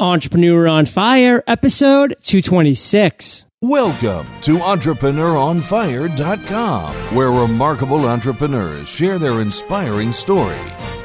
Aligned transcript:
Entrepreneur 0.00 0.66
on 0.66 0.86
Fire, 0.86 1.44
episode 1.46 2.16
226. 2.22 3.44
Welcome 3.60 4.26
to 4.40 4.56
EntrepreneurOnFire.com, 4.56 6.94
where 7.14 7.30
remarkable 7.30 8.08
entrepreneurs 8.08 8.88
share 8.88 9.18
their 9.18 9.42
inspiring 9.42 10.14
story. 10.14 10.56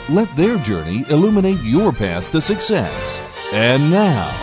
Let 0.08 0.34
their 0.38 0.58
journey 0.60 1.04
illuminate 1.10 1.62
your 1.62 1.92
path 1.92 2.32
to 2.32 2.40
success. 2.40 3.50
And 3.52 3.92
now, 3.92 4.34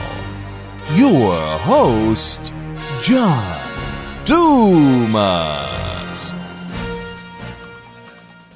your 0.96 1.34
host, 1.60 2.52
John 3.02 3.58
Dumas. 4.26 5.70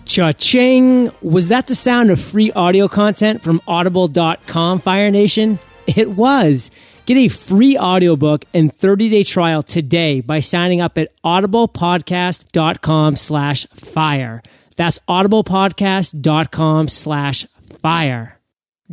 Cha-ching! 0.05 1.11
Was 1.23 1.49
that 1.49 1.69
the 1.69 1.75
sound 1.75 2.11
of 2.11 2.21
free 2.21 2.53
audio 2.53 2.87
content 2.87 3.41
from 3.41 3.63
Audible.com, 3.67 4.81
Fire 4.81 5.11
Nation? 5.11 5.59
It 5.97 6.11
was. 6.11 6.71
Get 7.07 7.17
a 7.17 7.29
free 7.29 7.79
audiobook 7.79 8.45
and 8.53 8.77
30-day 8.77 9.23
trial 9.23 9.63
today 9.63 10.21
by 10.21 10.41
signing 10.41 10.81
up 10.81 10.99
at 10.99 11.13
audiblepodcast.com 11.23 13.17
slash 13.17 13.67
fire. 13.75 14.43
That's 14.77 14.99
audiblepodcast.com 15.09 16.89
slash 16.89 17.47
fire. 17.81 18.41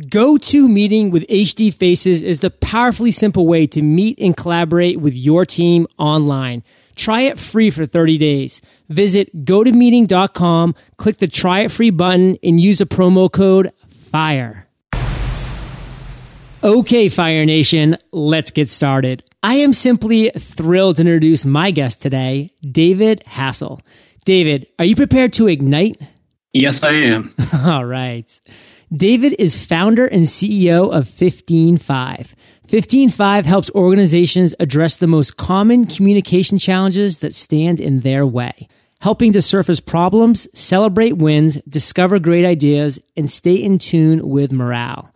GoToMeeting 0.00 1.10
with 1.10 1.26
HD 1.28 1.72
Faces 1.72 2.22
is 2.22 2.40
the 2.40 2.50
powerfully 2.50 3.12
simple 3.12 3.46
way 3.46 3.66
to 3.66 3.82
meet 3.82 4.18
and 4.18 4.36
collaborate 4.36 5.00
with 5.00 5.14
your 5.14 5.44
team 5.44 5.86
online. 5.98 6.64
Try 6.96 7.22
it 7.22 7.38
free 7.38 7.70
for 7.70 7.86
30 7.86 8.18
days. 8.18 8.60
Visit 8.88 9.44
gotomeeting.com, 9.44 10.74
click 10.96 11.18
the 11.18 11.28
try 11.28 11.60
it 11.60 11.70
free 11.72 11.90
button, 11.90 12.38
and 12.42 12.60
use 12.60 12.78
the 12.78 12.86
promo 12.86 13.30
code 13.30 13.72
FIRE. 14.10 14.66
Okay, 16.64 17.10
Fire 17.10 17.44
Nation, 17.44 17.98
let's 18.10 18.50
get 18.50 18.70
started. 18.70 19.22
I 19.42 19.56
am 19.56 19.74
simply 19.74 20.30
thrilled 20.30 20.96
to 20.96 21.02
introduce 21.02 21.44
my 21.44 21.70
guest 21.70 22.00
today, 22.00 22.54
David 22.62 23.22
Hassell. 23.26 23.82
David, 24.24 24.66
are 24.78 24.86
you 24.86 24.96
prepared 24.96 25.34
to 25.34 25.46
ignite? 25.46 26.00
Yes, 26.54 26.82
I 26.82 26.92
am. 26.92 27.34
All 27.66 27.84
right. 27.84 28.40
David 28.90 29.36
is 29.38 29.62
founder 29.62 30.06
and 30.06 30.24
CEO 30.24 30.90
of 30.90 31.06
15Five. 31.06 32.28
15Five 32.66 33.44
helps 33.44 33.70
organizations 33.72 34.54
address 34.58 34.96
the 34.96 35.06
most 35.06 35.36
common 35.36 35.84
communication 35.84 36.56
challenges 36.56 37.18
that 37.18 37.34
stand 37.34 37.78
in 37.78 38.00
their 38.00 38.24
way, 38.24 38.68
helping 39.02 39.34
to 39.34 39.42
surface 39.42 39.80
problems, 39.80 40.48
celebrate 40.54 41.18
wins, 41.18 41.58
discover 41.68 42.18
great 42.18 42.46
ideas, 42.46 42.98
and 43.18 43.30
stay 43.30 43.56
in 43.56 43.78
tune 43.78 44.26
with 44.26 44.50
morale. 44.50 45.10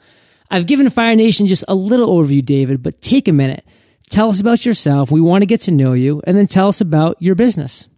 I've 0.51 0.67
given 0.67 0.89
Fire 0.91 1.15
Nation 1.15 1.47
just 1.47 1.65
a 1.69 1.75
little 1.75 2.09
overview, 2.09 2.45
David, 2.45 2.83
but 2.83 3.01
take 3.03 3.29
a 3.29 3.33
minute. 3.33 3.65
Tell 4.11 4.31
us 4.31 4.41
about 4.41 4.65
yourself. 4.65 5.11
We 5.11 5.21
want 5.21 5.43
to 5.43 5.47
get 5.47 5.61
to 5.63 5.71
know 5.71 5.93
you, 5.93 6.23
and 6.27 6.37
then 6.37 6.47
tell 6.47 6.69
us 6.69 6.81
about 6.81 7.21
your 7.21 7.35
business. 7.35 7.89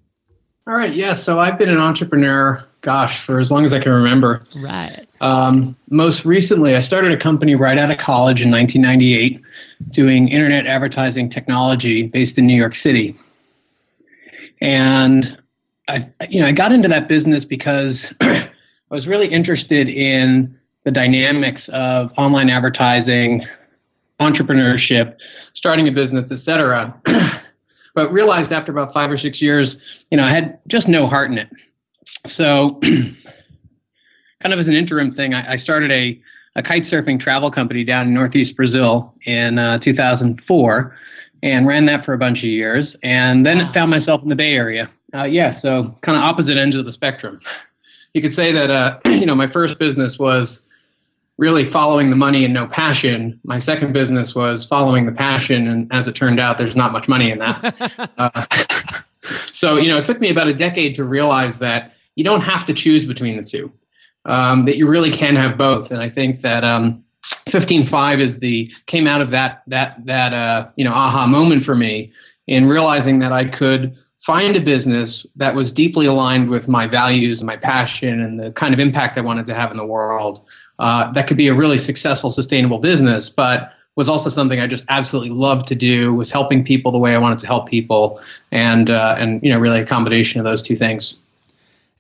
All 0.66 0.74
right. 0.74 0.94
Yeah. 0.94 1.14
So 1.14 1.38
I've 1.38 1.58
been 1.58 1.68
an 1.68 1.78
entrepreneur, 1.78 2.64
gosh, 2.80 3.24
for 3.24 3.40
as 3.40 3.50
long 3.50 3.64
as 3.64 3.72
I 3.72 3.80
can 3.80 3.92
remember. 3.92 4.42
Right. 4.56 5.06
Um, 5.20 5.76
most 5.88 6.24
recently, 6.24 6.76
I 6.76 6.80
started 6.80 7.12
a 7.12 7.20
company 7.20 7.54
right 7.54 7.78
out 7.78 7.90
of 7.90 7.98
college 7.98 8.42
in 8.42 8.50
1998 8.50 9.40
doing 9.90 10.28
internet 10.28 10.66
advertising 10.66 11.30
technology 11.30 12.06
based 12.06 12.38
in 12.38 12.46
New 12.46 12.56
York 12.56 12.74
City. 12.74 13.16
And 14.60 15.38
I, 15.88 16.10
you 16.28 16.40
know, 16.40 16.46
I 16.46 16.52
got 16.52 16.72
into 16.72 16.88
that 16.88 17.08
business 17.08 17.44
because 17.44 18.12
I 18.20 18.50
was 18.90 19.06
really 19.06 19.28
interested 19.28 19.88
in 19.88 20.58
the 20.84 20.90
dynamics 20.90 21.68
of 21.72 22.10
online 22.16 22.50
advertising, 22.50 23.44
entrepreneurship, 24.20 25.16
starting 25.54 25.88
a 25.88 25.92
business, 25.92 26.30
etc. 26.30 26.94
but 27.94 28.12
realized 28.12 28.52
after 28.52 28.70
about 28.70 28.92
five 28.92 29.10
or 29.10 29.16
six 29.16 29.42
years, 29.42 29.80
you 30.10 30.16
know, 30.16 30.24
I 30.24 30.30
had 30.30 30.58
just 30.68 30.88
no 30.88 31.06
heart 31.06 31.30
in 31.30 31.38
it. 31.38 31.48
So, 32.26 32.78
kind 34.42 34.52
of 34.52 34.58
as 34.58 34.68
an 34.68 34.74
interim 34.74 35.12
thing, 35.12 35.34
I, 35.34 35.52
I 35.52 35.56
started 35.56 35.90
a, 35.90 36.20
a 36.56 36.62
kite 36.62 36.82
surfing 36.82 37.18
travel 37.20 37.50
company 37.50 37.84
down 37.84 38.08
in 38.08 38.14
Northeast 38.14 38.56
Brazil 38.56 39.14
in 39.26 39.58
uh, 39.58 39.78
2004 39.78 40.96
and 41.42 41.66
ran 41.66 41.86
that 41.86 42.04
for 42.04 42.12
a 42.12 42.18
bunch 42.18 42.38
of 42.38 42.50
years. 42.50 42.96
And 43.02 43.46
then 43.46 43.72
found 43.72 43.90
myself 43.90 44.22
in 44.22 44.28
the 44.28 44.36
Bay 44.36 44.52
Area. 44.52 44.90
Uh, 45.14 45.24
yeah, 45.24 45.58
so 45.58 45.96
kind 46.02 46.16
of 46.16 46.22
opposite 46.22 46.56
ends 46.56 46.76
of 46.76 46.84
the 46.84 46.92
spectrum. 46.92 47.40
You 48.12 48.22
could 48.22 48.34
say 48.34 48.52
that, 48.52 48.70
uh, 48.70 48.98
you 49.06 49.26
know, 49.26 49.34
my 49.34 49.46
first 49.46 49.78
business 49.78 50.18
was 50.18 50.60
really 51.40 51.64
following 51.64 52.10
the 52.10 52.16
money 52.16 52.44
and 52.44 52.52
no 52.52 52.66
passion. 52.66 53.40
My 53.44 53.58
second 53.58 53.94
business 53.94 54.34
was 54.34 54.66
following 54.66 55.06
the 55.06 55.12
passion, 55.12 55.66
and 55.66 55.90
as 55.90 56.06
it 56.06 56.12
turned 56.12 56.38
out, 56.38 56.58
there's 56.58 56.76
not 56.76 56.92
much 56.92 57.08
money 57.08 57.32
in 57.32 57.38
that. 57.38 58.10
uh, 58.18 59.00
so, 59.52 59.76
you 59.76 59.88
know, 59.88 59.96
it 59.96 60.04
took 60.04 60.20
me 60.20 60.30
about 60.30 60.48
a 60.48 60.54
decade 60.54 60.94
to 60.96 61.04
realize 61.04 61.58
that 61.58 61.92
you 62.14 62.24
don't 62.24 62.42
have 62.42 62.66
to 62.66 62.74
choose 62.74 63.06
between 63.06 63.38
the 63.38 63.42
two. 63.42 63.72
Um, 64.26 64.66
that 64.66 64.76
you 64.76 64.86
really 64.86 65.10
can 65.10 65.34
have 65.34 65.56
both, 65.56 65.90
and 65.90 66.02
I 66.02 66.10
think 66.10 66.42
that 66.42 66.62
um, 66.62 67.02
15Five 67.48 68.20
is 68.20 68.38
the 68.38 68.70
came 68.86 69.06
out 69.06 69.22
of 69.22 69.30
that 69.30 69.62
that 69.68 69.96
that 70.04 70.34
uh, 70.34 70.68
you 70.76 70.84
know 70.84 70.92
aha 70.92 71.26
moment 71.26 71.64
for 71.64 71.74
me 71.74 72.12
in 72.46 72.68
realizing 72.68 73.20
that 73.20 73.32
I 73.32 73.48
could 73.48 73.96
find 74.24 74.56
a 74.56 74.60
business 74.60 75.26
that 75.36 75.54
was 75.54 75.72
deeply 75.72 76.06
aligned 76.06 76.50
with 76.50 76.68
my 76.68 76.86
values 76.86 77.40
and 77.40 77.46
my 77.46 77.56
passion 77.56 78.20
and 78.20 78.38
the 78.38 78.52
kind 78.52 78.74
of 78.74 78.80
impact 78.80 79.16
I 79.16 79.22
wanted 79.22 79.46
to 79.46 79.54
have 79.54 79.70
in 79.70 79.76
the 79.76 79.86
world 79.86 80.42
uh, 80.80 81.12
that 81.12 81.28
could 81.28 81.36
be 81.36 81.48
a 81.48 81.54
really 81.54 81.78
successful, 81.78 82.30
sustainable 82.30 82.78
business, 82.78 83.28
but 83.28 83.72
was 83.96 84.08
also 84.08 84.30
something 84.30 84.58
I 84.60 84.66
just 84.66 84.86
absolutely 84.88 85.30
loved 85.30 85.68
to 85.68 85.74
do. 85.74 86.14
Was 86.14 86.30
helping 86.30 86.64
people 86.64 86.90
the 86.90 86.98
way 86.98 87.14
I 87.14 87.18
wanted 87.18 87.38
to 87.40 87.46
help 87.46 87.68
people, 87.68 88.18
and 88.50 88.88
uh, 88.88 89.16
and 89.18 89.42
you 89.42 89.52
know 89.52 89.58
really 89.58 89.80
a 89.80 89.86
combination 89.86 90.40
of 90.40 90.44
those 90.44 90.66
two 90.66 90.76
things. 90.76 91.16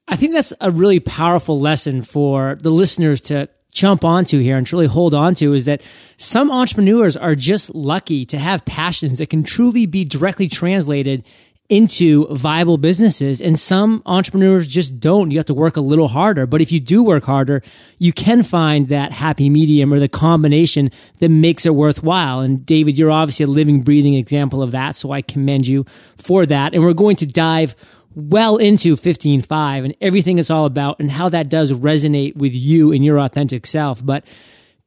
I 0.08 0.16
think 0.16 0.32
that's 0.32 0.54
a 0.60 0.70
really 0.70 0.98
powerful 0.98 1.60
lesson 1.60 2.02
for 2.02 2.56
the 2.58 2.70
listeners 2.70 3.20
to 3.22 3.48
jump 3.70 4.02
onto 4.02 4.40
here 4.40 4.56
and 4.56 4.66
truly 4.66 4.86
hold 4.86 5.14
onto 5.14 5.52
is 5.52 5.66
that 5.66 5.80
some 6.16 6.50
entrepreneurs 6.50 7.16
are 7.16 7.36
just 7.36 7.72
lucky 7.72 8.24
to 8.24 8.36
have 8.38 8.64
passions 8.64 9.18
that 9.18 9.30
can 9.30 9.44
truly 9.44 9.86
be 9.86 10.04
directly 10.04 10.48
translated 10.48 11.22
into 11.70 12.26
viable 12.34 12.76
businesses. 12.78 13.40
And 13.40 13.58
some 13.58 14.02
entrepreneurs 14.04 14.66
just 14.66 14.98
don't. 14.98 15.30
You 15.30 15.38
have 15.38 15.46
to 15.46 15.54
work 15.54 15.76
a 15.76 15.80
little 15.80 16.08
harder. 16.08 16.44
But 16.44 16.60
if 16.60 16.72
you 16.72 16.80
do 16.80 17.04
work 17.04 17.24
harder, 17.24 17.62
you 17.98 18.12
can 18.12 18.42
find 18.42 18.88
that 18.88 19.12
happy 19.12 19.48
medium 19.48 19.94
or 19.94 20.00
the 20.00 20.08
combination 20.08 20.90
that 21.20 21.28
makes 21.28 21.64
it 21.64 21.74
worthwhile. 21.74 22.40
And 22.40 22.66
David, 22.66 22.98
you're 22.98 23.12
obviously 23.12 23.44
a 23.44 23.48
living, 23.48 23.82
breathing 23.82 24.14
example 24.14 24.62
of 24.62 24.72
that. 24.72 24.96
So 24.96 25.12
I 25.12 25.22
commend 25.22 25.68
you 25.68 25.86
for 26.18 26.44
that. 26.44 26.74
And 26.74 26.82
we're 26.82 26.92
going 26.92 27.16
to 27.16 27.26
dive 27.26 27.76
well 28.16 28.56
into 28.56 28.96
15Five 28.96 29.84
and 29.84 29.94
everything 30.00 30.40
it's 30.40 30.50
all 30.50 30.64
about 30.64 30.98
and 30.98 31.08
how 31.08 31.28
that 31.28 31.48
does 31.48 31.70
resonate 31.72 32.34
with 32.34 32.52
you 32.52 32.90
and 32.90 33.04
your 33.04 33.20
authentic 33.20 33.64
self. 33.64 34.04
But 34.04 34.24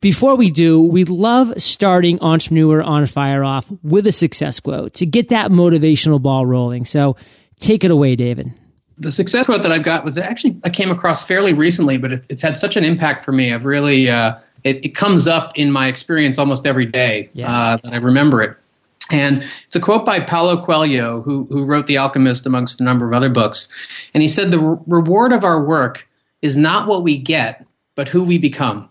before 0.04 0.36
we 0.36 0.52
do, 0.52 0.82
we 0.82 1.06
love 1.06 1.54
starting 1.62 2.20
Entrepreneur 2.20 2.84
on 2.84 3.06
Fire 3.06 3.42
off 3.42 3.72
with 3.84 4.06
a 4.06 4.12
success 4.12 4.60
quote 4.60 4.96
to 4.96 5.06
get 5.06 5.30
that 5.30 5.50
motivational 5.50 6.22
ball 6.22 6.46
rolling. 6.46 6.84
So 6.84 7.16
take 7.60 7.86
it 7.86 7.90
away, 7.90 8.18
David. 8.18 8.54
The 8.98 9.14
success 9.14 9.46
quote 9.46 9.64
that 9.64 9.72
I've 9.72 9.86
got 9.86 10.04
was 10.04 10.18
actually 10.18 10.60
I 10.66 10.70
came 10.72 10.92
across 10.92 11.26
fairly 11.26 11.54
recently, 11.54 11.98
but 11.98 12.12
it, 12.12 12.26
it's 12.30 12.42
had 12.42 12.58
such 12.58 12.76
an 12.76 12.84
impact 12.84 13.24
for 13.24 13.32
me. 13.32 13.54
I've 13.54 13.64
really 13.64 14.10
uh, 14.10 14.34
it, 14.66 14.84
it, 14.84 14.94
comes 14.94 15.26
up 15.26 15.54
in 15.56 15.72
my 15.72 15.88
experience 15.88 16.38
almost 16.38 16.66
every 16.66 16.86
day 16.86 17.30
yeah. 17.32 17.50
uh, 17.50 17.78
that 17.78 17.94
I 17.94 17.98
remember 17.98 18.42
it. 18.42 18.58
And 19.10 19.48
it's 19.66 19.76
a 19.78 19.80
quote 19.80 20.06
by 20.06 20.20
Paulo 20.20 20.66
Coelho, 20.66 21.22
who, 21.22 21.46
who 21.50 21.64
wrote 21.64 21.88
The 21.88 21.98
Alchemist 21.98 22.46
amongst 22.46 22.82
a 22.82 22.84
number 22.84 23.08
of 23.08 23.14
other 23.14 23.30
books. 23.30 23.70
And 24.14 24.22
he 24.22 24.28
said, 24.28 24.52
The 24.52 24.60
re- 24.60 24.78
reward 24.86 25.32
of 25.32 25.46
our 25.46 25.64
work 25.64 26.06
is 26.42 26.58
not 26.58 26.88
what 26.90 27.04
we 27.04 27.18
get, 27.18 27.66
but 27.96 28.10
who 28.10 28.24
we 28.24 28.38
become. 28.38 28.90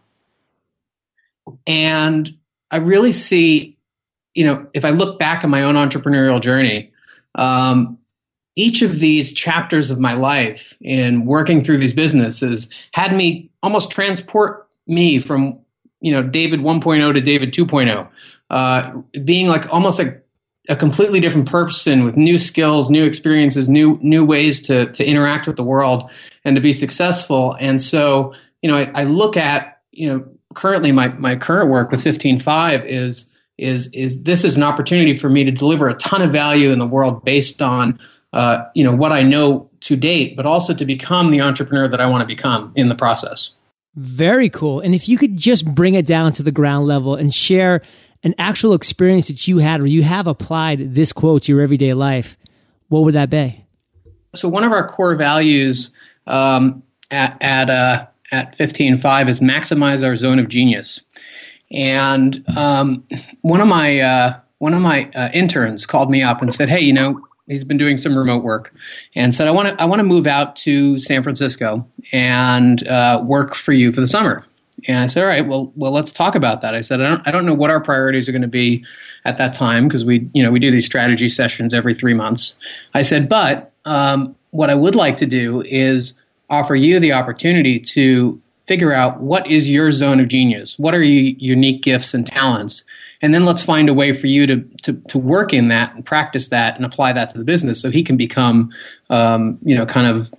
And 1.67 2.35
I 2.71 2.77
really 2.79 3.13
see, 3.13 3.77
you 4.35 4.45
know, 4.45 4.67
if 4.75 4.85
I 4.85 4.91
look 4.91 5.19
back 5.19 5.45
at 5.45 5.51
my 5.51 5.63
own 5.63 5.75
entrepreneurial 5.75 6.41
journey, 6.41 6.91
um, 7.35 7.99
each 8.57 8.83
of 8.83 8.99
these 8.99 9.33
chapters 9.33 9.91
of 9.91 9.99
my 9.99 10.13
life 10.13 10.77
in 10.81 11.25
working 11.25 11.65
through 11.65 11.79
these 11.79 11.95
businesses 11.95 12.69
had 12.93 13.15
me 13.15 13.51
almost 13.63 13.91
transport 13.91 14.69
me 14.87 15.19
from, 15.19 15.59
you 16.01 16.13
know, 16.13 16.23
David 16.23 16.61
1.0 16.61 17.15
to 17.15 17.21
David 17.21 17.53
2.0, 17.53 18.09
uh, 18.51 18.93
being 19.25 19.49
like 19.49 19.73
almost 19.73 19.99
like 19.99 20.23
a 20.69 20.77
completely 20.77 21.19
different 21.19 21.49
person 21.49 22.05
with 22.05 22.17
new 22.17 22.39
skills, 22.39 22.91
new 22.91 23.05
experiences, 23.05 23.69
new 23.69 23.99
new 24.03 24.25
ways 24.25 24.61
to 24.61 24.87
to 24.93 25.05
interact 25.05 25.47
with 25.47 25.57
the 25.57 25.65
world 25.65 26.11
and 26.45 26.55
to 26.57 26.63
be 26.63 26.73
successful. 26.73 27.57
And 27.59 27.81
so, 27.81 28.33
you 28.61 28.71
know, 28.71 28.77
I, 28.77 28.91
I 28.95 29.05
look 29.05 29.37
at 29.37 29.81
you 29.91 30.09
know 30.09 30.25
currently 30.55 30.93
my, 30.93 31.09
my 31.09 31.37
current 31.37 31.71
work 31.71 31.91
with 31.91 32.03
15Five 32.03 32.85
is 32.85 33.27
is 33.59 33.89
is 33.89 34.23
this 34.23 34.45
is 34.45 34.57
an 34.57 34.63
opportunity 34.63 35.17
for 35.17 35.29
me 35.29 35.45
to 35.45 35.51
deliver 35.51 35.89
a 35.89 35.95
ton 35.95 36.23
of 36.23 36.33
value 36.33 36.71
in 36.71 36.79
the 36.79 36.87
world 36.87 37.25
based 37.25 37.61
on 37.61 37.99
uh, 38.33 38.65
you 38.75 38.83
know 38.83 38.95
what 38.95 39.13
I 39.13 39.23
know 39.23 39.71
to 39.81 39.97
date, 39.97 40.37
but 40.37 40.47
also 40.47 40.75
to 40.75 40.85
become 40.85 41.31
the 41.31 41.41
entrepreneur 41.41 41.87
that 41.87 42.01
I 42.01 42.07
want 42.07 42.23
to 42.23 42.27
become 42.27 42.73
in 42.77 42.89
the 42.89 42.95
process. 42.95 43.51
Very 43.95 44.49
cool. 44.49 44.81
And 44.81 44.95
if 44.95 45.09
you 45.09 45.19
could 45.19 45.37
just 45.37 45.67
bring 45.67 45.95
it 45.95 46.07
down 46.07 46.33
to 46.35 46.43
the 46.43 46.51
ground 46.51 46.87
level 46.87 47.15
and 47.15 47.33
share 47.33 47.83
an 48.23 48.35
actual 48.39 48.73
experience 48.73 49.29
that 49.29 49.47
you 49.47 49.59
had 49.59 49.81
where 49.81 49.89
you 49.89 50.03
have 50.03 50.27
applied 50.27 50.95
this 50.95 51.13
quote 51.13 51.43
to 51.43 51.53
your 51.53 51.61
everyday 51.61 51.93
life, 51.93 52.37
what 52.89 53.05
would 53.05 53.15
that 53.15 53.29
be? 53.29 53.65
So 54.35 54.49
one 54.49 54.65
of 54.65 54.73
our 54.73 54.89
core 54.89 55.15
values 55.17 55.91
um, 56.27 56.83
at 57.11 57.37
at 57.43 57.69
uh, 57.69 58.07
at 58.33 58.57
fifteen 58.57 58.99
five 58.99 59.29
is 59.29 59.41
maximize 59.41 60.05
our 60.05 60.17
zone 60.17 60.39
of 60.39 60.49
genius. 60.49 61.01
And 61.71 62.45
um, 62.57 63.07
one 63.43 63.61
of 63.61 63.69
my 63.69 64.01
uh, 64.01 64.39
one 64.59 64.75
of 64.75 64.81
my 64.81 65.11
uh, 65.15 65.31
interns 65.33 65.87
called 65.87 66.11
me 66.11 66.23
up 66.23 66.43
and 66.43 66.53
said, 66.53 66.69
"Hey, 66.69 66.83
you 66.83 66.93
know, 66.93 67.21
he's 67.49 67.65
been 67.65 67.79
doing 67.79 67.99
some 67.99 68.17
remote 68.17 68.43
work, 68.43 68.75
and 69.15 69.35
said 69.35 69.49
I 69.49 69.51
want 69.51 69.69
to 69.69 69.83
I 69.83 69.87
want 69.87 70.01
to 70.01 70.05
move 70.05 70.27
out 70.27 70.57
to 70.57 70.99
San 70.99 71.23
Francisco 71.23 71.87
and 72.13 72.87
uh, 72.89 73.23
work 73.25 73.55
for 73.55 73.73
you 73.73 73.93
for 73.93 74.01
the 74.01 74.07
summer." 74.07 74.43
And 74.89 74.99
I 74.99 75.07
said, 75.07 75.23
"All 75.23 75.29
right, 75.29 75.47
well, 75.47 75.73
well, 75.77 75.93
let's 75.93 76.13
talk 76.13 76.35
about 76.35 76.61
that." 76.61 76.75
I 76.75 76.81
said, 76.81 77.01
"I 77.01 77.09
don't 77.09 77.29
I 77.29 77.31
don't 77.31 77.47
know 77.47 77.55
what 77.55 77.71
our 77.71 77.81
priorities 77.81 78.29
are 78.29 78.33
going 78.33 78.43
to 78.43 78.49
be 78.49 78.85
at 79.25 79.39
that 79.39 79.53
time 79.53 79.89
because 79.89 80.05
we 80.05 80.29
you 80.35 80.43
know 80.43 80.51
we 80.51 80.59
do 80.59 80.71
these 80.71 80.87
strategy 80.87 81.29
sessions 81.29 81.73
every 81.73 81.95
three 81.95 82.15
months." 82.15 82.55
I 82.95 83.03
said, 83.03 83.29
"But 83.29 83.73
um, 83.85 84.37
what 84.51 84.69
I 84.69 84.75
would 84.75 84.95
like 84.95 85.17
to 85.19 85.27
do 85.27 85.63
is 85.63 86.15
offer 86.53 86.77
you 86.77 87.01
the 87.01 87.13
opportunity 87.13 87.81
to 87.81 88.41
figure 88.67 88.93
out 88.93 89.21
what 89.21 89.45
is 89.51 89.69
your 89.69 89.91
zone 89.91 90.21
of 90.21 90.29
genius, 90.29 90.79
what 90.79 90.95
are 90.95 91.03
your 91.03 91.35
unique 91.39 91.83
gifts 91.83 92.15
and 92.15 92.27
talents." 92.27 92.85
and 93.23 93.33
then 93.33 93.45
let's 93.45 93.63
find 93.63 93.89
a 93.89 93.95
way 93.95 94.13
for 94.13 94.27
you 94.27 94.47
to, 94.49 94.61
to, 94.83 94.95
to 95.09 95.17
work 95.17 95.55
in 95.55 95.69
that 95.69 95.95
and 95.95 96.05
practice 96.05 96.49
that 96.49 96.75
and 96.77 96.85
apply 96.85 97.13
that 97.13 97.31
to 97.31 97.39
the 97.39 97.45
business 97.45 97.81
so 97.81 97.91
he 97.91 98.03
can 98.03 98.17
become 98.17 98.73
um, 99.11 99.59
you 99.63 99.75
know 99.75 99.87
kind 99.87 100.09
of 100.09 100.35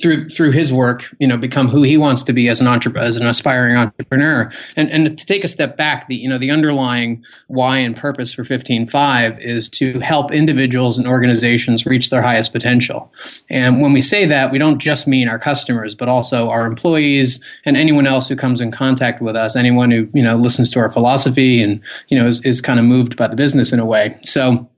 through 0.00 0.28
through 0.28 0.52
his 0.52 0.72
work, 0.72 1.12
you 1.18 1.26
know, 1.26 1.36
become 1.36 1.66
who 1.66 1.82
he 1.82 1.96
wants 1.96 2.22
to 2.24 2.32
be 2.32 2.48
as 2.48 2.60
an 2.60 2.68
entrepreneur, 2.68 3.06
as 3.06 3.16
an 3.16 3.26
aspiring 3.26 3.76
entrepreneur. 3.76 4.50
And 4.76 4.90
and 4.90 5.18
to 5.18 5.26
take 5.26 5.42
a 5.42 5.48
step 5.48 5.76
back, 5.76 6.06
the 6.06 6.14
you 6.14 6.28
know 6.28 6.38
the 6.38 6.50
underlying 6.50 7.24
why 7.48 7.78
and 7.78 7.96
purpose 7.96 8.32
for 8.32 8.44
fifteen 8.44 8.86
five 8.86 9.40
is 9.40 9.68
to 9.70 9.98
help 9.98 10.30
individuals 10.30 10.96
and 10.96 11.08
organizations 11.08 11.86
reach 11.86 12.10
their 12.10 12.22
highest 12.22 12.52
potential. 12.52 13.12
And 13.48 13.82
when 13.82 13.92
we 13.92 14.00
say 14.00 14.26
that, 14.26 14.52
we 14.52 14.58
don't 14.58 14.78
just 14.78 15.08
mean 15.08 15.28
our 15.28 15.38
customers, 15.38 15.96
but 15.96 16.08
also 16.08 16.48
our 16.48 16.66
employees 16.66 17.40
and 17.64 17.76
anyone 17.76 18.06
else 18.06 18.28
who 18.28 18.36
comes 18.36 18.60
in 18.60 18.70
contact 18.70 19.20
with 19.20 19.34
us, 19.34 19.56
anyone 19.56 19.90
who 19.90 20.08
you 20.14 20.22
know 20.22 20.36
listens 20.36 20.70
to 20.70 20.78
our 20.78 20.92
philosophy 20.92 21.60
and 21.62 21.80
you 22.08 22.16
know 22.16 22.28
is, 22.28 22.40
is 22.42 22.60
kind 22.60 22.78
of 22.78 22.84
moved 22.84 23.16
by 23.16 23.26
the 23.26 23.36
business 23.36 23.72
in 23.72 23.80
a 23.80 23.84
way. 23.84 24.16
So 24.22 24.69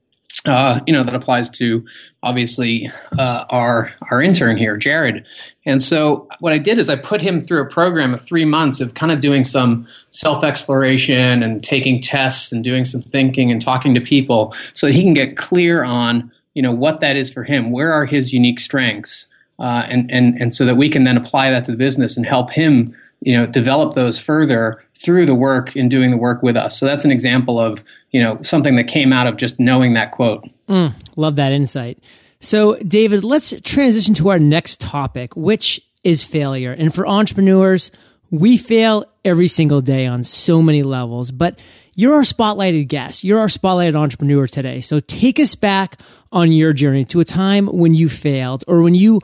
uh, 0.45 0.79
you 0.87 0.93
know 0.93 1.03
that 1.03 1.15
applies 1.15 1.49
to 1.51 1.85
obviously 2.21 2.91
uh, 3.17 3.45
our 3.49 3.93
our 4.11 4.21
intern 4.21 4.57
here, 4.57 4.77
Jared. 4.77 5.25
And 5.65 5.81
so 5.81 6.27
what 6.39 6.53
I 6.53 6.57
did 6.57 6.79
is 6.79 6.89
I 6.89 6.95
put 6.95 7.21
him 7.21 7.39
through 7.39 7.61
a 7.61 7.69
program 7.69 8.13
of 8.13 8.21
three 8.21 8.45
months 8.45 8.81
of 8.81 8.93
kind 8.95 9.11
of 9.11 9.19
doing 9.19 9.43
some 9.43 9.87
self 10.09 10.43
exploration 10.43 11.43
and 11.43 11.63
taking 11.63 12.01
tests 12.01 12.51
and 12.51 12.63
doing 12.63 12.85
some 12.85 13.01
thinking 13.01 13.51
and 13.51 13.61
talking 13.61 13.93
to 13.95 14.01
people, 14.01 14.53
so 14.73 14.87
that 14.87 14.93
he 14.93 15.03
can 15.03 15.13
get 15.13 15.37
clear 15.37 15.83
on 15.83 16.31
you 16.53 16.61
know 16.61 16.71
what 16.71 16.99
that 16.99 17.15
is 17.15 17.31
for 17.31 17.43
him. 17.43 17.71
Where 17.71 17.91
are 17.93 18.05
his 18.05 18.33
unique 18.33 18.59
strengths? 18.59 19.27
Uh, 19.59 19.85
and 19.87 20.11
and 20.11 20.35
and 20.41 20.53
so 20.53 20.65
that 20.65 20.75
we 20.75 20.89
can 20.89 21.03
then 21.03 21.15
apply 21.15 21.51
that 21.51 21.65
to 21.65 21.71
the 21.71 21.77
business 21.77 22.17
and 22.17 22.25
help 22.25 22.51
him 22.51 22.87
you 23.21 23.37
know 23.37 23.45
develop 23.45 23.93
those 23.93 24.19
further 24.19 24.82
through 25.03 25.25
the 25.25 25.35
work 25.35 25.75
and 25.75 25.91
doing 25.91 26.11
the 26.11 26.17
work 26.17 26.41
with 26.41 26.55
us. 26.55 26.79
So 26.79 26.85
that's 26.85 27.05
an 27.05 27.11
example 27.11 27.59
of 27.59 27.83
you 28.11 28.21
know 28.21 28.41
something 28.41 28.75
that 28.77 28.85
came 28.85 29.13
out 29.13 29.27
of 29.27 29.37
just 29.37 29.59
knowing 29.59 29.93
that 29.93 30.11
quote. 30.11 30.47
Mm, 30.67 30.93
love 31.15 31.35
that 31.35 31.51
insight. 31.51 31.99
So 32.39 32.75
David, 32.77 33.23
let's 33.23 33.53
transition 33.63 34.13
to 34.15 34.29
our 34.29 34.39
next 34.39 34.81
topic, 34.81 35.35
which 35.35 35.81
is 36.03 36.23
failure. 36.23 36.71
And 36.71 36.93
for 36.93 37.07
entrepreneurs, 37.07 37.91
we 38.31 38.57
fail 38.57 39.05
every 39.23 39.47
single 39.47 39.81
day 39.81 40.05
on 40.05 40.23
so 40.23 40.61
many 40.61 40.83
levels, 40.83 41.31
but 41.31 41.59
you're 41.95 42.15
our 42.15 42.23
spotlighted 42.23 42.87
guest. 42.87 43.23
You're 43.23 43.39
our 43.39 43.47
spotlighted 43.47 43.95
entrepreneur 43.95 44.47
today. 44.47 44.81
So 44.81 44.99
take 44.99 45.39
us 45.39 45.55
back 45.55 45.99
on 46.31 46.51
your 46.51 46.73
journey 46.73 47.05
to 47.05 47.19
a 47.19 47.25
time 47.25 47.67
when 47.67 47.93
you 47.93 48.09
failed 48.09 48.63
or 48.67 48.81
when 48.81 48.95
you 48.95 49.21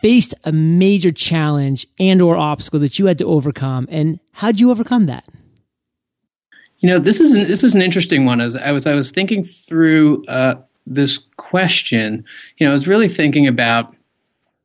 faced 0.00 0.34
a 0.44 0.52
major 0.52 1.10
challenge 1.10 1.86
and 1.98 2.22
or 2.22 2.36
obstacle 2.36 2.80
that 2.80 2.98
you 2.98 3.06
had 3.06 3.18
to 3.18 3.24
overcome. 3.24 3.88
And 3.90 4.20
how'd 4.32 4.60
you 4.60 4.70
overcome 4.70 5.06
that? 5.06 5.26
You 6.78 6.88
know 6.88 6.98
this 6.98 7.20
is 7.20 7.32
an, 7.32 7.48
this 7.48 7.64
is 7.64 7.74
an 7.74 7.82
interesting 7.82 8.24
one. 8.24 8.40
As 8.40 8.54
i 8.54 8.70
was 8.70 8.86
i 8.86 8.94
was 8.94 9.10
thinking 9.10 9.42
through 9.42 10.24
uh, 10.26 10.54
this 10.86 11.18
question 11.36 12.24
you 12.56 12.66
know 12.66 12.70
i 12.70 12.74
was 12.74 12.86
really 12.86 13.08
thinking 13.08 13.46
about 13.46 13.94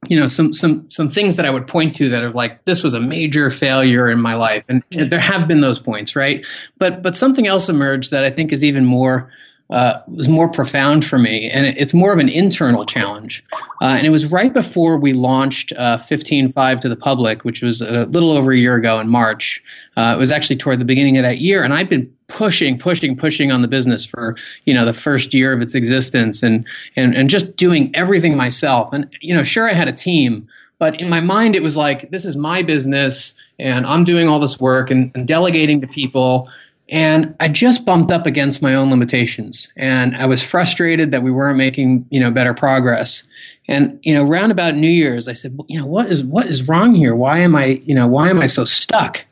you 0.07 0.19
know 0.19 0.27
some 0.27 0.53
some 0.53 0.87
some 0.89 1.09
things 1.09 1.37
that 1.37 1.45
i 1.45 1.49
would 1.49 1.67
point 1.67 1.95
to 1.95 2.09
that 2.09 2.23
are 2.23 2.31
like 2.31 2.63
this 2.65 2.83
was 2.83 2.93
a 2.93 2.99
major 2.99 3.49
failure 3.49 4.11
in 4.11 4.21
my 4.21 4.35
life. 4.35 4.63
And, 4.69 4.83
and 4.91 5.11
there 5.11 5.19
have 5.19 5.47
been 5.47 5.61
those 5.61 5.79
points 5.79 6.15
right? 6.15 6.45
But 6.77 7.01
but 7.01 7.15
something 7.15 7.47
else 7.47 7.67
emerged 7.67 8.11
that 8.11 8.23
i 8.23 8.29
think 8.29 8.51
is 8.51 8.63
even 8.63 8.85
more 8.85 9.31
uh, 9.73 10.03
was 10.07 10.29
more 10.29 10.47
profound 10.47 11.03
for 11.03 11.17
me, 11.17 11.49
and 11.49 11.65
it's 11.65 11.95
more 11.95 12.13
of 12.13 12.19
an 12.19 12.29
internal 12.29 12.85
challenge. 12.85 13.43
Uh, 13.81 13.85
and 13.85 14.05
it 14.05 14.11
was 14.11 14.27
right 14.27 14.53
before 14.53 14.97
we 14.97 15.13
launched 15.13 15.73
uh, 15.77 15.97
15Five 15.97 16.79
to 16.81 16.87
the 16.87 16.95
public, 16.95 17.43
which 17.43 17.63
was 17.63 17.81
a 17.81 18.05
little 18.05 18.31
over 18.31 18.51
a 18.51 18.57
year 18.57 18.75
ago 18.75 18.99
in 18.99 19.09
March. 19.09 19.63
Uh, 19.97 20.13
it 20.15 20.19
was 20.19 20.31
actually 20.31 20.57
toward 20.57 20.77
the 20.77 20.85
beginning 20.85 21.17
of 21.17 21.23
that 21.23 21.39
year, 21.39 21.63
and 21.63 21.73
I'd 21.73 21.89
been 21.89 22.07
pushing, 22.27 22.77
pushing, 22.77 23.17
pushing 23.17 23.51
on 23.51 23.63
the 23.63 23.67
business 23.67 24.05
for 24.05 24.37
you 24.65 24.75
know 24.75 24.85
the 24.85 24.93
first 24.93 25.33
year 25.33 25.51
of 25.53 25.61
its 25.61 25.73
existence, 25.73 26.43
and 26.43 26.63
and 26.95 27.15
and 27.15 27.27
just 27.27 27.55
doing 27.55 27.89
everything 27.95 28.37
myself. 28.37 28.93
And 28.93 29.09
you 29.21 29.33
know, 29.33 29.43
sure, 29.43 29.67
I 29.67 29.73
had 29.73 29.89
a 29.89 29.93
team, 29.93 30.47
but 30.77 31.01
in 31.01 31.09
my 31.09 31.19
mind, 31.19 31.55
it 31.55 31.63
was 31.63 31.75
like 31.75 32.11
this 32.11 32.25
is 32.25 32.35
my 32.35 32.61
business, 32.61 33.33
and 33.57 33.87
I'm 33.87 34.03
doing 34.03 34.29
all 34.29 34.39
this 34.39 34.59
work 34.59 34.91
and, 34.91 35.11
and 35.15 35.27
delegating 35.27 35.81
to 35.81 35.87
people 35.87 36.47
and 36.93 37.35
I 37.39 37.47
just 37.47 37.85
bumped 37.87 38.11
up 38.11 38.27
against 38.27 38.61
my 38.61 38.75
own 38.75 38.91
limitations, 38.91 39.67
and 39.75 40.15
I 40.15 40.27
was 40.27 40.43
frustrated 40.43 41.09
that 41.09 41.23
we 41.23 41.31
weren't 41.31 41.57
making 41.57 42.05
you 42.11 42.19
know 42.19 42.29
better 42.29 42.53
progress. 42.53 43.23
And 43.67 43.99
you 44.03 44.13
know, 44.13 44.23
round 44.23 44.51
about 44.51 44.75
New 44.75 44.89
Year's, 44.89 45.27
I 45.27 45.33
said, 45.33 45.57
well, 45.57 45.65
you 45.67 45.79
know, 45.79 45.87
what 45.87 46.11
is 46.11 46.23
what 46.23 46.45
is 46.45 46.67
wrong 46.67 46.93
here? 46.93 47.15
Why 47.15 47.39
am 47.39 47.55
I 47.55 47.81
you 47.83 47.95
know 47.95 48.05
why 48.05 48.29
am 48.29 48.39
I 48.39 48.45
so 48.45 48.63
stuck? 48.63 49.25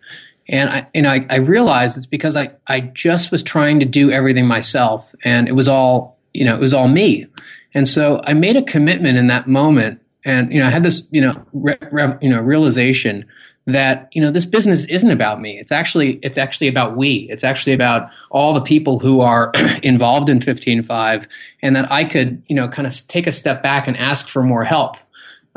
And 0.50 0.72
I 0.72 0.88
and 0.96 1.08
I, 1.08 1.24
I 1.30 1.36
realized 1.36 1.98
it's 1.98 2.08
because 2.08 2.36
I 2.36 2.50
I 2.66 2.80
just 2.80 3.30
was 3.30 3.44
trying 3.44 3.80
to 3.80 3.86
do 3.86 4.10
everything 4.10 4.48
myself, 4.48 5.14
and 5.24 5.48
it 5.48 5.54
was 5.54 5.68
all 5.68 6.18
you 6.34 6.44
know 6.44 6.56
it 6.56 6.60
was 6.60 6.74
all 6.74 6.88
me. 6.88 7.28
And 7.76 7.88
so 7.88 8.22
I 8.24 8.34
made 8.34 8.56
a 8.56 8.64
commitment 8.64 9.20
in 9.20 9.28
that 9.28 9.48
moment, 9.48 10.02
and 10.26 10.52
you 10.52 10.60
know 10.60 10.66
I 10.66 10.72
had 10.72 10.82
this 10.82 11.04
you 11.12 11.22
know 11.22 11.40
re, 11.54 11.76
re, 11.92 12.16
you 12.22 12.30
know 12.30 12.42
realization 12.42 13.24
that 13.68 14.10
you 14.12 14.22
know 14.22 14.32
this 14.32 14.46
business 14.46 14.86
isn't 14.86 15.12
about 15.12 15.40
me. 15.40 15.60
It's 15.60 15.72
actually 15.72 16.20
it's 16.24 16.38
actually 16.38 16.68
about 16.68 16.98
we. 16.98 17.28
It's 17.30 17.44
actually 17.44 17.74
about 17.74 18.10
all 18.30 18.54
the 18.54 18.62
people 18.62 19.00
who 19.00 19.22
are 19.22 19.52
involved 19.84 20.30
in 20.30 20.40
15Five 20.40 21.28
and 21.62 21.76
that 21.76 21.92
i 21.92 22.04
could 22.04 22.42
you 22.48 22.56
know 22.56 22.68
kind 22.68 22.88
of 22.88 23.08
take 23.08 23.28
a 23.28 23.32
step 23.32 23.62
back 23.62 23.88
and 23.88 23.96
ask 23.98 24.28
for 24.28 24.44
more 24.44 24.64
help. 24.64 24.98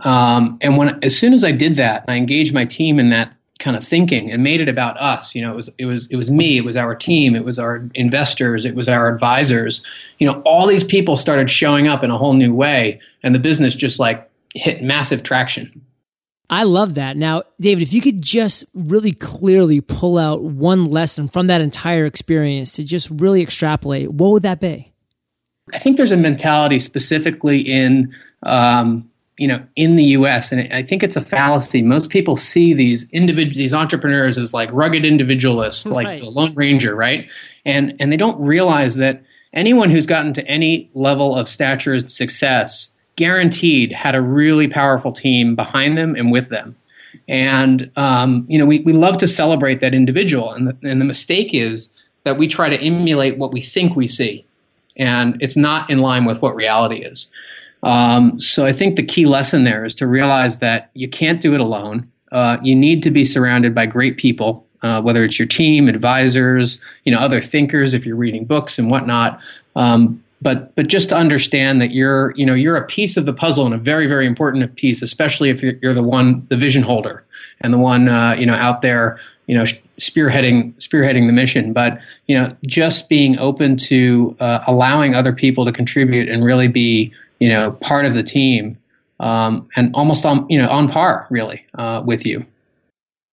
Um, 0.00 0.58
and 0.61 0.76
when 0.76 0.99
as 1.02 1.16
soon 1.16 1.32
as 1.32 1.44
i 1.44 1.52
did 1.52 1.76
that 1.76 2.04
i 2.08 2.16
engaged 2.16 2.52
my 2.52 2.64
team 2.64 2.99
in 2.99 3.11
that 3.11 3.32
kind 3.61 3.76
of 3.76 3.87
thinking 3.87 4.30
and 4.30 4.42
made 4.42 4.61
it 4.61 4.68
about 4.68 5.00
us. 5.00 5.34
You 5.34 5.42
know 5.42 5.52
it 5.52 5.56
was 5.56 5.70
it 5.78 5.87
was 5.87 6.06
it 6.08 6.16
was 6.16 6.30
me. 6.30 6.58
It 6.58 6.64
was 6.64 6.76
our 6.76 6.94
team. 6.94 7.34
It 7.34 7.44
was 7.44 7.58
our 7.58 7.88
investors. 7.94 8.66
It 8.66 8.75
was 8.75 8.88
our 8.88 9.08
advisors. 9.08 9.80
You 10.18 10.26
know 10.26 10.42
all 10.42 10.66
these 10.66 10.84
people 10.84 11.16
started 11.16 11.50
showing 11.50 11.88
up 11.88 12.02
in 12.02 12.11
a 12.11 12.18
whole 12.18 12.34
new 12.34 12.52
way 12.52 13.00
and 13.23 13.34
the 13.34 13.38
business 13.38 13.75
just 13.75 13.99
like 13.99 14.28
hit 14.54 14.82
massive 14.82 15.23
traction 15.23 15.80
I 16.54 16.62
love 16.62 16.94
that. 16.94 17.16
Now, 17.16 17.42
David, 17.61 17.82
if 17.82 17.92
you 17.92 18.00
could 18.00 18.23
just 18.23 18.64
really 18.75 19.12
clearly 19.12 19.80
pull 19.80 20.18
out 20.18 20.44
one 20.44 20.84
lesson 20.84 21.26
from 21.26 21.49
that 21.49 21.61
entire 21.61 22.06
experience 22.06 22.70
to 22.73 22.84
just 22.84 23.11
really 23.11 23.42
extrapolate, 23.42 24.12
what 24.12 24.30
would 24.30 24.44
that 24.44 24.61
be? 24.61 24.92
I 25.73 25.78
think 25.78 25.96
there's 25.96 26.12
a 26.12 26.16
mentality 26.16 26.78
specifically 26.78 27.58
in, 27.58 28.14
um, 28.44 29.11
you 29.37 29.49
know, 29.49 29.66
in 29.75 29.96
the 29.96 30.04
U.S., 30.04 30.52
and 30.52 30.73
I 30.73 30.84
think 30.84 31.02
it's 31.02 31.16
a 31.16 31.20
fallacy. 31.20 31.82
Most 31.82 32.08
people 32.08 32.37
see 32.37 32.73
these 32.73 33.11
individual, 33.11 33.56
these 33.56 33.75
entrepreneurs 33.75 34.38
as 34.38 34.54
like 34.54 34.70
rugged 34.73 35.04
individualists, 35.04 35.84
like 35.87 36.20
the 36.20 36.30
Lone 36.30 36.54
Ranger, 36.54 36.94
right? 36.94 37.28
And 37.64 37.96
and 37.99 38.12
they 38.12 38.16
don't 38.16 38.40
realize 38.40 38.94
that 38.96 39.25
anyone 39.54 39.90
who's 39.90 40.06
gotten 40.06 40.32
to 40.34 40.46
any 40.46 40.88
level 40.94 41.34
of 41.34 41.49
stature 41.49 41.94
and 41.94 42.08
success 42.08 42.90
guaranteed 43.16 43.92
had 43.92 44.14
a 44.14 44.21
really 44.21 44.68
powerful 44.68 45.12
team 45.12 45.54
behind 45.54 45.97
them 45.97 46.14
and 46.14 46.33
with 46.33 46.49
them. 46.49 46.76
And, 47.28 47.90
um, 47.97 48.44
you 48.49 48.59
know, 48.59 48.66
we, 48.66 48.80
we 48.80 48.92
love 48.92 49.18
to 49.18 49.26
celebrate 49.26 49.80
that 49.80 49.94
individual. 49.94 50.52
And 50.52 50.68
the, 50.68 50.76
and 50.83 51.00
the 51.00 51.04
mistake 51.04 51.54
is 51.54 51.90
that 52.25 52.38
we 52.38 52.49
try 52.49 52.68
to 52.68 52.80
emulate 52.80 53.38
what 53.38 53.52
we 53.52 53.61
think 53.61 53.97
we 53.97 54.09
see. 54.09 54.44
And 54.97 55.40
it's 55.40 55.56
not 55.56 55.90
in 55.90 55.99
line 55.99 56.25
with 56.25 56.42
what 56.42 56.54
reality 56.54 57.02
is. 57.04 57.28
Um, 57.83 58.38
so 58.38 58.64
I 58.64 58.73
think 58.73 58.97
the 58.97 59.02
key 59.02 59.26
lesson 59.26 59.64
there 59.64 59.85
is 59.85 59.94
to 59.97 60.06
realize 60.06 60.59
that 60.59 60.90
you 60.94 61.09
can't 61.09 61.40
do 61.40 61.54
it 61.54 61.61
alone. 61.61 62.11
Uh, 62.33 62.56
you 62.62 62.75
need 62.75 63.02
to 63.02 63.11
be 63.11 63.25
surrounded 63.25 63.75
by 63.75 63.87
great 63.87 64.16
people, 64.16 64.66
uh, 64.83 65.02
whether 65.02 65.23
it's 65.23 65.38
your 65.38 65.47
team, 65.47 65.88
advisors, 65.88 66.80
you 67.04 67.12
know, 67.12 67.18
other 67.18 67.40
thinkers 67.40 67.92
if 67.92 68.06
you're 68.06 68.16
reading 68.16 68.44
books 68.44 68.78
and 68.78 68.90
whatnot. 68.90 69.38
Um, 69.76 70.24
but 70.44 70.76
but 70.76 70.86
just 70.86 71.08
to 71.08 71.16
understand 71.16 71.80
that 71.80 71.92
you're 71.92 72.32
you 72.36 72.44
know 72.44 72.54
you're 72.54 72.76
a 72.76 72.86
piece 72.86 73.16
of 73.16 73.24
the 73.24 73.32
puzzle 73.32 73.64
and 73.64 73.74
a 73.74 73.78
very 73.78 74.06
very 74.06 74.26
important 74.26 74.76
piece, 74.76 75.02
especially 75.02 75.48
if 75.48 75.62
you're, 75.62 75.74
you're 75.82 75.94
the 75.94 76.02
one 76.02 76.46
the 76.50 76.56
vision 76.56 76.82
holder 76.82 77.24
and 77.62 77.72
the 77.72 77.78
one 77.78 78.08
uh, 78.08 78.36
you 78.38 78.46
know 78.46 78.54
out 78.54 78.82
there 78.82 79.18
you 79.46 79.56
know 79.56 79.64
spearheading 79.98 80.74
spearheading 80.74 81.26
the 81.26 81.32
mission. 81.32 81.72
But 81.72 81.98
you 82.26 82.36
know 82.36 82.54
just 82.66 83.08
being 83.08 83.38
open 83.38 83.76
to 83.88 84.36
uh, 84.38 84.62
allowing 84.66 85.14
other 85.14 85.32
people 85.32 85.64
to 85.64 85.72
contribute 85.72 86.28
and 86.28 86.44
really 86.44 86.68
be 86.68 87.12
you 87.40 87.48
know 87.48 87.72
part 87.72 88.04
of 88.04 88.14
the 88.14 88.22
team 88.22 88.76
um, 89.20 89.66
and 89.76 89.94
almost 89.94 90.26
on 90.26 90.46
you 90.50 90.58
know 90.58 90.68
on 90.68 90.88
par 90.88 91.26
really 91.30 91.64
uh, 91.78 92.02
with 92.04 92.26
you. 92.26 92.44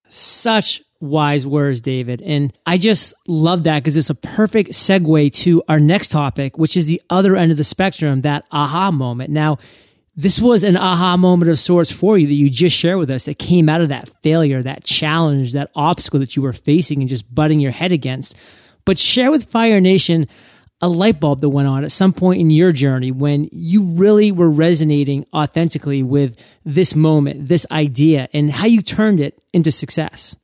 Such 0.08 0.82
wise 1.02 1.46
words, 1.46 1.82
David. 1.82 2.22
And 2.22 2.54
I 2.66 2.78
just 2.78 3.14
love 3.28 3.64
that 3.64 3.76
because 3.76 3.98
it's 3.98 4.10
a 4.10 4.16
perfect 4.16 4.72
segue 4.72 5.34
to 5.34 5.64
our 5.68 5.80
next 5.80 6.10
topic, 6.10 6.58
which 6.58 6.78
is 6.78 6.86
the 6.86 7.02
other 7.10 7.36
end 7.36 7.52
of 7.52 7.58
the 7.58 7.64
spectrum, 7.64 8.22
that 8.22 8.48
aha 8.52 8.92
moment. 8.92 9.30
Now, 9.32 9.58
this 10.16 10.40
was 10.40 10.64
an 10.64 10.78
aha 10.78 11.18
moment 11.18 11.50
of 11.50 11.60
sorts 11.60 11.92
for 11.92 12.18
you 12.18 12.28
that 12.28 12.34
you 12.34 12.50
just 12.50 12.76
shared 12.76 13.00
with 13.00 13.10
us 13.10 13.26
that 13.26 13.40
came 13.40 13.70
out 13.70 13.82
of 13.82 13.90
that 13.90 14.10
failure, 14.22 14.62
that 14.62 14.84
challenge, 14.84 15.54
that 15.54 15.72
obstacle 15.76 16.20
that 16.20 16.36
you 16.36 16.42
were 16.42 16.54
facing 16.54 17.00
and 17.00 17.10
just 17.10 17.34
butting 17.34 17.60
your 17.60 17.72
head 17.72 17.92
against. 17.92 18.36
But 18.86 18.98
share 18.98 19.32
with 19.32 19.50
Fire 19.50 19.80
Nation 19.80 20.28
a 20.82 20.88
light 20.88 21.20
bulb 21.20 21.42
that 21.42 21.50
went 21.50 21.68
on 21.68 21.84
at 21.84 21.92
some 21.92 22.12
point 22.12 22.42
in 22.42 22.50
your 22.50 22.72
journey 22.72 23.12
when 23.12 23.48
you 23.52 23.84
really 23.84 24.32
were 24.32 24.50
resonating 24.50 25.26
authentically 25.34 26.02
with 26.02 26.38
this 26.66 26.96
moment, 26.96 27.48
this 27.48 27.66
idea, 27.70 28.28
and 28.34 28.52
how 28.52 28.66
you 28.66 28.82
turned 28.82 29.20
it 29.20 29.40
into 29.54 29.72
success 29.72 30.36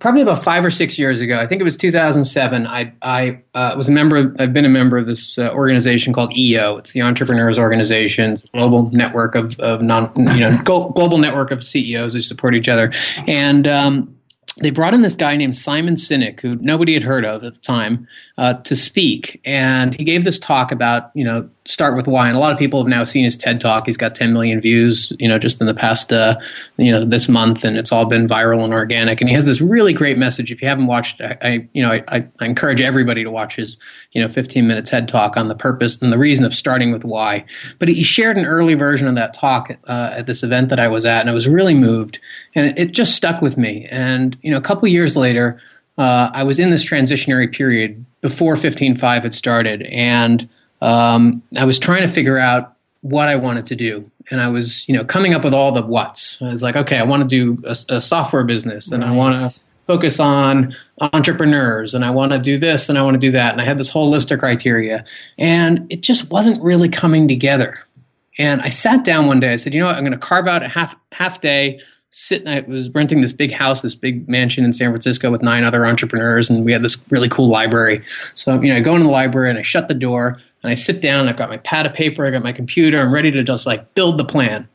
probably 0.00 0.22
about 0.22 0.42
five 0.42 0.64
or 0.64 0.70
six 0.70 0.98
years 0.98 1.20
ago. 1.20 1.38
I 1.38 1.46
think 1.46 1.60
it 1.60 1.64
was 1.64 1.76
2007. 1.76 2.66
I 2.66 2.92
I 3.02 3.40
uh, 3.54 3.74
was 3.76 3.88
a 3.88 3.92
member. 3.92 4.16
Of, 4.16 4.36
I've 4.40 4.52
been 4.52 4.64
a 4.64 4.70
member 4.70 4.98
of 4.98 5.06
this 5.06 5.38
uh, 5.38 5.50
organization 5.52 6.12
called 6.12 6.36
EO. 6.36 6.78
It's 6.78 6.92
the 6.92 7.02
Entrepreneurs 7.02 7.58
Organization, 7.58 8.36
global 8.52 8.90
network 8.90 9.34
of 9.34 9.58
of 9.60 9.82
non 9.82 10.12
you 10.16 10.40
know 10.40 10.60
global 10.64 11.18
network 11.18 11.50
of 11.50 11.62
CEOs 11.62 12.14
who 12.14 12.20
support 12.20 12.54
each 12.54 12.68
other. 12.68 12.92
And 13.28 13.68
um, 13.68 14.16
they 14.60 14.70
brought 14.70 14.94
in 14.94 15.02
this 15.02 15.16
guy 15.16 15.36
named 15.36 15.56
Simon 15.56 15.94
Sinek, 15.94 16.40
who 16.40 16.56
nobody 16.56 16.94
had 16.94 17.02
heard 17.02 17.24
of 17.24 17.42
at 17.42 17.54
the 17.54 17.60
time, 17.60 18.06
uh, 18.36 18.54
to 18.54 18.76
speak. 18.76 19.40
And 19.44 19.94
he 19.94 20.04
gave 20.04 20.24
this 20.24 20.38
talk 20.38 20.70
about, 20.70 21.10
you 21.14 21.24
know, 21.24 21.48
start 21.64 21.96
with 21.96 22.06
why. 22.06 22.26
And 22.26 22.36
a 22.36 22.40
lot 22.40 22.52
of 22.52 22.58
people 22.58 22.80
have 22.80 22.88
now 22.88 23.04
seen 23.04 23.24
his 23.24 23.36
TED 23.36 23.60
talk. 23.60 23.86
He's 23.86 23.96
got 23.96 24.14
10 24.14 24.32
million 24.32 24.60
views, 24.60 25.12
you 25.18 25.28
know, 25.28 25.38
just 25.38 25.60
in 25.60 25.66
the 25.66 25.74
past, 25.74 26.12
uh, 26.12 26.36
you 26.76 26.90
know, 26.90 27.04
this 27.04 27.28
month, 27.28 27.64
and 27.64 27.76
it's 27.76 27.92
all 27.92 28.06
been 28.06 28.26
viral 28.26 28.64
and 28.64 28.72
organic. 28.72 29.20
And 29.20 29.30
he 29.30 29.34
has 29.34 29.46
this 29.46 29.60
really 29.60 29.92
great 29.92 30.18
message. 30.18 30.50
If 30.50 30.60
you 30.60 30.68
haven't 30.68 30.86
watched, 30.86 31.20
I, 31.20 31.36
I 31.42 31.68
you 31.72 31.82
know, 31.82 31.92
I, 32.08 32.26
I 32.40 32.44
encourage 32.44 32.80
everybody 32.80 33.24
to 33.24 33.30
watch 33.30 33.56
his, 33.56 33.76
you 34.12 34.22
know, 34.22 34.32
15 34.32 34.66
minute 34.66 34.84
TED 34.84 35.06
talk 35.06 35.36
on 35.36 35.48
the 35.48 35.54
purpose 35.54 36.00
and 36.00 36.12
the 36.12 36.18
reason 36.18 36.44
of 36.44 36.52
starting 36.52 36.92
with 36.92 37.04
why. 37.04 37.44
But 37.78 37.88
he 37.88 38.02
shared 38.02 38.36
an 38.36 38.46
early 38.46 38.74
version 38.74 39.06
of 39.06 39.14
that 39.14 39.32
talk 39.32 39.70
uh, 39.84 40.14
at 40.16 40.26
this 40.26 40.42
event 40.42 40.70
that 40.70 40.80
I 40.80 40.88
was 40.88 41.04
at, 41.04 41.20
and 41.20 41.30
I 41.30 41.34
was 41.34 41.46
really 41.46 41.74
moved, 41.74 42.18
and 42.54 42.78
it, 42.78 42.92
just 42.92 43.14
stuck 43.14 43.40
with 43.42 43.56
me. 43.56 43.86
And 43.90 44.36
you 44.42 44.50
know, 44.50 44.58
a 44.58 44.62
couple 44.62 44.88
years 44.88 45.16
later. 45.16 45.60
Uh, 45.98 46.30
I 46.32 46.44
was 46.44 46.58
in 46.58 46.70
this 46.70 46.82
transitionary 46.82 47.52
period 47.52 48.02
before 48.22 48.54
15Five 48.54 49.22
had 49.22 49.34
started, 49.34 49.82
and 49.82 50.48
um, 50.80 51.42
I 51.58 51.64
was 51.64 51.78
trying 51.78 52.00
to 52.02 52.08
figure 52.08 52.38
out 52.38 52.74
what 53.02 53.28
I 53.28 53.36
wanted 53.36 53.66
to 53.66 53.76
do, 53.76 54.10
and 54.30 54.40
I 54.40 54.48
was, 54.48 54.88
you 54.88 54.96
know, 54.96 55.04
coming 55.04 55.34
up 55.34 55.44
with 55.44 55.52
all 55.52 55.72
the 55.72 55.82
what's. 55.82 56.40
I 56.40 56.46
was 56.46 56.62
like, 56.62 56.76
okay, 56.76 56.98
I 56.98 57.02
want 57.02 57.22
to 57.22 57.28
do 57.28 57.62
a, 57.66 57.96
a 57.96 58.00
software 58.00 58.44
business, 58.44 58.90
and 58.90 59.02
right. 59.02 59.12
I 59.12 59.14
want 59.14 59.38
to 59.38 59.60
focus 59.86 60.20
on 60.20 60.74
entrepreneurs, 61.00 61.94
and 61.94 62.04
I 62.04 62.10
want 62.10 62.32
to 62.32 62.38
do 62.38 62.58
this, 62.58 62.88
and 62.88 62.98
I 62.98 63.02
want 63.02 63.14
to 63.14 63.18
do 63.18 63.32
that, 63.32 63.52
and 63.52 63.60
I 63.60 63.64
had 63.64 63.78
this 63.78 63.88
whole 63.88 64.08
list 64.08 64.30
of 64.30 64.38
criteria, 64.38 65.04
and 65.38 65.86
it 65.90 66.02
just 66.02 66.30
wasn't 66.30 66.62
really 66.62 66.88
coming 66.88 67.26
together. 67.26 67.78
And 68.38 68.62
I 68.62 68.70
sat 68.70 69.04
down 69.04 69.26
one 69.26 69.40
day. 69.40 69.52
I 69.52 69.56
said, 69.56 69.74
you 69.74 69.80
know 69.80 69.86
what? 69.86 69.96
I'm 69.96 70.04
going 70.04 70.12
to 70.12 70.18
carve 70.18 70.46
out 70.46 70.62
a 70.62 70.68
half 70.68 70.94
half 71.12 71.40
day 71.40 71.80
sitting 72.10 72.48
I 72.48 72.60
was 72.60 72.90
renting 72.90 73.22
this 73.22 73.32
big 73.32 73.52
house, 73.52 73.82
this 73.82 73.94
big 73.94 74.28
mansion 74.28 74.64
in 74.64 74.72
San 74.72 74.90
Francisco 74.90 75.30
with 75.30 75.42
nine 75.42 75.64
other 75.64 75.86
entrepreneurs, 75.86 76.50
and 76.50 76.64
we 76.64 76.72
had 76.72 76.82
this 76.82 76.96
really 77.10 77.28
cool 77.28 77.48
library. 77.48 78.04
So, 78.34 78.60
you 78.60 78.68
know, 78.68 78.76
I 78.76 78.80
go 78.80 78.94
into 78.94 79.04
the 79.04 79.10
library 79.10 79.50
and 79.50 79.58
I 79.58 79.62
shut 79.62 79.88
the 79.88 79.94
door 79.94 80.36
and 80.62 80.70
I 80.70 80.74
sit 80.74 81.00
down, 81.00 81.28
I've 81.28 81.38
got 81.38 81.48
my 81.48 81.56
pad 81.58 81.86
of 81.86 81.94
paper, 81.94 82.26
I 82.26 82.30
got 82.30 82.42
my 82.42 82.52
computer, 82.52 83.00
I'm 83.00 83.14
ready 83.14 83.30
to 83.30 83.42
just 83.42 83.64
like 83.66 83.94
build 83.94 84.18
the 84.18 84.24
plan. 84.24 84.68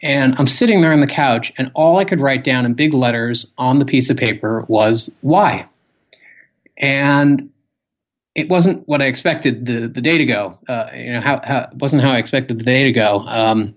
And 0.00 0.34
I'm 0.38 0.46
sitting 0.46 0.80
there 0.80 0.92
on 0.92 1.00
the 1.00 1.08
couch, 1.08 1.52
and 1.58 1.70
all 1.74 1.96
I 1.96 2.04
could 2.04 2.20
write 2.20 2.44
down 2.44 2.64
in 2.64 2.74
big 2.74 2.94
letters 2.94 3.52
on 3.58 3.80
the 3.80 3.84
piece 3.84 4.10
of 4.10 4.16
paper 4.16 4.64
was 4.68 5.10
why. 5.22 5.66
And 6.76 7.50
it 8.36 8.48
wasn't 8.48 8.86
what 8.86 9.02
I 9.02 9.06
expected 9.06 9.66
the, 9.66 9.88
the 9.88 10.00
day 10.00 10.16
to 10.16 10.24
go. 10.24 10.56
Uh, 10.68 10.88
you 10.94 11.12
know, 11.12 11.20
how, 11.20 11.40
how, 11.42 11.68
wasn't 11.74 12.02
how 12.02 12.12
I 12.12 12.18
expected 12.18 12.58
the 12.58 12.64
day 12.64 12.84
to 12.84 12.92
go. 12.92 13.24
Um, 13.26 13.74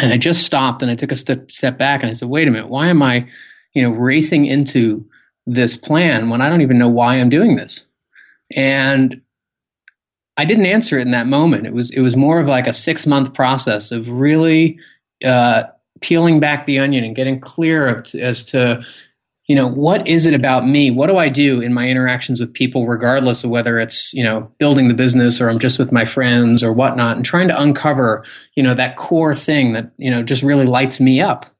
and 0.00 0.12
I 0.12 0.16
just 0.16 0.44
stopped 0.44 0.82
and 0.82 0.90
I 0.90 0.94
took 0.94 1.12
a 1.12 1.16
step 1.16 1.50
step 1.50 1.78
back 1.78 2.02
and 2.02 2.10
I 2.10 2.14
said, 2.14 2.28
wait 2.28 2.48
a 2.48 2.50
minute, 2.50 2.68
why 2.68 2.88
am 2.88 3.02
I, 3.02 3.26
you 3.74 3.82
know, 3.82 3.90
racing 3.90 4.46
into 4.46 5.04
this 5.46 5.76
plan 5.76 6.30
when 6.30 6.40
I 6.40 6.48
don't 6.48 6.62
even 6.62 6.78
know 6.78 6.88
why 6.88 7.16
I'm 7.16 7.28
doing 7.28 7.56
this? 7.56 7.84
And 8.54 9.20
I 10.36 10.44
didn't 10.44 10.66
answer 10.66 10.98
it 10.98 11.02
in 11.02 11.12
that 11.12 11.26
moment. 11.26 11.66
It 11.66 11.74
was 11.74 11.90
it 11.90 12.00
was 12.00 12.16
more 12.16 12.40
of 12.40 12.48
like 12.48 12.66
a 12.66 12.72
six 12.72 13.06
month 13.06 13.34
process 13.34 13.92
of 13.92 14.08
really 14.08 14.78
uh, 15.24 15.64
peeling 16.00 16.40
back 16.40 16.66
the 16.66 16.78
onion 16.78 17.04
and 17.04 17.14
getting 17.14 17.38
clear 17.38 18.02
as 18.18 18.44
to 18.44 18.82
you 19.46 19.54
know, 19.54 19.66
what 19.66 20.06
is 20.08 20.24
it 20.24 20.32
about 20.32 20.66
me? 20.66 20.90
What 20.90 21.08
do 21.08 21.18
I 21.18 21.28
do 21.28 21.60
in 21.60 21.74
my 21.74 21.86
interactions 21.88 22.40
with 22.40 22.52
people, 22.52 22.86
regardless 22.86 23.44
of 23.44 23.50
whether 23.50 23.78
it's, 23.78 24.12
you 24.14 24.24
know, 24.24 24.50
building 24.58 24.88
the 24.88 24.94
business 24.94 25.40
or 25.40 25.50
I'm 25.50 25.58
just 25.58 25.78
with 25.78 25.92
my 25.92 26.04
friends 26.04 26.62
or 26.62 26.72
whatnot, 26.72 27.16
and 27.16 27.24
trying 27.24 27.48
to 27.48 27.60
uncover, 27.60 28.24
you 28.54 28.62
know, 28.62 28.74
that 28.74 28.96
core 28.96 29.34
thing 29.34 29.74
that, 29.74 29.90
you 29.98 30.10
know, 30.10 30.22
just 30.22 30.42
really 30.42 30.66
lights 30.66 30.98
me 30.98 31.20
up. 31.20 31.53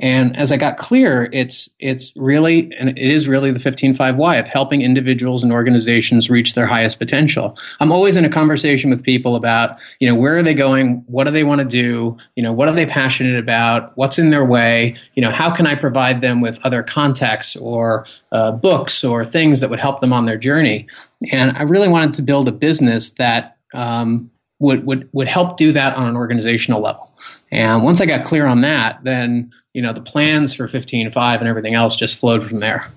And 0.00 0.34
as 0.36 0.50
I 0.50 0.56
got 0.56 0.78
clear, 0.78 1.28
it's 1.30 1.68
it's 1.78 2.10
really 2.16 2.74
and 2.78 2.88
it 2.88 2.98
is 2.98 3.28
really 3.28 3.50
the 3.50 3.60
15Five 3.60 4.16
why 4.16 4.36
of 4.36 4.46
helping 4.48 4.80
individuals 4.80 5.42
and 5.42 5.52
organizations 5.52 6.30
reach 6.30 6.54
their 6.54 6.66
highest 6.66 6.98
potential. 6.98 7.56
I'm 7.80 7.92
always 7.92 8.16
in 8.16 8.24
a 8.24 8.30
conversation 8.30 8.88
with 8.88 9.02
people 9.04 9.36
about, 9.36 9.76
you 9.98 10.08
know, 10.08 10.14
where 10.14 10.36
are 10.36 10.42
they 10.42 10.54
going? 10.54 11.04
What 11.06 11.24
do 11.24 11.30
they 11.30 11.44
want 11.44 11.60
to 11.60 11.66
do? 11.66 12.16
You 12.34 12.42
know, 12.42 12.52
what 12.52 12.66
are 12.66 12.74
they 12.74 12.86
passionate 12.86 13.38
about? 13.38 13.94
What's 13.96 14.18
in 14.18 14.30
their 14.30 14.44
way? 14.44 14.96
You 15.14 15.22
know, 15.22 15.30
how 15.30 15.50
can 15.50 15.66
I 15.66 15.74
provide 15.74 16.22
them 16.22 16.40
with 16.40 16.58
other 16.64 16.82
contacts 16.82 17.54
or 17.56 18.06
uh, 18.32 18.52
books 18.52 19.04
or 19.04 19.26
things 19.26 19.60
that 19.60 19.68
would 19.68 19.80
help 19.80 20.00
them 20.00 20.14
on 20.14 20.24
their 20.24 20.38
journey? 20.38 20.86
And 21.30 21.54
I 21.58 21.62
really 21.62 21.88
wanted 21.88 22.14
to 22.14 22.22
build 22.22 22.48
a 22.48 22.52
business 22.52 23.10
that 23.12 23.58
um, 23.74 24.30
would, 24.60 24.86
would, 24.86 25.10
would 25.12 25.28
help 25.28 25.58
do 25.58 25.72
that 25.72 25.94
on 25.96 26.06
an 26.06 26.16
organizational 26.16 26.80
level. 26.80 27.12
And 27.50 27.82
once 27.82 28.00
I 28.00 28.06
got 28.06 28.24
clear 28.24 28.46
on 28.46 28.62
that, 28.62 29.00
then, 29.04 29.50
you 29.72 29.82
know, 29.82 29.92
the 29.92 30.00
plans 30.00 30.54
for 30.54 30.66
15Five 30.66 31.38
and 31.38 31.48
everything 31.48 31.74
else 31.74 31.96
just 31.96 32.16
flowed 32.16 32.44
from 32.44 32.58
there. 32.58 32.90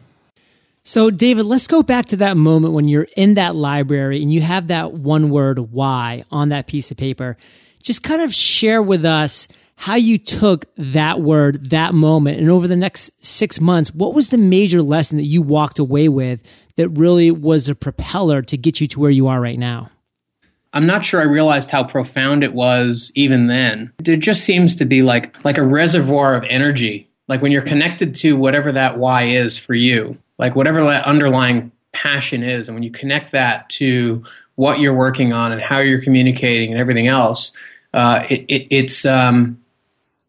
So, 0.83 1.09
David, 1.09 1.45
let's 1.45 1.67
go 1.67 1.81
back 1.81 2.07
to 2.07 2.17
that 2.17 2.35
moment 2.35 2.73
when 2.73 2.89
you're 2.89 3.07
in 3.15 3.35
that 3.35 3.55
library 3.55 4.21
and 4.21 4.33
you 4.33 4.41
have 4.41 4.67
that 4.67 4.93
one 4.93 5.29
word 5.29 5.59
why 5.71 6.25
on 6.29 6.49
that 6.49 6.67
piece 6.67 6.91
of 6.91 6.97
paper. 6.97 7.37
Just 7.81 8.03
kind 8.03 8.21
of 8.21 8.33
share 8.33 8.81
with 8.81 9.05
us 9.05 9.47
how 9.75 9.95
you 9.95 10.17
took 10.17 10.65
that 10.77 11.21
word, 11.21 11.69
that 11.69 11.93
moment, 11.93 12.39
and 12.39 12.49
over 12.49 12.67
the 12.67 12.75
next 12.75 13.11
six 13.21 13.59
months, 13.59 13.93
what 13.93 14.13
was 14.13 14.29
the 14.29 14.37
major 14.37 14.81
lesson 14.81 15.17
that 15.17 15.25
you 15.25 15.41
walked 15.41 15.79
away 15.79 16.09
with 16.09 16.43
that 16.75 16.89
really 16.89 17.31
was 17.31 17.69
a 17.69 17.75
propeller 17.75 18.41
to 18.41 18.57
get 18.57 18.81
you 18.81 18.87
to 18.87 18.99
where 18.99 19.11
you 19.11 19.27
are 19.27 19.39
right 19.39 19.59
now? 19.59 19.89
I'm 20.73 20.85
not 20.85 21.05
sure 21.05 21.21
I 21.21 21.25
realized 21.25 21.69
how 21.69 21.83
profound 21.83 22.43
it 22.43 22.53
was 22.53 23.11
even 23.15 23.47
then. 23.47 23.91
It 24.05 24.17
just 24.17 24.43
seems 24.43 24.75
to 24.77 24.85
be 24.85 25.03
like 25.03 25.43
like 25.45 25.57
a 25.57 25.63
reservoir 25.63 26.35
of 26.35 26.43
energy. 26.49 27.07
Like 27.27 27.41
when 27.41 27.51
you're 27.51 27.61
connected 27.61 28.15
to 28.15 28.35
whatever 28.35 28.71
that 28.71 28.97
why 28.97 29.23
is 29.23 29.57
for 29.57 29.73
you, 29.73 30.17
like 30.37 30.55
whatever 30.55 30.83
that 30.83 31.05
underlying 31.05 31.71
passion 31.91 32.43
is, 32.43 32.67
and 32.67 32.75
when 32.75 32.83
you 32.83 32.91
connect 32.91 33.31
that 33.31 33.69
to 33.69 34.23
what 34.55 34.79
you're 34.79 34.95
working 34.95 35.31
on 35.31 35.51
and 35.51 35.61
how 35.61 35.79
you're 35.79 36.01
communicating 36.01 36.71
and 36.71 36.79
everything 36.79 37.07
else, 37.07 37.51
uh, 37.93 38.25
it, 38.29 38.41
it, 38.47 38.67
it's 38.69 39.05
um, 39.05 39.62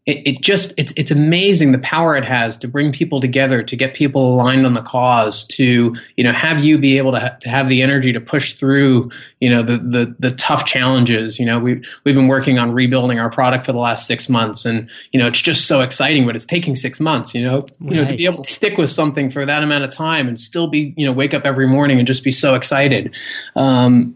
it, 0.05 0.27
it 0.27 0.41
just 0.41 0.71
it's 0.77 0.93
it's 0.95 1.09
amazing 1.09 1.71
the 1.71 1.79
power 1.79 2.15
it 2.15 2.23
has 2.23 2.57
to 2.57 2.67
bring 2.67 2.91
people 2.91 3.19
together 3.19 3.63
to 3.63 3.75
get 3.75 3.95
people 3.95 4.35
aligned 4.35 4.65
on 4.65 4.75
the 4.75 4.81
cause 4.81 5.43
to 5.45 5.95
you 6.15 6.23
know 6.23 6.31
have 6.31 6.63
you 6.63 6.77
be 6.77 6.97
able 6.97 7.11
to, 7.11 7.19
ha- 7.19 7.35
to 7.41 7.49
have 7.49 7.69
the 7.69 7.81
energy 7.81 8.13
to 8.13 8.21
push 8.21 8.53
through 8.53 9.09
you 9.39 9.49
know 9.49 9.63
the, 9.63 9.77
the 9.77 10.15
the 10.19 10.31
tough 10.31 10.65
challenges. 10.65 11.39
You 11.39 11.45
know 11.45 11.57
we 11.57 11.75
we've, 11.75 11.95
we've 12.03 12.15
been 12.15 12.27
working 12.27 12.59
on 12.59 12.71
rebuilding 12.71 13.19
our 13.19 13.31
product 13.31 13.65
for 13.65 13.71
the 13.71 13.79
last 13.79 14.05
six 14.05 14.29
months 14.29 14.63
and 14.63 14.89
you 15.11 15.19
know 15.19 15.27
it's 15.27 15.41
just 15.41 15.65
so 15.65 15.81
exciting 15.81 16.25
but 16.25 16.35
it's 16.35 16.45
taking 16.45 16.75
six 16.75 16.99
months 16.99 17.33
you 17.33 17.43
know? 17.43 17.61
Right. 17.79 17.95
you 17.95 17.95
know 17.95 18.11
to 18.11 18.17
be 18.17 18.25
able 18.25 18.43
to 18.43 18.51
stick 18.51 18.77
with 18.77 18.91
something 18.91 19.31
for 19.31 19.45
that 19.45 19.63
amount 19.63 19.83
of 19.83 19.89
time 19.89 20.27
and 20.27 20.39
still 20.39 20.67
be 20.67 20.93
you 20.97 21.05
know 21.05 21.13
wake 21.13 21.33
up 21.33 21.45
every 21.45 21.67
morning 21.67 21.97
and 21.97 22.07
just 22.07 22.23
be 22.23 22.31
so 22.31 22.53
excited. 22.53 23.15
Um, 23.55 24.15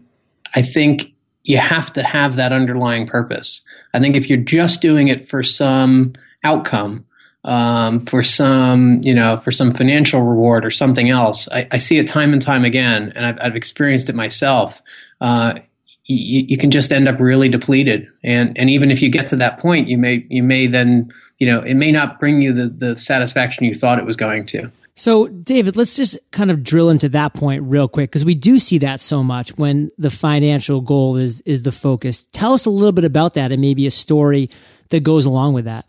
I 0.54 0.62
think 0.62 1.12
you 1.42 1.58
have 1.58 1.92
to 1.94 2.02
have 2.02 2.36
that 2.36 2.52
underlying 2.52 3.06
purpose 3.06 3.62
I 3.92 4.00
think 4.00 4.16
if 4.16 4.28
you're 4.28 4.38
just 4.38 4.80
doing 4.80 5.08
it 5.08 5.28
for 5.28 5.42
some 5.42 6.14
outcome, 6.44 7.06
um, 7.44 8.00
for 8.00 8.22
some, 8.22 8.98
you 9.02 9.14
know, 9.14 9.38
for 9.38 9.50
some 9.50 9.72
financial 9.72 10.22
reward 10.22 10.64
or 10.64 10.70
something 10.70 11.08
else, 11.08 11.48
I, 11.50 11.66
I 11.72 11.78
see 11.78 11.98
it 11.98 12.06
time 12.06 12.32
and 12.32 12.42
time 12.42 12.64
again, 12.64 13.12
and 13.16 13.26
I've, 13.26 13.38
I've 13.40 13.56
experienced 13.56 14.08
it 14.08 14.14
myself. 14.14 14.82
Uh, 15.20 15.60
you, 16.04 16.44
you 16.48 16.56
can 16.56 16.70
just 16.70 16.92
end 16.92 17.08
up 17.08 17.20
really 17.20 17.48
depleted. 17.48 18.08
And 18.22 18.56
and 18.58 18.68
even 18.68 18.90
if 18.90 19.00
you 19.02 19.08
get 19.08 19.28
to 19.28 19.36
that 19.36 19.58
point, 19.58 19.88
you 19.88 19.98
may 19.98 20.26
you 20.28 20.42
may 20.42 20.66
then 20.66 21.12
you 21.38 21.46
know 21.46 21.60
it 21.60 21.74
may 21.74 21.92
not 21.92 22.20
bring 22.20 22.42
you 22.42 22.52
the 22.52 22.68
the 22.68 22.96
satisfaction 22.96 23.64
you 23.64 23.74
thought 23.74 23.98
it 23.98 24.06
was 24.06 24.16
going 24.16 24.46
to. 24.46 24.70
So, 25.00 25.28
David, 25.28 25.78
let's 25.78 25.96
just 25.96 26.18
kind 26.30 26.50
of 26.50 26.62
drill 26.62 26.90
into 26.90 27.08
that 27.08 27.32
point 27.32 27.62
real 27.64 27.88
quick 27.88 28.10
because 28.10 28.22
we 28.22 28.34
do 28.34 28.58
see 28.58 28.76
that 28.80 29.00
so 29.00 29.22
much 29.22 29.56
when 29.56 29.90
the 29.96 30.10
financial 30.10 30.82
goal 30.82 31.16
is 31.16 31.40
is 31.46 31.62
the 31.62 31.72
focus. 31.72 32.28
Tell 32.32 32.52
us 32.52 32.66
a 32.66 32.70
little 32.70 32.92
bit 32.92 33.06
about 33.06 33.32
that 33.32 33.50
and 33.50 33.62
maybe 33.62 33.86
a 33.86 33.90
story 33.90 34.50
that 34.90 35.00
goes 35.00 35.24
along 35.24 35.54
with 35.54 35.64
that. 35.64 35.88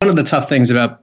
One 0.00 0.08
of 0.08 0.16
the 0.16 0.22
tough 0.22 0.48
things 0.48 0.70
about 0.70 1.02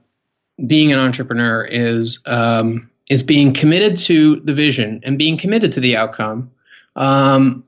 being 0.66 0.90
an 0.90 0.98
entrepreneur 0.98 1.62
is 1.64 2.18
um, 2.26 2.90
is 3.08 3.22
being 3.22 3.52
committed 3.52 3.96
to 3.98 4.40
the 4.40 4.52
vision 4.52 5.00
and 5.04 5.16
being 5.16 5.38
committed 5.38 5.70
to 5.74 5.78
the 5.78 5.96
outcome, 5.96 6.50
um, 6.96 7.62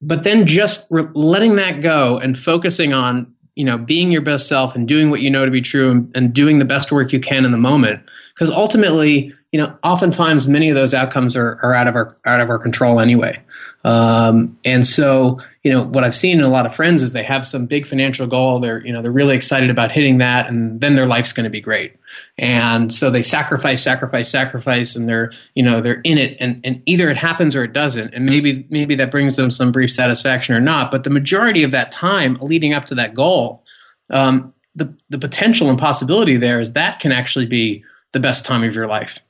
but 0.00 0.22
then 0.22 0.46
just 0.46 0.86
re- 0.88 1.08
letting 1.14 1.56
that 1.56 1.82
go 1.82 2.18
and 2.18 2.38
focusing 2.38 2.92
on 2.92 3.34
you 3.60 3.66
know 3.66 3.76
being 3.76 4.10
your 4.10 4.22
best 4.22 4.48
self 4.48 4.74
and 4.74 4.88
doing 4.88 5.10
what 5.10 5.20
you 5.20 5.28
know 5.28 5.44
to 5.44 5.50
be 5.50 5.60
true 5.60 5.90
and, 5.90 6.10
and 6.14 6.32
doing 6.32 6.58
the 6.58 6.64
best 6.64 6.90
work 6.90 7.12
you 7.12 7.20
can 7.20 7.44
in 7.44 7.50
the 7.50 7.58
moment 7.58 8.02
because 8.34 8.50
ultimately 8.50 9.30
you 9.52 9.60
know 9.60 9.76
oftentimes 9.84 10.48
many 10.48 10.70
of 10.70 10.74
those 10.74 10.94
outcomes 10.94 11.36
are, 11.36 11.60
are 11.62 11.74
out 11.74 11.86
of 11.86 11.94
our 11.94 12.16
out 12.24 12.40
of 12.40 12.48
our 12.48 12.58
control 12.58 13.00
anyway 13.00 13.38
um, 13.84 14.58
and 14.64 14.86
so, 14.86 15.40
you 15.62 15.70
know, 15.70 15.82
what 15.82 16.04
I've 16.04 16.14
seen 16.14 16.38
in 16.38 16.44
a 16.44 16.50
lot 16.50 16.66
of 16.66 16.74
friends 16.74 17.02
is 17.02 17.12
they 17.12 17.22
have 17.22 17.46
some 17.46 17.66
big 17.66 17.86
financial 17.86 18.26
goal. 18.26 18.60
They're, 18.60 18.84
you 18.84 18.92
know, 18.92 19.00
they're 19.00 19.10
really 19.10 19.36
excited 19.36 19.70
about 19.70 19.90
hitting 19.90 20.18
that, 20.18 20.48
and 20.48 20.80
then 20.80 20.94
their 20.94 21.06
life's 21.06 21.32
going 21.32 21.44
to 21.44 21.50
be 21.50 21.60
great. 21.60 21.94
And 22.38 22.92
so 22.92 23.10
they 23.10 23.22
sacrifice, 23.22 23.82
sacrifice, 23.82 24.30
sacrifice, 24.30 24.96
and 24.96 25.08
they're, 25.08 25.32
you 25.54 25.62
know, 25.62 25.80
they're 25.80 26.00
in 26.02 26.18
it, 26.18 26.36
and, 26.40 26.60
and 26.64 26.82
either 26.86 27.10
it 27.10 27.16
happens 27.16 27.54
or 27.54 27.64
it 27.64 27.72
doesn't. 27.72 28.14
And 28.14 28.26
maybe 28.26 28.66
maybe 28.70 28.94
that 28.96 29.10
brings 29.10 29.36
them 29.36 29.50
some 29.50 29.72
brief 29.72 29.90
satisfaction 29.90 30.54
or 30.54 30.60
not. 30.60 30.90
But 30.90 31.04
the 31.04 31.10
majority 31.10 31.62
of 31.62 31.70
that 31.72 31.92
time 31.92 32.38
leading 32.40 32.72
up 32.72 32.86
to 32.86 32.94
that 32.96 33.14
goal, 33.14 33.64
um, 34.10 34.54
the 34.74 34.94
the 35.08 35.18
potential 35.18 35.68
and 35.68 35.78
possibility 35.78 36.36
there 36.36 36.60
is 36.60 36.72
that 36.72 37.00
can 37.00 37.12
actually 37.12 37.46
be 37.46 37.84
the 38.12 38.20
best 38.20 38.44
time 38.44 38.64
of 38.64 38.74
your 38.74 38.86
life 38.86 39.20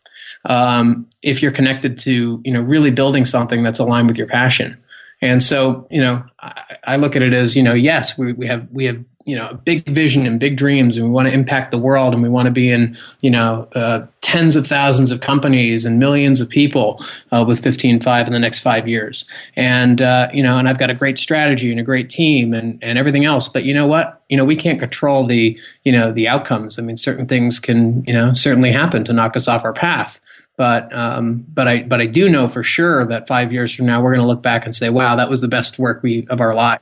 um, 0.45 1.07
if 1.23 1.43
you're 1.43 1.53
connected 1.53 1.99
to 2.01 2.41
you 2.45 2.53
know 2.53 2.63
really 2.63 2.91
building 2.91 3.25
something 3.25 3.63
that's 3.63 3.79
aligned 3.79 4.09
with 4.09 4.17
your 4.17 4.27
passion. 4.27 4.83
And 5.23 5.43
so 5.43 5.87
you 5.91 6.01
know 6.01 6.25
I, 6.41 6.77
I 6.85 6.97
look 6.97 7.17
at 7.17 7.23
it 7.23 7.33
as 7.33 7.57
you 7.57 7.63
know 7.63 7.75
yes 7.75 8.17
we, 8.17 8.33
we 8.33 8.47
have 8.47 8.69
we 8.71 8.87
have 8.87 9.05
you 9.31 9.37
know 9.37 9.55
big 9.65 9.87
vision 9.87 10.27
and 10.27 10.41
big 10.41 10.57
dreams 10.57 10.97
and 10.97 11.07
we 11.07 11.13
want 11.13 11.29
to 11.29 11.33
impact 11.33 11.71
the 11.71 11.79
world 11.79 12.13
and 12.13 12.21
we 12.21 12.29
want 12.29 12.47
to 12.47 12.53
be 12.53 12.69
in 12.69 12.97
you 13.23 13.31
know 13.31 13.69
uh, 13.77 14.05
tens 14.23 14.57
of 14.57 14.67
thousands 14.67 15.13
of 15.13 15.21
companies 15.21 15.85
and 15.85 16.01
millions 16.01 16.41
of 16.41 16.49
people 16.49 17.01
uh, 17.31 17.45
with 17.47 17.63
15Five 17.63 18.27
in 18.27 18.33
the 18.33 18.41
next 18.41 18.59
five 18.59 18.89
years. 18.89 19.25
And 19.55 20.03
uh, 20.03 20.29
you 20.35 20.43
know 20.43 20.59
and 20.59 20.69
i've 20.69 20.79
got 20.79 20.91
a 20.91 20.95
great 20.95 21.17
strategy 21.17 21.71
and 21.71 21.79
a 21.79 21.85
great 21.85 22.11
team 22.11 22.53
and, 22.53 22.77
and 22.83 22.99
everything 22.99 23.25
else 23.25 23.47
but 23.47 23.65
you 23.65 23.73
know 23.73 23.87
what? 23.87 24.21
You 24.29 24.37
know 24.37 24.45
we 24.45 24.57
can't 24.57 24.81
control 24.81 25.25
the 25.27 25.59
you 25.85 25.93
know 25.93 26.11
the 26.11 26.27
outcomes. 26.27 26.79
I 26.79 26.83
mean 26.83 26.97
certain 26.97 27.27
things 27.27 27.61
can 27.61 28.05
you 28.05 28.15
know 28.15 28.35
certainly 28.35 28.73
happen 28.73 29.05
to 29.05 29.13
knock 29.13 29.37
us 29.37 29.47
off 29.47 29.65
our 29.65 29.73
path. 29.73 30.19
But 30.57 30.93
um, 30.95 31.45
but 31.55 31.69
I 31.69 31.83
but 31.85 32.01
I 32.01 32.07
do 32.07 32.29
know 32.29 32.47
for 32.49 32.63
sure 32.63 33.07
that 33.07 33.27
five 33.27 33.53
years 33.53 33.75
from 33.75 33.87
now 33.87 34.03
we're 34.03 34.11
going 34.15 34.21
to 34.21 34.29
look 34.29 34.43
back 34.43 34.67
and 34.67 34.75
say, 34.75 34.91
wow, 34.91 35.17
that 35.17 35.31
was 35.31 35.41
the 35.41 35.49
best 35.49 35.79
work 35.79 36.03
we 36.03 36.27
of 36.29 36.41
our 36.41 36.55
life. 36.55 36.81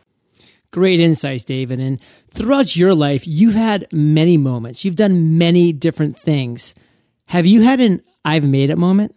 Great 0.71 1.01
insights, 1.01 1.45
David. 1.45 1.81
And 1.81 2.01
throughout 2.31 2.77
your 2.77 2.95
life, 2.95 3.27
you've 3.27 3.55
had 3.55 3.87
many 3.91 4.37
moments. 4.37 4.85
You've 4.85 4.97
done 4.97 5.39
many 5.39 5.73
different 5.73 6.19
things. 6.19 6.75
Have 7.27 7.47
you 7.47 7.63
had 7.63 7.81
an 7.81 8.03
I've 8.25 8.45
made 8.45 8.71
it 8.71 8.77
moment? 8.77 9.15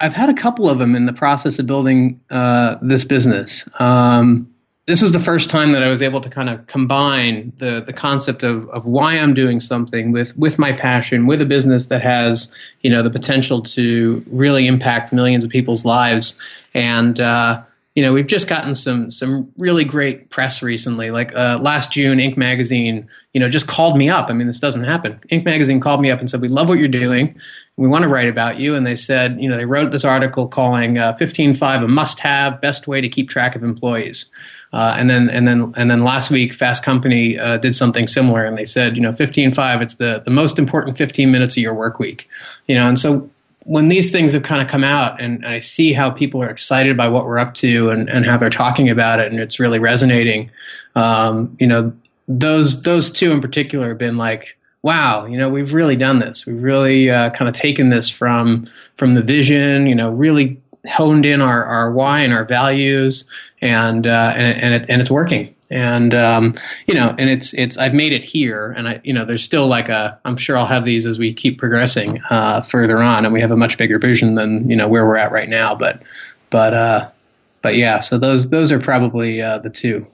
I've 0.00 0.14
had 0.14 0.28
a 0.28 0.34
couple 0.34 0.68
of 0.68 0.78
them 0.78 0.96
in 0.96 1.06
the 1.06 1.12
process 1.12 1.58
of 1.58 1.66
building 1.66 2.20
uh, 2.30 2.76
this 2.82 3.04
business. 3.04 3.68
Um, 3.78 4.50
this 4.86 5.00
was 5.00 5.12
the 5.12 5.20
first 5.20 5.48
time 5.48 5.72
that 5.72 5.82
I 5.82 5.88
was 5.88 6.02
able 6.02 6.20
to 6.20 6.28
kind 6.28 6.50
of 6.50 6.66
combine 6.66 7.52
the 7.56 7.82
the 7.86 7.92
concept 7.92 8.42
of 8.42 8.68
of 8.68 8.84
why 8.84 9.14
I'm 9.14 9.32
doing 9.32 9.60
something 9.60 10.12
with 10.12 10.36
with 10.36 10.58
my 10.58 10.72
passion, 10.72 11.26
with 11.26 11.40
a 11.40 11.46
business 11.46 11.86
that 11.86 12.02
has 12.02 12.50
you 12.82 12.90
know 12.90 13.02
the 13.02 13.10
potential 13.10 13.62
to 13.62 14.22
really 14.30 14.66
impact 14.66 15.12
millions 15.12 15.44
of 15.44 15.50
people's 15.50 15.84
lives, 15.84 16.36
and 16.74 17.18
uh, 17.18 17.62
you 17.94 18.02
know 18.02 18.12
we've 18.12 18.26
just 18.26 18.48
gotten 18.48 18.74
some 18.74 19.10
some 19.10 19.52
really 19.56 19.84
great 19.84 20.30
press 20.30 20.62
recently. 20.62 21.10
Like 21.10 21.34
uh, 21.34 21.58
last 21.62 21.92
June, 21.92 22.18
Inc. 22.18 22.36
magazine 22.36 23.08
you 23.32 23.40
know 23.40 23.48
just 23.48 23.68
called 23.68 23.96
me 23.96 24.10
up. 24.10 24.30
I 24.30 24.32
mean, 24.32 24.46
this 24.46 24.58
doesn't 24.58 24.84
happen. 24.84 25.20
Inc. 25.30 25.44
magazine 25.44 25.80
called 25.80 26.00
me 26.00 26.10
up 26.10 26.18
and 26.18 26.28
said, 26.28 26.40
"We 26.40 26.48
love 26.48 26.68
what 26.68 26.78
you're 26.78 26.88
doing. 26.88 27.38
We 27.76 27.86
want 27.86 28.02
to 28.02 28.08
write 28.08 28.28
about 28.28 28.58
you." 28.58 28.74
And 28.74 28.84
they 28.84 28.96
said, 28.96 29.40
you 29.40 29.48
know, 29.48 29.56
they 29.56 29.66
wrote 29.66 29.92
this 29.92 30.04
article 30.04 30.48
calling 30.48 30.98
uh, 30.98 31.14
15Five 31.14 31.84
a 31.84 31.88
must-have, 31.88 32.60
best 32.60 32.86
way 32.86 33.00
to 33.00 33.08
keep 33.08 33.28
track 33.28 33.56
of 33.56 33.62
employees. 33.62 34.26
Uh, 34.72 34.96
and 34.98 35.08
then 35.08 35.30
and 35.30 35.46
then 35.46 35.72
and 35.76 35.88
then 35.88 36.02
last 36.02 36.32
week, 36.32 36.52
Fast 36.52 36.82
Company 36.82 37.38
uh, 37.38 37.58
did 37.58 37.76
something 37.76 38.08
similar, 38.08 38.44
and 38.44 38.58
they 38.58 38.64
said, 38.64 38.96
you 38.96 39.02
know, 39.02 39.12
fifteen 39.12 39.54
five, 39.54 39.80
it's 39.80 39.94
the 39.94 40.20
the 40.24 40.32
most 40.32 40.58
important 40.58 40.98
fifteen 40.98 41.30
minutes 41.30 41.56
of 41.56 41.62
your 41.62 41.74
work 41.74 42.00
week, 42.00 42.28
you 42.66 42.74
know. 42.74 42.88
And 42.88 42.98
so 42.98 43.30
when 43.64 43.88
these 43.88 44.10
things 44.10 44.32
have 44.32 44.42
kind 44.42 44.62
of 44.62 44.68
come 44.68 44.84
out, 44.84 45.20
and, 45.20 45.44
I 45.44 45.58
see 45.58 45.92
how 45.92 46.10
people 46.10 46.42
are 46.42 46.50
excited 46.50 46.96
by 46.96 47.08
what 47.08 47.26
we're 47.26 47.38
up 47.38 47.54
to, 47.54 47.90
and, 47.90 48.08
and 48.08 48.24
how 48.26 48.36
they're 48.36 48.50
talking 48.50 48.88
about 48.88 49.20
it, 49.20 49.30
and 49.30 49.40
it's 49.40 49.58
really 49.58 49.78
resonating, 49.78 50.50
um, 50.94 51.56
you 51.58 51.66
know, 51.66 51.92
those 52.28 52.82
those 52.82 53.10
two 53.10 53.32
in 53.32 53.40
particular 53.40 53.88
have 53.88 53.98
been 53.98 54.16
like, 54.16 54.56
wow, 54.82 55.24
you 55.26 55.36
know, 55.36 55.48
we've 55.48 55.74
really 55.74 55.96
done 55.96 56.18
this. 56.18 56.46
We've 56.46 56.62
really 56.62 57.10
uh, 57.10 57.30
kind 57.30 57.48
of 57.48 57.54
taken 57.54 57.88
this 57.88 58.08
from 58.08 58.66
from 58.96 59.14
the 59.14 59.22
vision, 59.22 59.86
you 59.86 59.94
know, 59.94 60.10
really 60.10 60.60
honed 60.88 61.24
in 61.26 61.40
our, 61.40 61.64
our 61.64 61.90
why 61.92 62.20
and 62.20 62.32
our 62.32 62.44
values 62.44 63.24
and 63.60 64.06
uh, 64.06 64.32
and 64.36 64.58
and, 64.58 64.74
it, 64.74 64.86
and 64.88 65.00
it's 65.00 65.10
working 65.10 65.53
and 65.74 66.14
um, 66.14 66.54
you 66.86 66.94
know 66.94 67.14
and 67.18 67.28
it's 67.28 67.52
it's 67.54 67.76
I've 67.76 67.92
made 67.92 68.12
it 68.12 68.24
here 68.24 68.72
and 68.76 68.88
I 68.88 69.00
you 69.02 69.12
know 69.12 69.24
there's 69.24 69.42
still 69.42 69.66
like 69.66 69.88
a 69.88 70.18
I'm 70.24 70.36
sure 70.36 70.56
I'll 70.56 70.66
have 70.66 70.84
these 70.84 71.04
as 71.04 71.18
we 71.18 71.34
keep 71.34 71.58
progressing 71.58 72.22
uh, 72.30 72.62
further 72.62 73.02
on 73.02 73.24
and 73.24 73.34
we 73.34 73.40
have 73.40 73.50
a 73.50 73.56
much 73.56 73.76
bigger 73.76 73.98
vision 73.98 74.36
than 74.36 74.70
you 74.70 74.76
know 74.76 74.86
where 74.86 75.04
we're 75.04 75.16
at 75.16 75.32
right 75.32 75.48
now 75.48 75.74
but 75.74 76.00
but 76.50 76.72
uh, 76.72 77.10
but 77.60 77.76
yeah 77.76 77.98
so 77.98 78.16
those 78.16 78.48
those 78.50 78.70
are 78.70 78.78
probably 78.78 79.42
uh, 79.42 79.58
the 79.58 79.70
two 79.70 80.06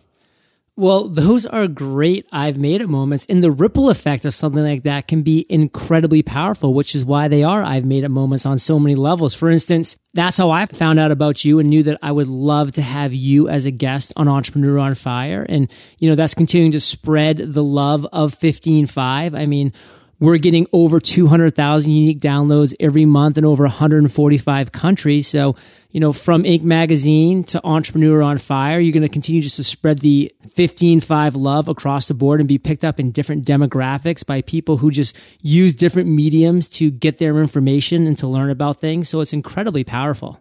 well, 0.81 1.09
those 1.09 1.45
are 1.45 1.67
great 1.67 2.27
I've 2.33 2.57
made 2.57 2.81
it 2.81 2.89
moments. 2.89 3.27
And 3.29 3.45
the 3.45 3.51
ripple 3.51 3.91
effect 3.91 4.25
of 4.25 4.35
something 4.35 4.63
like 4.63 4.85
that 4.85 5.09
can 5.09 5.21
be 5.21 5.45
incredibly 5.51 6.23
powerful, 6.23 6.73
which 6.73 6.95
is 6.95 7.05
why 7.05 7.29
they 7.29 7.45
are 7.45 7.63
I've 7.63 7.85
made 7.85 8.03
it 8.03 8.09
moments 8.09 8.47
on 8.47 8.59
so 8.59 8.79
many 8.79 8.95
levels. 8.95 9.35
For 9.35 9.51
instance, 9.51 9.99
that's 10.15 10.39
how 10.39 10.51
I 10.51 10.65
found 10.65 10.99
out 10.99 11.11
about 11.11 11.45
you 11.45 11.59
and 11.59 11.69
knew 11.69 11.83
that 11.83 11.99
I 12.03 12.11
would 12.11 12.29
love 12.29 12.73
to 12.73 12.83
have 12.83 13.13
you 13.13 13.47
as 13.51 13.67
a 13.67 13.71
guest 13.71 14.15
on 14.17 14.27
Entrepreneur 14.27 14.79
on 14.79 14.95
Fire. 14.95 15.45
And, 15.47 15.71
you 15.99 16.09
know, 16.09 16.17
that's 16.17 16.35
continuing 16.35 16.73
to 16.73 16.81
spread 16.81 17.37
the 17.37 17.63
love 17.63 18.07
of 18.11 18.39
15Five. 18.39 19.39
I 19.39 19.45
mean, 19.45 19.75
we're 20.21 20.37
getting 20.37 20.67
over 20.73 21.01
200,000 21.01 21.91
unique 21.91 22.21
downloads 22.21 22.75
every 22.79 23.07
month 23.07 23.39
in 23.39 23.45
over 23.45 23.65
145 23.65 24.71
countries. 24.71 25.27
So, 25.27 25.57
you 25.91 25.99
know, 25.99 26.13
from 26.13 26.45
Inc. 26.45 26.63
Magazine 26.63 27.43
to 27.45 27.61
Entrepreneur 27.65 28.23
on 28.23 28.39
Fire, 28.39 28.79
you're 28.79 28.93
going 28.93 29.03
to 29.03 29.09
continue 29.09 29.41
just 29.41 29.57
to 29.57 29.65
spread 29.65 30.01
the 30.01 30.33
15Five 30.51 31.33
love 31.35 31.69
across 31.69 32.07
the 32.07 32.15
board 32.15 32.41
and 32.41 32.49
be 32.49 32.59
picked 32.59 32.85
up 32.85 33.01
in 33.01 33.11
different 33.11 33.47
demographics 33.47 34.25
by 34.25 34.43
people 34.43 34.77
who 34.77 34.91
just 34.91 35.17
use 35.41 35.75
different 35.75 36.09
mediums 36.09 36.69
to 36.69 36.91
get 36.91 37.19
their 37.19 37.39
information 37.39 38.07
and 38.07 38.19
to 38.19 38.29
learn 38.29 38.51
about 38.51 38.79
things. 38.79 39.09
So 39.09 39.21
it's 39.21 39.33
incredibly 39.33 39.85
powerful. 39.85 40.41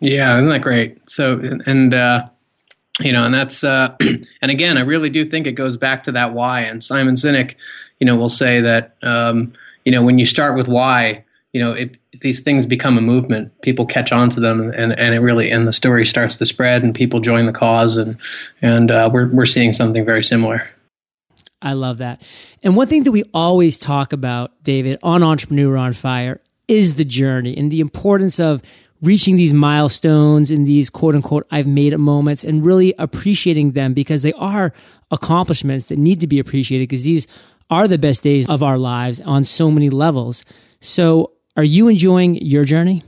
Yeah, 0.00 0.36
isn't 0.36 0.50
that 0.50 0.60
great? 0.60 1.10
So, 1.10 1.40
and, 1.64 1.94
uh, 1.94 2.28
you 3.00 3.12
know, 3.12 3.24
and 3.24 3.34
that's, 3.34 3.64
uh, 3.64 3.96
and 4.00 4.50
again, 4.50 4.76
I 4.76 4.82
really 4.82 5.08
do 5.08 5.28
think 5.28 5.46
it 5.46 5.52
goes 5.52 5.78
back 5.78 6.04
to 6.04 6.12
that 6.12 6.34
why. 6.34 6.60
And 6.60 6.84
Simon 6.84 7.14
Sinek, 7.14 7.56
you 8.00 8.06
know, 8.06 8.16
will 8.16 8.28
say 8.28 8.60
that, 8.60 8.96
um, 9.02 9.52
you 9.84 9.92
know, 9.92 10.02
when 10.02 10.18
you 10.18 10.26
start 10.26 10.56
with 10.56 10.68
why, 10.68 11.24
you 11.52 11.60
know, 11.60 11.72
it, 11.72 11.96
these 12.20 12.40
things 12.40 12.66
become 12.66 12.98
a 12.98 13.00
movement. 13.00 13.60
People 13.62 13.86
catch 13.86 14.12
on 14.12 14.30
to 14.30 14.40
them, 14.40 14.60
and, 14.60 14.98
and 14.98 15.14
it 15.14 15.20
really 15.20 15.50
and 15.50 15.66
the 15.66 15.72
story 15.72 16.06
starts 16.06 16.36
to 16.38 16.46
spread, 16.46 16.82
and 16.82 16.94
people 16.94 17.20
join 17.20 17.46
the 17.46 17.52
cause, 17.52 17.96
and 17.96 18.16
and 18.62 18.90
uh, 18.90 19.08
we're 19.12 19.28
we're 19.28 19.46
seeing 19.46 19.72
something 19.72 20.04
very 20.04 20.24
similar. 20.24 20.68
I 21.62 21.72
love 21.72 21.98
that. 21.98 22.20
And 22.62 22.76
one 22.76 22.88
thing 22.88 23.04
that 23.04 23.12
we 23.12 23.24
always 23.32 23.78
talk 23.78 24.12
about, 24.12 24.62
David, 24.62 24.98
on 25.02 25.22
Entrepreneur 25.22 25.76
on 25.76 25.94
Fire 25.94 26.40
is 26.68 26.96
the 26.96 27.04
journey 27.04 27.56
and 27.56 27.70
the 27.70 27.80
importance 27.80 28.38
of 28.38 28.62
reaching 29.00 29.36
these 29.36 29.52
milestones 29.52 30.50
and 30.50 30.66
these 30.66 30.90
quote 30.90 31.14
unquote 31.14 31.46
I've 31.50 31.66
made 31.66 31.92
it 31.92 31.98
moments 31.98 32.44
and 32.44 32.64
really 32.64 32.94
appreciating 32.98 33.72
them 33.72 33.92
because 33.92 34.22
they 34.22 34.32
are 34.34 34.72
accomplishments 35.10 35.86
that 35.86 35.98
need 35.98 36.20
to 36.20 36.26
be 36.26 36.38
appreciated 36.38 36.88
because 36.88 37.04
these 37.04 37.26
are 37.70 37.88
the 37.88 37.98
best 37.98 38.22
days 38.22 38.48
of 38.48 38.62
our 38.62 38.78
lives 38.78 39.20
on 39.20 39.44
so 39.44 39.70
many 39.70 39.90
levels. 39.90 40.44
So, 40.80 41.32
are 41.56 41.64
you 41.64 41.88
enjoying 41.88 42.36
your 42.36 42.64
journey? 42.64 43.02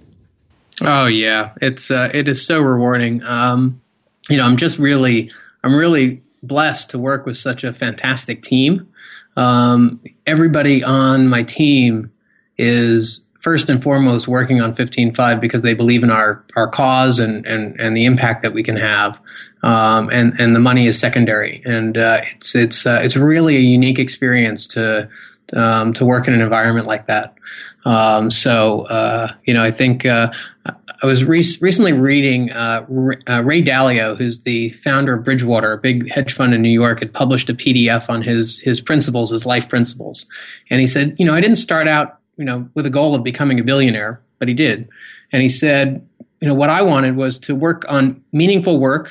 Oh 0.81 1.07
yeah, 1.07 1.53
it's 1.61 1.90
uh, 1.90 2.11
it 2.12 2.29
is 2.29 2.47
so 2.47 2.59
rewarding. 2.59 3.23
Um, 3.25 3.81
you 4.29 4.37
know, 4.37 4.45
I'm 4.45 4.57
just 4.57 4.79
really 4.79 5.31
I'm 5.62 5.75
really 5.75 6.23
blessed 6.42 6.90
to 6.90 6.99
work 6.99 7.27
with 7.27 7.37
such 7.37 7.64
a 7.64 7.73
fantastic 7.73 8.42
team. 8.42 8.88
Um, 9.37 10.01
everybody 10.27 10.83
on 10.83 11.29
my 11.29 11.42
team 11.42 12.11
is 12.57 13.26
first 13.46 13.68
and 13.68 13.80
foremost 13.80 14.26
working 14.26 14.61
on 14.61 14.74
15Five 14.74 15.40
because 15.40 15.62
they 15.62 15.72
believe 15.72 16.02
in 16.02 16.11
our, 16.11 16.44
our 16.56 16.66
cause 16.66 17.20
and, 17.20 17.46
and, 17.46 17.78
and 17.78 17.96
the 17.96 18.04
impact 18.04 18.42
that 18.42 18.52
we 18.52 18.61
can 18.61 18.76
have. 18.76 19.20
Um, 19.62 20.11
and, 20.12 20.35
and 20.40 20.52
the 20.52 20.59
money 20.59 20.88
is 20.88 20.98
secondary. 20.98 21.62
And 21.64 21.96
uh, 21.96 22.22
it's, 22.35 22.56
it's, 22.56 22.85
uh, 22.85 22.98
it's 23.04 23.14
really 23.14 23.54
a 23.54 23.61
unique 23.61 24.00
experience 24.00 24.66
to, 24.66 25.09
um, 25.52 25.92
to 25.92 26.04
work 26.04 26.26
in 26.26 26.35
an 26.35 26.40
environment 26.40 26.88
like 26.88 27.06
that. 27.06 27.37
Um, 27.85 28.32
so, 28.32 28.80
uh, 28.88 29.28
you 29.44 29.54
know, 29.54 29.62
I 29.62 29.70
think 29.70 30.04
uh, 30.04 30.32
I 30.66 31.06
was 31.06 31.24
re- 31.24 31.44
recently 31.61 31.92
reading 31.92 32.50
uh, 32.50 32.85
uh, 33.28 33.42
Ray 33.44 33.62
Dalio, 33.62 34.18
who's 34.18 34.40
the 34.40 34.70
founder 34.70 35.14
of 35.14 35.22
Bridgewater, 35.22 35.72
a 35.72 35.78
big 35.78 36.11
hedge 36.11 36.32
fund 36.32 36.52
in 36.52 36.62
New 36.62 36.68
York, 36.68 36.98
had 36.98 37.14
published 37.14 37.48
a 37.48 37.54
PDF 37.54 38.11
on 38.11 38.22
his 38.22 38.59
his 38.59 38.80
principles, 38.80 39.30
his 39.30 39.46
life 39.46 39.68
principles, 39.68 40.26
and 40.68 40.80
he 40.80 40.88
said, 40.88 41.14
you 41.16 41.24
know, 41.24 41.32
I 41.32 41.40
didn't 41.40 41.56
start 41.56 41.87
out, 41.87 42.18
you 42.37 42.44
know, 42.44 42.68
with 42.75 42.87
a 42.87 42.90
goal 42.90 43.14
of 43.14 43.22
becoming 43.22 43.59
a 43.59 43.64
billionaire, 43.64 44.20
but 44.38 44.49
he 44.49 44.55
did, 44.55 44.88
and 45.33 45.42
he 45.42 45.49
said, 45.49 46.07
you 46.40 46.49
know, 46.49 46.55
what 46.55 46.70
I 46.70 46.83
wanted 46.83 47.16
was 47.16 47.38
to 47.40 47.55
work 47.55 47.85
on 47.88 48.22
meaningful 48.33 48.79
work 48.79 49.11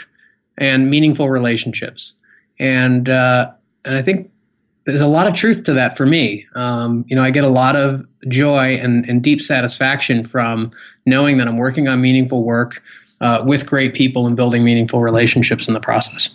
and 0.58 0.90
meaningful 0.90 1.30
relationships, 1.30 2.14
and 2.60 3.10
uh, 3.10 3.52
and 3.84 3.96
I 3.98 4.02
think 4.02 4.32
there's 4.86 5.02
a 5.02 5.08
lot 5.08 5.28
of 5.28 5.34
truth 5.34 5.64
to 5.64 5.74
that 5.74 5.98
for 5.98 6.06
me. 6.06 6.46
Um, 6.54 7.06
you 7.08 7.16
know, 7.16 7.24
I 7.24 7.32
get 7.32 7.44
a 7.44 7.50
lot 7.50 7.76
of 7.76 8.06
joy 8.28 8.76
and, 8.76 9.08
and, 9.10 9.22
deep 9.22 9.42
satisfaction 9.42 10.24
from 10.24 10.72
knowing 11.06 11.38
that 11.38 11.48
I'm 11.48 11.58
working 11.58 11.88
on 11.88 12.02
meaningful 12.02 12.44
work 12.44 12.82
uh, 13.20 13.44
with 13.46 13.66
great 13.66 13.94
people 13.94 14.28
and 14.28 14.36
building 14.36 14.64
meaningful 14.64 15.02
relationships 15.02 15.68
in 15.68 15.74
the 15.74 15.80
process. 15.80 16.30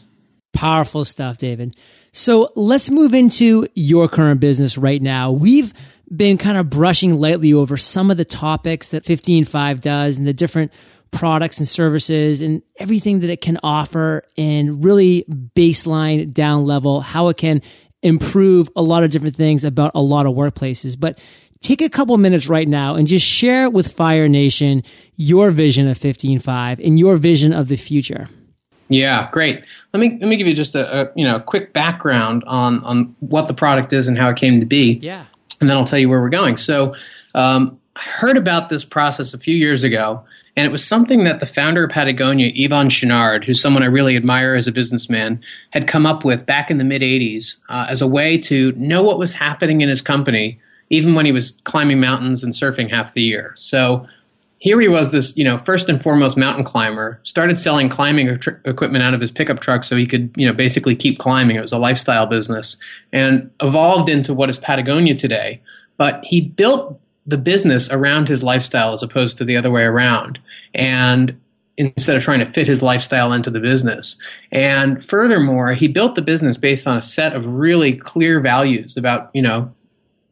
Powerful 0.52 1.04
stuff, 1.04 1.38
David. 1.38 1.76
So 2.12 2.52
let's 2.56 2.90
move 2.90 3.14
into 3.14 3.66
your 3.74 4.08
current 4.08 4.40
business 4.40 4.76
right 4.76 5.00
now. 5.00 5.30
We've 5.30 5.72
been 6.14 6.38
kind 6.38 6.58
of 6.58 6.68
brushing 6.68 7.18
lightly 7.18 7.52
over 7.52 7.76
some 7.76 8.10
of 8.10 8.16
the 8.16 8.24
topics 8.24 8.90
that 8.90 9.04
15Five 9.04 9.80
does 9.80 10.18
and 10.18 10.26
the 10.26 10.32
different 10.32 10.72
products 11.10 11.58
and 11.58 11.68
services 11.68 12.42
and 12.42 12.62
everything 12.78 13.20
that 13.20 13.30
it 13.30 13.40
can 13.40 13.58
offer 13.62 14.24
and 14.36 14.84
really 14.84 15.24
baseline 15.54 16.32
down 16.32 16.64
level, 16.64 17.00
how 17.00 17.28
it 17.28 17.36
can 17.36 17.62
improve 18.02 18.68
a 18.76 18.82
lot 18.82 19.04
of 19.04 19.10
different 19.10 19.36
things 19.36 19.64
about 19.64 19.92
a 19.94 20.00
lot 20.00 20.26
of 20.26 20.34
workplaces. 20.34 20.98
But 20.98 21.18
take 21.60 21.82
a 21.82 21.88
couple 21.88 22.16
minutes 22.16 22.48
right 22.48 22.68
now 22.68 22.94
and 22.94 23.06
just 23.06 23.26
share 23.26 23.68
with 23.68 23.92
Fire 23.92 24.28
Nation 24.28 24.82
your 25.16 25.50
vision 25.50 25.88
of 25.88 25.98
15Five 25.98 26.84
and 26.84 26.98
your 26.98 27.16
vision 27.16 27.52
of 27.52 27.68
the 27.68 27.76
future. 27.76 28.28
Yeah, 28.88 29.28
great. 29.30 29.64
Let 29.92 30.00
me 30.00 30.18
let 30.20 30.28
me 30.28 30.36
give 30.36 30.48
you 30.48 30.54
just 30.54 30.74
a, 30.74 31.02
a 31.02 31.12
you 31.14 31.24
know 31.24 31.36
a 31.36 31.40
quick 31.40 31.72
background 31.72 32.42
on 32.48 32.82
on 32.82 33.14
what 33.20 33.46
the 33.46 33.54
product 33.54 33.92
is 33.92 34.08
and 34.08 34.18
how 34.18 34.30
it 34.30 34.36
came 34.36 34.58
to 34.58 34.66
be. 34.66 34.94
Yeah, 34.94 35.26
and 35.60 35.68
then 35.68 35.76
I'll 35.76 35.84
tell 35.84 35.98
you 35.98 36.08
where 36.08 36.20
we're 36.20 36.28
going. 36.28 36.56
So, 36.56 36.94
um, 37.34 37.78
I 37.96 38.02
heard 38.02 38.36
about 38.36 38.68
this 38.68 38.84
process 38.84 39.34
a 39.34 39.38
few 39.38 39.54
years 39.54 39.84
ago, 39.84 40.24
and 40.56 40.66
it 40.66 40.70
was 40.70 40.84
something 40.84 41.24
that 41.24 41.40
the 41.40 41.46
founder 41.46 41.84
of 41.84 41.90
Patagonia, 41.90 42.52
Yvon 42.52 42.86
Chouinard, 42.86 43.44
who's 43.44 43.60
someone 43.60 43.82
I 43.82 43.86
really 43.86 44.16
admire 44.16 44.54
as 44.54 44.66
a 44.66 44.72
businessman, 44.72 45.40
had 45.70 45.86
come 45.86 46.06
up 46.06 46.24
with 46.24 46.46
back 46.46 46.70
in 46.70 46.78
the 46.78 46.84
mid 46.84 47.02
80s 47.02 47.56
uh, 47.68 47.86
as 47.88 48.00
a 48.00 48.06
way 48.06 48.38
to 48.38 48.72
know 48.72 49.02
what 49.02 49.18
was 49.18 49.32
happening 49.32 49.80
in 49.80 49.88
his 49.88 50.00
company, 50.02 50.58
even 50.88 51.14
when 51.14 51.26
he 51.26 51.32
was 51.32 51.52
climbing 51.64 52.00
mountains 52.00 52.42
and 52.42 52.52
surfing 52.52 52.90
half 52.90 53.14
the 53.14 53.22
year. 53.22 53.52
So 53.56 54.06
here 54.60 54.78
he 54.78 54.88
was, 54.88 55.10
this, 55.10 55.34
you 55.38 55.44
know, 55.44 55.58
first 55.64 55.88
and 55.88 56.02
foremost 56.02 56.36
mountain 56.36 56.64
climber, 56.64 57.18
started 57.22 57.56
selling 57.56 57.88
climbing 57.88 58.28
equipment 58.66 59.02
out 59.02 59.14
of 59.14 59.20
his 59.20 59.30
pickup 59.30 59.60
truck 59.60 59.84
so 59.84 59.96
he 59.96 60.06
could, 60.06 60.30
you 60.36 60.46
know, 60.46 60.52
basically 60.52 60.94
keep 60.94 61.18
climbing. 61.18 61.56
It 61.56 61.62
was 61.62 61.72
a 61.72 61.78
lifestyle 61.78 62.26
business 62.26 62.76
and 63.10 63.50
evolved 63.62 64.10
into 64.10 64.34
what 64.34 64.50
is 64.50 64.58
Patagonia 64.58 65.14
today. 65.14 65.62
But 65.96 66.22
he 66.24 66.42
built 66.42 67.00
the 67.26 67.38
business 67.38 67.90
around 67.90 68.28
his 68.28 68.42
lifestyle 68.42 68.92
as 68.92 69.02
opposed 69.02 69.38
to 69.38 69.46
the 69.46 69.56
other 69.56 69.70
way 69.70 69.82
around. 69.82 70.38
And 70.74 71.40
instead 71.78 72.14
of 72.14 72.22
trying 72.22 72.40
to 72.40 72.46
fit 72.46 72.66
his 72.66 72.82
lifestyle 72.82 73.32
into 73.32 73.48
the 73.48 73.60
business. 73.60 74.18
And 74.52 75.02
furthermore, 75.02 75.72
he 75.72 75.88
built 75.88 76.14
the 76.14 76.22
business 76.22 76.58
based 76.58 76.86
on 76.86 76.98
a 76.98 77.02
set 77.02 77.34
of 77.34 77.46
really 77.46 77.94
clear 77.96 78.40
values 78.40 78.98
about, 78.98 79.30
you 79.32 79.40
know, 79.40 79.72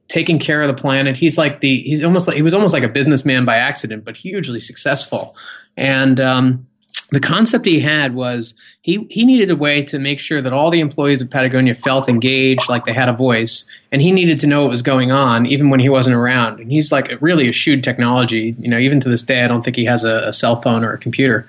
taking 0.09 0.39
care 0.39 0.61
of 0.61 0.69
the 0.69 0.75
planet. 0.75 1.17
He's 1.17 1.39
like 1.39 1.61
the 1.61 1.83
he's 1.83 2.03
almost 2.03 2.27
like 2.27 2.37
he 2.37 2.43
was 2.43 2.55
almost 2.55 2.75
like 2.75 2.83
a 2.83 2.89
businessman 2.89 3.45
by 3.45 3.57
accident, 3.57 4.05
but 4.05 4.17
hugely 4.17 4.61
successful. 4.61 5.37
And 5.77 6.19
um, 6.19 6.67
the 7.11 7.21
concept 7.21 7.65
he 7.65 7.81
had 7.81 8.15
was 8.15 8.53
he, 8.83 9.07
he 9.11 9.25
needed 9.25 9.51
a 9.51 9.57
way 9.57 9.83
to 9.85 9.99
make 9.99 10.21
sure 10.21 10.43
that 10.43 10.53
all 10.53 10.71
the 10.71 10.81
employees 10.81 11.23
of 11.23 11.31
Patagonia 11.31 11.75
felt 11.75 12.09
engaged, 12.09 12.69
like 12.69 12.85
they 12.85 12.93
had 12.93 13.09
a 13.09 13.15
voice, 13.15 13.65
and 13.93 14.03
he 14.03 14.13
needed 14.13 14.39
to 14.41 14.47
know 14.47 14.63
what 14.63 14.71
was 14.71 14.83
going 14.83 15.11
on 15.11 15.47
even 15.47 15.71
when 15.71 15.81
he 15.81 15.89
wasn't 15.89 16.15
around. 16.15 16.61
And 16.61 16.71
he's 16.71 16.93
like 16.93 17.11
really 17.23 17.49
eschewed 17.49 17.83
technology. 17.83 18.55
You 18.59 18.69
know, 18.69 18.79
even 18.79 19.01
to 19.01 19.09
this 19.09 19.23
day, 19.23 19.43
I 19.43 19.49
don't 19.49 19.63
think 19.63 19.77
he 19.77 19.87
has 19.87 20.05
a, 20.05 20.21
a 20.21 20.33
cell 20.33 20.61
phone 20.61 20.85
or 20.85 20.93
a 20.93 20.99
computer, 20.99 21.47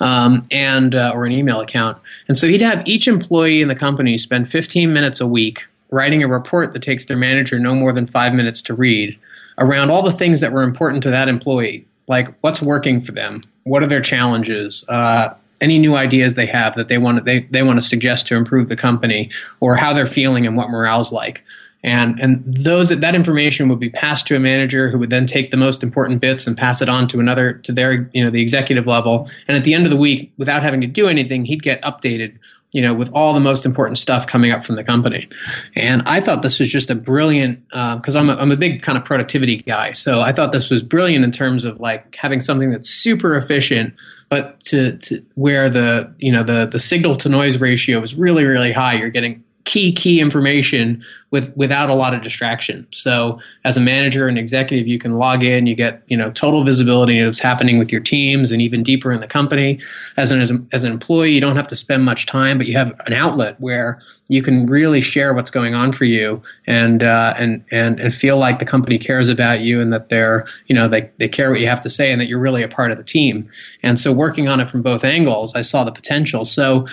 um, 0.00 0.46
and 0.50 0.94
uh, 0.94 1.12
or 1.14 1.26
an 1.26 1.32
email 1.32 1.60
account. 1.60 1.98
And 2.28 2.38
so 2.38 2.48
he'd 2.48 2.62
have 2.62 2.86
each 2.86 3.06
employee 3.06 3.60
in 3.60 3.68
the 3.68 3.74
company 3.74 4.16
spend 4.16 4.50
15 4.50 4.92
minutes 4.92 5.20
a 5.20 5.26
week 5.26 5.64
writing 5.92 6.22
a 6.22 6.26
report 6.28 6.72
that 6.72 6.82
takes 6.82 7.04
their 7.04 7.16
manager 7.16 7.58
no 7.58 7.74
more 7.74 7.92
than 7.92 8.06
five 8.06 8.32
minutes 8.34 8.60
to 8.62 8.74
read 8.74 9.16
around 9.58 9.90
all 9.90 10.02
the 10.02 10.10
things 10.10 10.40
that 10.40 10.52
were 10.52 10.62
important 10.62 11.02
to 11.04 11.10
that 11.10 11.28
employee. 11.28 11.86
Like 12.08 12.34
what's 12.40 12.60
working 12.60 13.00
for 13.00 13.12
them? 13.12 13.42
What 13.64 13.82
are 13.82 13.86
their 13.86 14.00
challenges? 14.00 14.84
Uh, 14.88 15.34
any 15.60 15.78
new 15.78 15.94
ideas 15.94 16.34
they 16.34 16.46
have 16.46 16.74
that 16.74 16.88
they 16.88 16.98
want 16.98 17.24
they, 17.24 17.40
they 17.50 17.62
want 17.62 17.80
to 17.80 17.86
suggest 17.86 18.26
to 18.26 18.34
improve 18.34 18.68
the 18.68 18.74
company 18.74 19.30
or 19.60 19.76
how 19.76 19.92
they're 19.92 20.06
feeling 20.06 20.44
and 20.46 20.56
what 20.56 20.70
morale's 20.70 21.12
like. 21.12 21.44
And 21.84 22.18
and 22.20 22.42
those 22.46 22.88
that 22.88 23.14
information 23.14 23.68
would 23.68 23.78
be 23.78 23.90
passed 23.90 24.26
to 24.28 24.36
a 24.36 24.40
manager 24.40 24.88
who 24.88 24.98
would 24.98 25.10
then 25.10 25.26
take 25.26 25.50
the 25.50 25.56
most 25.56 25.82
important 25.82 26.20
bits 26.20 26.46
and 26.46 26.56
pass 26.56 26.80
it 26.80 26.88
on 26.88 27.06
to 27.08 27.20
another 27.20 27.54
to 27.54 27.72
their 27.72 28.08
you 28.12 28.24
know 28.24 28.30
the 28.30 28.40
executive 28.40 28.86
level. 28.86 29.30
And 29.46 29.56
at 29.56 29.64
the 29.64 29.74
end 29.74 29.84
of 29.84 29.90
the 29.90 29.96
week 29.96 30.32
without 30.38 30.62
having 30.62 30.80
to 30.80 30.86
do 30.86 31.06
anything 31.06 31.44
he'd 31.44 31.62
get 31.62 31.82
updated 31.82 32.38
you 32.72 32.80
know, 32.80 32.94
with 32.94 33.10
all 33.12 33.34
the 33.34 33.40
most 33.40 33.66
important 33.66 33.98
stuff 33.98 34.26
coming 34.26 34.50
up 34.50 34.64
from 34.64 34.76
the 34.76 34.84
company. 34.84 35.28
And 35.76 36.02
I 36.06 36.20
thought 36.20 36.40
this 36.40 36.58
was 36.58 36.68
just 36.70 36.88
a 36.88 36.94
brilliant, 36.94 37.66
because 37.68 38.16
uh, 38.16 38.18
I'm, 38.18 38.30
a, 38.30 38.34
I'm 38.36 38.50
a 38.50 38.56
big 38.56 38.82
kind 38.82 38.96
of 38.96 39.04
productivity 39.04 39.58
guy. 39.58 39.92
So 39.92 40.22
I 40.22 40.32
thought 40.32 40.52
this 40.52 40.70
was 40.70 40.82
brilliant 40.82 41.22
in 41.22 41.32
terms 41.32 41.66
of 41.66 41.80
like 41.80 42.16
having 42.16 42.40
something 42.40 42.70
that's 42.70 42.88
super 42.88 43.36
efficient, 43.36 43.94
but 44.30 44.58
to, 44.60 44.96
to 44.96 45.22
where 45.34 45.68
the, 45.68 46.14
you 46.18 46.32
know, 46.32 46.42
the, 46.42 46.66
the 46.66 46.80
signal 46.80 47.14
to 47.16 47.28
noise 47.28 47.58
ratio 47.58 48.00
is 48.00 48.14
really, 48.14 48.44
really 48.44 48.72
high. 48.72 48.94
You're 48.94 49.10
getting 49.10 49.44
key 49.64 49.92
key 49.92 50.20
information 50.20 51.02
with 51.30 51.54
without 51.56 51.88
a 51.88 51.94
lot 51.94 52.14
of 52.14 52.22
distraction. 52.22 52.86
So 52.92 53.40
as 53.64 53.76
a 53.76 53.80
manager 53.80 54.28
and 54.28 54.38
executive, 54.38 54.86
you 54.86 54.98
can 54.98 55.18
log 55.18 55.42
in, 55.42 55.66
you 55.66 55.74
get 55.74 56.02
you 56.06 56.16
know 56.16 56.30
total 56.32 56.64
visibility 56.64 57.18
of 57.18 57.28
what's 57.28 57.38
happening 57.38 57.78
with 57.78 57.90
your 57.90 58.00
teams 58.00 58.50
and 58.50 58.60
even 58.60 58.82
deeper 58.82 59.12
in 59.12 59.20
the 59.20 59.26
company. 59.26 59.80
As 60.16 60.30
an 60.30 60.68
as 60.72 60.84
an 60.84 60.92
employee, 60.92 61.32
you 61.32 61.40
don't 61.40 61.56
have 61.56 61.68
to 61.68 61.76
spend 61.76 62.04
much 62.04 62.26
time, 62.26 62.58
but 62.58 62.66
you 62.66 62.74
have 62.74 63.00
an 63.06 63.12
outlet 63.12 63.58
where 63.60 64.00
you 64.28 64.42
can 64.42 64.66
really 64.66 65.00
share 65.00 65.34
what's 65.34 65.50
going 65.50 65.74
on 65.74 65.92
for 65.92 66.04
you 66.04 66.42
and 66.66 67.02
uh, 67.02 67.34
and 67.38 67.64
and 67.70 67.98
and 67.98 68.14
feel 68.14 68.36
like 68.36 68.58
the 68.58 68.64
company 68.64 68.98
cares 68.98 69.28
about 69.28 69.60
you 69.60 69.80
and 69.80 69.92
that 69.92 70.08
they're 70.08 70.46
you 70.66 70.74
know 70.74 70.86
they 70.86 71.10
they 71.18 71.28
care 71.28 71.50
what 71.50 71.60
you 71.60 71.66
have 71.66 71.80
to 71.80 71.90
say 71.90 72.12
and 72.12 72.20
that 72.20 72.26
you're 72.26 72.38
really 72.38 72.62
a 72.62 72.68
part 72.68 72.90
of 72.90 72.98
the 72.98 73.04
team. 73.04 73.48
And 73.82 73.98
so 73.98 74.12
working 74.12 74.48
on 74.48 74.60
it 74.60 74.70
from 74.70 74.82
both 74.82 75.04
angles, 75.04 75.54
I 75.54 75.62
saw 75.62 75.82
the 75.82 75.92
potential. 75.92 76.44
So 76.44 76.86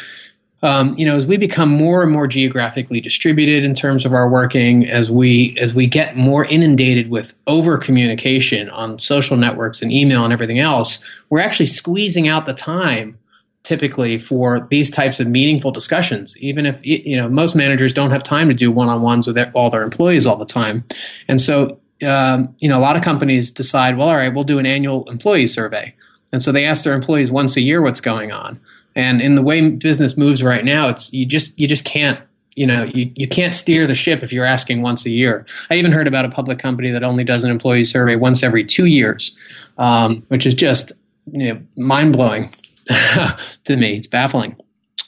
um, 0.62 0.98
you 0.98 1.06
know, 1.06 1.16
as 1.16 1.26
we 1.26 1.38
become 1.38 1.70
more 1.70 2.04
and 2.04 2.12
more 2.12 2.28
geographically 2.28 3.00
distributed 3.00 3.64
in 3.64 3.74
terms 3.74 4.06
of 4.06 4.14
our 4.14 4.30
working, 4.30 4.90
as 4.90 5.10
we 5.10 5.58
as 5.58 5.74
we 5.74 5.88
get 5.88 6.18
more 6.18 6.46
inundated 6.46 7.10
with 7.10 7.34
over 7.48 7.78
communication 7.78 8.70
on 8.72 9.00
social 9.00 9.38
networks 9.38 9.82
and 9.82 9.92
email 9.92 10.24
and 10.24 10.34
everything 10.34 10.60
else, 10.60 11.00
we're 11.30 11.40
actually 11.40 11.66
squeezing 11.66 12.28
out 12.28 12.46
the 12.46 12.54
time 12.54 13.18
typically 13.64 14.18
for 14.18 14.68
these 14.70 14.90
types 14.90 15.20
of 15.20 15.28
meaningful 15.28 15.72
discussions. 15.72 16.36
Even 16.38 16.66
if 16.66 16.86
you 16.86 17.16
know 17.16 17.30
most 17.30 17.56
managers 17.56 17.94
don't 17.94 18.12
have 18.12 18.24
time 18.24 18.50
to 18.50 18.54
do 18.54 18.72
one-on-ones 18.72 19.28
with 19.28 19.38
all 19.54 19.70
their 19.70 19.84
employees 19.84 20.26
all 20.28 20.38
the 20.38 20.46
time, 20.46 20.84
and 21.30 21.40
so 21.40 21.80
um, 22.06 22.54
you 22.60 22.68
know 22.68 22.78
a 22.78 22.82
lot 22.82 22.98
of 22.98 23.02
companies 23.02 23.50
decide, 23.50 23.98
well, 23.98 24.10
all 24.10 24.18
right, 24.18 24.34
we'll 24.34 24.44
do 24.44 24.60
an 24.60 24.66
annual 24.66 25.10
employee 25.10 25.48
survey, 25.48 25.94
and 26.34 26.42
so 26.42 26.52
they 26.52 26.66
ask 26.66 26.84
their 26.84 26.94
employees 26.94 27.32
once 27.32 27.56
a 27.56 27.62
year 27.62 27.82
what's 27.82 28.02
going 28.02 28.34
on. 28.34 28.60
And 29.00 29.22
in 29.22 29.36
the 29.36 29.42
way 29.42 29.70
business 29.70 30.18
moves 30.18 30.44
right 30.44 30.66
now, 30.66 30.90
it's 30.90 31.12
you 31.14 31.26
just 31.26 31.58
you 31.58 31.70
just 31.70 31.86
can't 31.86 32.20
you 32.58 32.68
know 32.68 32.84
you, 32.84 33.10
you 33.16 33.30
can't 33.30 33.56
steer 33.56 33.88
the 33.88 33.96
ship 33.96 34.24
if 34.24 34.34
you're 34.34 34.46
asking 34.46 34.82
once 34.82 35.06
a 35.06 35.10
year. 35.10 35.46
I 35.70 35.76
even 35.76 35.94
heard 35.94 36.06
about 36.06 36.26
a 36.26 36.30
public 36.30 36.60
company 36.60 36.92
that 36.92 37.02
only 37.02 37.24
does 37.24 37.46
an 37.46 37.50
employee 37.50 37.86
survey 37.86 38.18
once 38.18 38.44
every 38.44 38.66
two 38.66 38.86
years, 38.86 39.34
um, 39.78 40.22
which 40.28 40.46
is 40.46 40.54
just 40.54 40.92
you 41.32 41.54
know, 41.54 41.62
mind 41.78 42.12
blowing 42.12 42.52
to 43.64 43.78
me. 43.78 43.96
It's 43.96 44.08
baffling. 44.08 44.58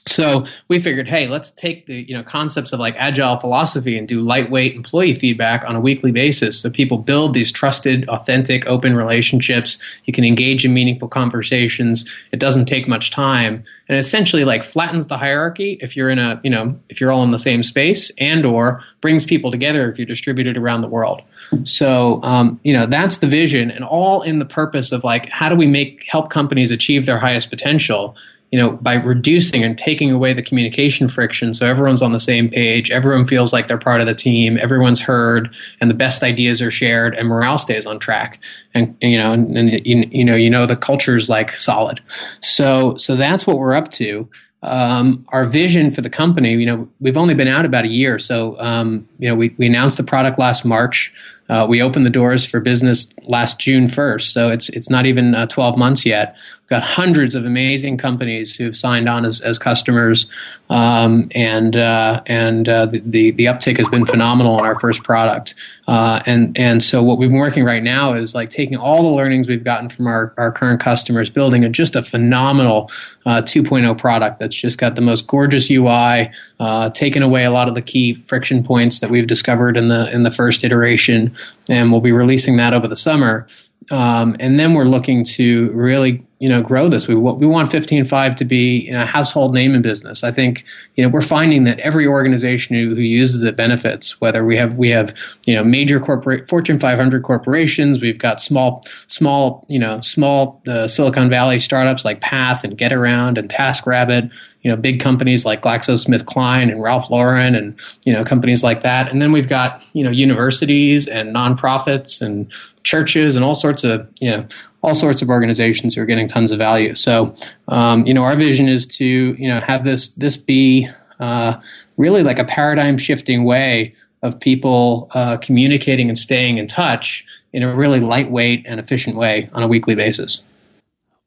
So 0.08 0.46
we 0.68 0.80
figured, 0.80 1.08
hey, 1.08 1.28
let's 1.28 1.52
take 1.52 1.86
the 1.86 2.02
you 2.10 2.16
know 2.16 2.24
concepts 2.24 2.74
of 2.74 2.80
like 2.80 2.96
agile 2.98 3.38
philosophy 3.38 3.98
and 3.98 4.08
do 4.08 4.20
lightweight 4.22 4.76
employee 4.76 5.14
feedback 5.14 5.64
on 5.68 5.76
a 5.76 5.80
weekly 5.80 6.12
basis, 6.12 6.60
so 6.60 6.70
people 6.70 6.98
build 6.98 7.34
these 7.34 7.52
trusted, 7.52 8.10
authentic, 8.10 8.66
open 8.66 8.96
relationships. 8.96 9.78
You 10.06 10.14
can 10.14 10.24
engage 10.24 10.66
in 10.66 10.74
meaningful 10.74 11.08
conversations. 11.08 12.04
It 12.32 12.40
doesn't 12.40 12.66
take 12.66 12.88
much 12.88 13.12
time, 13.12 13.64
and 13.88 13.98
essentially 13.98 14.44
like 14.44 14.64
flattens 14.64 15.06
the 15.06 15.18
hierarchy 15.18 15.78
if 15.82 15.96
you're 15.96 16.10
in 16.10 16.18
a 16.18 16.42
you 16.44 16.50
know 16.50 16.78
if 16.90 17.00
you're 17.00 17.12
all 17.12 17.24
in 17.24 17.32
the 17.32 17.40
same 17.40 17.62
space, 17.62 18.12
and 18.18 18.44
or 18.44 18.84
brings 19.02 19.24
people 19.24 19.52
together 19.52 19.92
if 19.92 20.00
you're 20.00 20.08
distributed 20.08 20.58
around 20.58 20.82
the 20.82 20.88
world. 20.88 21.22
So, 21.64 22.22
um, 22.24 22.60
you 22.64 22.74
know, 22.74 22.86
that's 22.86 23.18
the 23.18 23.28
vision 23.28 23.72
and 23.72 23.84
all 23.84 24.22
in 24.22 24.40
the 24.40 24.46
purpose 24.46 24.92
of 24.92 25.04
like, 25.04 25.30
how 25.30 25.50
do 25.50 25.56
we 25.56 25.68
make, 25.68 26.06
help 26.08 26.30
companies 26.30 26.72
achieve 26.72 27.06
their 27.06 27.20
highest 27.20 27.50
potential? 27.50 28.16
You 28.52 28.60
know, 28.60 28.72
by 28.74 28.96
reducing 28.96 29.64
and 29.64 29.78
taking 29.78 30.12
away 30.12 30.34
the 30.34 30.42
communication 30.42 31.08
friction 31.08 31.54
so 31.54 31.66
everyone's 31.66 32.02
on 32.02 32.12
the 32.12 32.20
same 32.20 32.50
page, 32.50 32.92
everyone 32.92 33.26
feels 33.26 33.54
like 33.54 33.68
they're 33.68 33.78
part 33.78 34.02
of 34.02 34.08
the 34.08 34.14
team, 34.14 34.58
everyone's 34.62 35.00
heard, 35.00 35.54
and 35.80 35.90
the 35.90 35.96
best 35.96 36.22
ideas 36.22 36.62
are 36.62 36.72
shared, 36.72 37.16
and 37.16 37.30
morale 37.30 37.58
stays 37.58 37.86
on 37.86 37.98
track. 37.98 38.40
And, 38.74 38.96
you 39.02 39.18
know, 39.18 39.32
and, 39.32 39.58
and 39.58 39.86
you, 39.86 40.06
you 40.12 40.26
know, 40.26 40.36
you 40.36 40.50
know, 40.50 40.66
the 40.66 40.76
culture's 40.76 41.30
like 41.30 41.52
solid. 41.52 42.02
So, 42.42 42.96
so 42.96 43.16
that's 43.16 43.48
what 43.48 43.58
we're 43.58 43.74
up 43.74 43.90
to 43.92 44.30
um, 44.64 45.26
our 45.30 45.46
vision 45.46 45.92
for 45.92 46.02
the 46.02 46.10
company, 46.10 46.52
you 46.52 46.66
know, 46.66 46.88
we've 47.00 47.18
only 47.18 47.34
been 47.34 47.48
out 47.48 47.66
about 47.66 47.86
a 47.86 47.88
year. 47.88 48.20
So, 48.20 48.56
um, 48.60 49.08
you 49.18 49.28
know, 49.28 49.36
we, 49.36 49.56
we 49.58 49.66
announced 49.66 49.98
the 49.98 50.04
product 50.04 50.38
last 50.38 50.64
March. 50.66 51.12
Uh, 51.50 51.66
we 51.68 51.82
opened 51.82 52.06
the 52.06 52.12
doors 52.12 52.46
for 52.46 52.60
business 52.60 53.08
last 53.24 53.60
June 53.60 53.88
1st, 53.88 54.32
so 54.32 54.50
it's 54.50 54.70
it's 54.70 54.90
not 54.90 55.06
even 55.06 55.36
uh, 55.36 55.48
12 55.48 55.78
months 55.78 56.06
yet. 56.06 56.36
Got 56.72 56.84
hundreds 56.84 57.36
of 57.36 57.46
amazing 57.46 57.98
companies 57.98 58.56
who've 58.56 58.78
signed 58.78 59.10
on 59.10 59.26
as, 59.26 59.42
as 59.42 59.60
customers, 59.60 60.26
um, 60.70 61.30
and 61.32 61.76
uh, 61.76 62.22
and 62.28 62.70
uh, 62.70 62.86
the 62.86 63.32
the 63.32 63.44
uptick 63.44 63.76
has 63.76 63.90
been 63.90 64.06
phenomenal 64.06 64.54
on 64.54 64.66
our 64.66 64.80
first 64.80 65.04
product. 65.04 65.54
Uh, 65.90 66.22
and 66.26 66.58
and 66.58 66.82
so 66.82 67.04
what 67.04 67.18
we've 67.18 67.28
been 67.28 67.40
working 67.40 67.66
right 67.66 67.84
now 67.84 68.14
is 68.14 68.34
like 68.34 68.52
taking 68.52 68.78
all 68.78 69.04
the 69.04 69.10
learnings 69.10 69.50
we've 69.50 69.66
gotten 69.66 69.90
from 69.90 70.08
our, 70.08 70.34
our 70.38 70.50
current 70.50 70.80
customers, 70.80 71.30
building 71.30 71.66
a, 71.66 71.70
just 71.70 71.98
a 71.98 72.04
phenomenal 72.04 72.90
uh, 73.26 73.42
2.0 73.42 73.98
product 73.98 74.40
that's 74.40 74.56
just 74.56 74.78
got 74.78 74.96
the 74.96 75.02
most 75.02 75.28
gorgeous 75.28 75.70
UI, 75.70 76.32
uh, 76.62 76.90
taken 76.92 77.22
away 77.22 77.44
a 77.44 77.52
lot 77.52 77.68
of 77.68 77.76
the 77.76 77.82
key 77.82 78.14
friction 78.26 78.64
points 78.64 79.00
that 79.00 79.10
we've 79.10 79.28
discovered 79.28 79.76
in 79.76 79.90
the 79.90 80.10
in 80.14 80.24
the 80.24 80.32
first 80.32 80.64
iteration, 80.64 81.36
and 81.68 81.92
we'll 81.92 82.00
be 82.00 82.14
releasing 82.14 82.56
that 82.56 82.74
over 82.74 82.88
the 82.88 82.96
summer. 82.96 83.46
Um, 83.90 84.36
and 84.40 84.60
then 84.60 84.74
we're 84.74 84.86
looking 84.86 85.24
to 85.26 85.72
really 85.72 86.24
you 86.42 86.50
know 86.50 86.62
grow 86.62 86.90
this. 86.90 87.08
We 87.08 87.14
we 87.14 87.46
want 87.46 87.70
15Five 87.70 88.36
to 88.38 88.46
be 88.46 88.80
you 88.82 88.94
know, 88.94 89.04
a 89.04 89.06
household 89.06 89.54
name 89.54 89.76
in 89.76 89.82
business. 89.84 90.24
I 90.24 90.32
think 90.32 90.66
you 90.96 91.04
know 91.04 91.10
we're 91.10 91.22
finding 91.22 91.66
that 91.66 91.80
every 91.80 92.08
organization 92.08 92.76
who, 92.76 92.96
who 92.96 93.02
uses 93.02 93.44
it 93.44 93.56
benefits. 93.56 94.20
Whether 94.22 94.44
we 94.44 94.58
have 94.58 94.76
we 94.76 94.90
have 94.90 95.16
you 95.46 95.56
know 95.56 95.64
major 95.64 96.00
corporate 96.00 96.48
Fortune 96.50 96.80
500 96.80 97.24
corporations, 97.24 98.02
we've 98.02 98.18
got 98.18 98.42
small 98.42 98.84
small 99.08 99.66
you 99.68 99.78
know 99.78 100.02
small 100.02 100.62
uh, 100.68 100.88
Silicon 100.88 101.30
Valley 101.30 101.60
startups 101.60 102.06
like 102.06 102.22
Path 102.22 102.64
and 102.64 102.78
GetAround 102.78 103.38
and 103.38 103.48
TaskRabbit. 103.48 104.32
You 104.64 104.70
know 104.70 104.78
big 104.78 105.00
companies 105.00 105.44
like 105.46 105.62
GlaxoSmithKline 105.62 106.72
and 106.72 106.82
Ralph 106.82 107.10
Lauren 107.10 107.56
and 107.56 107.80
you 108.06 108.14
know 108.14 108.24
companies 108.24 108.64
like 108.64 108.82
that. 108.82 109.12
And 109.12 109.22
then 109.22 109.32
we've 109.32 109.50
got 109.50 109.84
you 109.94 110.04
know 110.04 110.12
universities 110.12 111.08
and 111.08 111.36
nonprofits 111.36 112.20
and 112.20 112.52
churches 112.84 113.36
and 113.36 113.46
all 113.46 113.56
sorts 113.56 113.84
of 113.84 114.08
you 114.20 114.32
know 114.32 114.48
all 114.84 114.96
sorts 114.96 115.22
of 115.22 115.30
organizations 115.30 115.96
who 115.96 116.02
are 116.02 116.06
getting 116.06 116.28
tons 116.28 116.52
of 116.52 116.58
value. 116.58 116.96
So, 116.96 117.36
um, 117.68 118.06
you 118.08 118.14
know, 118.14 118.24
our 118.24 118.36
vision 118.36 118.68
is 118.68 118.88
to 118.88 119.06
you 119.06 119.48
know 119.48 119.60
have 119.60 119.84
this 119.84 120.10
this 120.10 120.38
be 120.38 120.90
uh, 121.20 121.60
really 121.98 122.24
like 122.24 122.40
a 122.40 122.46
paradigm 122.46 122.98
shifting 122.98 123.44
way 123.44 123.94
of 124.24 124.40
people 124.40 125.10
uh, 125.12 125.38
communicating 125.38 126.10
and 126.10 126.18
staying 126.18 126.58
in 126.58 126.68
touch 126.68 127.26
in 127.54 127.64
a 127.64 127.74
really 127.74 128.00
lightweight 128.00 128.64
and 128.66 128.80
efficient 128.80 129.16
way 129.16 129.50
on 129.54 129.64
a 129.64 129.68
weekly 129.68 129.96
basis. 129.96 130.42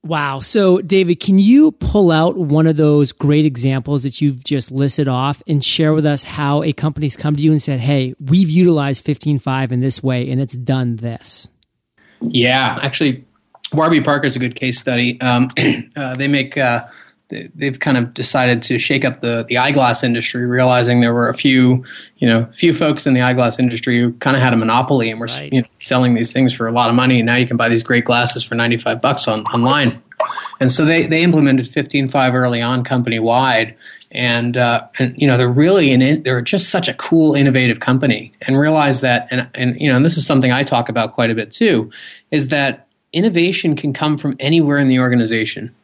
Wow. 0.05 0.41
So, 0.41 0.83
David, 0.83 1.19
can 1.19 1.39
you 1.39 1.73
pull 1.73 2.11
out 2.11 2.37
one 2.37 2.67
of 2.67 2.77
those 2.77 3.11
great 3.11 3.47
examples 3.47 4.03
that 4.03 4.21
you've 4.21 4.45
just 4.45 4.71
listed 4.71 5.09
off 5.09 5.43
and 5.47 5.65
share 5.65 5.95
with 5.95 6.05
us 6.05 6.25
how 6.25 6.63
a 6.63 6.75
company's 6.75 7.17
come 7.17 7.35
to 7.37 7.41
you 7.41 7.53
and 7.53 7.63
said, 7.63 7.81
hey, 7.81 8.15
we've 8.21 8.51
utilized 8.51 9.03
15Five 9.03 9.73
in 9.73 9.79
this 9.79 10.03
way 10.03 10.31
and 10.31 10.43
it's 10.43 10.53
done 10.55 10.97
this? 10.97 11.49
Yeah, 12.21 12.79
actually, 12.83 13.25
Warby 13.73 14.03
Parker 14.03 14.27
is 14.27 14.37
a 14.37 14.39
good 14.39 14.57
case 14.57 14.79
study. 14.79 15.19
Um, 15.23 15.49
uh, 15.97 16.15
they 16.17 16.29
make 16.29 16.59
uh, 16.59 16.87
they, 17.55 17.67
have 17.67 17.81
kind 17.81 17.97
of 17.97 18.15
decided 18.15 18.63
to 18.63 18.79
shake 18.79 19.05
up 19.05 19.21
the 19.21 19.45
the 19.49 19.59
eyeglass 19.59 20.03
industry, 20.03 20.47
realizing 20.47 21.01
there 21.01 21.15
were 21.15 21.29
a 21.29 21.35
few 21.35 21.85
you 22.19 22.29
know 22.29 22.49
few 22.57 22.73
folks 22.73 23.07
in 23.07 23.15
the 23.15 23.21
eyeglass 23.21 23.59
industry 23.59 23.99
who 23.99 24.13
kind 24.15 24.37
of 24.37 24.43
had 24.43 24.53
a 24.53 24.57
monopoly 24.57 25.11
and 25.11 25.21
were 25.21 25.27
right. 25.27 25.53
you 25.53 25.61
know, 25.61 25.69
selling 25.75 26.15
these 26.15 26.33
things 26.33 26.53
for 26.53 26.67
a 26.67 26.73
lot 26.73 26.89
of 26.89 26.95
money. 26.95 27.21
And 27.21 27.27
now 27.27 27.37
you 27.37 27.47
can 27.47 27.57
buy 27.57 27.69
these 27.69 27.83
great 27.83 28.05
glasses 28.05 28.45
for 28.45 28.55
ninety 28.55 28.77
five 28.77 29.01
bucks 29.01 29.29
on 29.29 29.45
online. 29.47 30.03
And 30.61 30.71
so 30.71 30.85
they, 30.85 31.07
they 31.07 31.23
implemented 31.23 31.67
15Five 31.67 32.35
early 32.35 32.63
on 32.63 32.85
company 32.85 33.19
wide, 33.19 33.75
and 34.13 34.57
uh, 34.57 34.87
and 34.99 35.21
you 35.21 35.27
know 35.27 35.37
they're 35.37 35.49
really 35.49 35.91
in 35.91 36.23
they're 36.23 36.41
just 36.41 36.71
such 36.71 36.89
a 36.89 36.95
cool 36.95 37.35
innovative 37.35 37.81
company, 37.81 38.33
and 38.43 38.59
realize 38.59 39.01
that 39.01 39.29
and 39.31 39.49
and 39.55 39.81
you 39.81 39.91
know 39.91 39.97
and 39.97 40.05
this 40.05 40.17
is 40.17 40.27
something 40.27 40.53
I 40.53 40.63
talk 40.63 40.89
about 40.89 41.15
quite 41.15 41.31
a 41.31 41.35
bit 41.35 41.51
too, 41.51 41.91
is 42.31 42.49
that 42.49 42.87
innovation 43.13 43.77
can 43.77 43.93
come 43.93 44.17
from 44.17 44.37
anywhere 44.41 44.79
in 44.79 44.89
the 44.89 44.99
organization. 44.99 45.75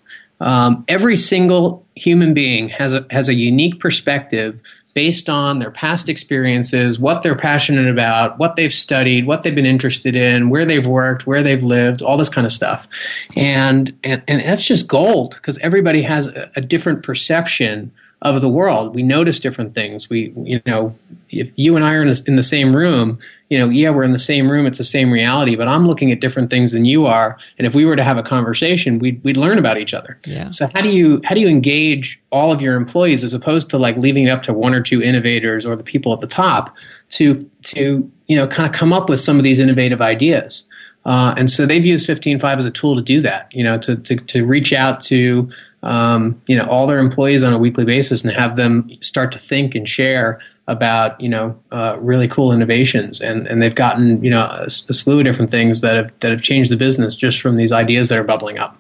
Um, 0.40 0.84
every 0.88 1.16
single 1.16 1.86
human 1.94 2.34
being 2.34 2.68
has 2.70 2.94
a, 2.94 3.06
has 3.10 3.28
a 3.28 3.34
unique 3.34 3.78
perspective 3.78 4.62
based 4.94 5.30
on 5.30 5.60
their 5.60 5.70
past 5.70 6.08
experiences, 6.08 6.98
what 6.98 7.22
they're 7.22 7.36
passionate 7.36 7.88
about, 7.88 8.38
what 8.38 8.56
they've 8.56 8.72
studied, 8.72 9.26
what 9.26 9.42
they've 9.42 9.54
been 9.54 9.66
interested 9.66 10.16
in, 10.16 10.50
where 10.50 10.64
they've 10.64 10.86
worked, 10.86 11.26
where 11.26 11.42
they've 11.42 11.62
lived, 11.62 12.02
all 12.02 12.16
this 12.16 12.28
kind 12.28 12.46
of 12.46 12.52
stuff. 12.52 12.88
And 13.36 13.96
and, 14.02 14.22
and 14.26 14.40
that's 14.42 14.64
just 14.64 14.88
gold 14.88 15.34
because 15.36 15.58
everybody 15.58 16.02
has 16.02 16.26
a, 16.26 16.50
a 16.56 16.60
different 16.60 17.02
perception 17.02 17.92
of 18.22 18.40
the 18.42 18.48
world. 18.48 18.94
We 18.94 19.02
notice 19.02 19.40
different 19.40 19.74
things. 19.74 20.10
We, 20.10 20.32
you 20.44 20.60
know, 20.66 20.94
if 21.30 21.50
you 21.56 21.74
and 21.76 21.84
I 21.84 21.94
are 21.94 22.02
in, 22.02 22.12
in 22.26 22.36
the 22.36 22.42
same 22.42 22.76
room, 22.76 23.18
you 23.48 23.58
know, 23.58 23.70
yeah, 23.70 23.88
we're 23.90 24.02
in 24.02 24.12
the 24.12 24.18
same 24.18 24.50
room. 24.50 24.66
It's 24.66 24.76
the 24.76 24.84
same 24.84 25.10
reality, 25.10 25.56
but 25.56 25.68
I'm 25.68 25.86
looking 25.86 26.12
at 26.12 26.20
different 26.20 26.50
things 26.50 26.72
than 26.72 26.84
you 26.84 27.06
are. 27.06 27.38
And 27.58 27.66
if 27.66 27.74
we 27.74 27.86
were 27.86 27.96
to 27.96 28.04
have 28.04 28.18
a 28.18 28.22
conversation, 28.22 28.98
we'd, 28.98 29.22
we'd 29.24 29.38
learn 29.38 29.58
about 29.58 29.78
each 29.78 29.94
other. 29.94 30.18
Yeah. 30.26 30.50
So 30.50 30.68
how 30.74 30.82
do 30.82 30.90
you, 30.90 31.22
how 31.24 31.34
do 31.34 31.40
you 31.40 31.48
engage 31.48 32.20
all 32.30 32.52
of 32.52 32.60
your 32.60 32.76
employees 32.76 33.24
as 33.24 33.32
opposed 33.32 33.70
to 33.70 33.78
like 33.78 33.96
leaving 33.96 34.24
it 34.24 34.30
up 34.30 34.42
to 34.44 34.52
one 34.52 34.74
or 34.74 34.82
two 34.82 35.02
innovators 35.02 35.64
or 35.64 35.74
the 35.74 35.84
people 35.84 36.12
at 36.12 36.20
the 36.20 36.26
top 36.26 36.76
to, 37.10 37.48
to, 37.62 38.10
you 38.26 38.36
know, 38.36 38.46
kind 38.46 38.68
of 38.68 38.74
come 38.78 38.92
up 38.92 39.08
with 39.08 39.20
some 39.20 39.38
of 39.38 39.44
these 39.44 39.58
innovative 39.58 40.02
ideas? 40.02 40.64
Uh, 41.06 41.32
and 41.38 41.50
so 41.50 41.64
they've 41.64 41.86
used 41.86 42.06
15Five 42.06 42.58
as 42.58 42.66
a 42.66 42.70
tool 42.70 42.94
to 42.94 43.02
do 43.02 43.22
that, 43.22 43.50
you 43.54 43.64
know, 43.64 43.78
to, 43.78 43.96
to, 43.96 44.16
to 44.16 44.44
reach 44.44 44.74
out 44.74 45.00
to, 45.00 45.50
um, 45.82 46.40
you 46.46 46.56
know, 46.56 46.66
all 46.66 46.86
their 46.86 46.98
employees 46.98 47.42
on 47.42 47.52
a 47.52 47.58
weekly 47.58 47.84
basis 47.84 48.22
and 48.22 48.30
have 48.32 48.56
them 48.56 48.90
start 49.00 49.32
to 49.32 49.38
think 49.38 49.74
and 49.74 49.88
share 49.88 50.40
about, 50.68 51.20
you 51.20 51.28
know, 51.28 51.58
uh, 51.72 51.96
really 52.00 52.28
cool 52.28 52.52
innovations. 52.52 53.20
And, 53.20 53.46
and 53.48 53.60
they've 53.60 53.74
gotten, 53.74 54.22
you 54.22 54.30
know, 54.30 54.46
a, 54.50 54.64
a 54.64 54.70
slew 54.70 55.18
of 55.18 55.24
different 55.24 55.50
things 55.50 55.80
that 55.80 55.96
have, 55.96 56.20
that 56.20 56.30
have 56.30 56.42
changed 56.42 56.70
the 56.70 56.76
business 56.76 57.16
just 57.16 57.40
from 57.40 57.56
these 57.56 57.72
ideas 57.72 58.08
that 58.08 58.18
are 58.18 58.24
bubbling 58.24 58.58
up. 58.58 58.76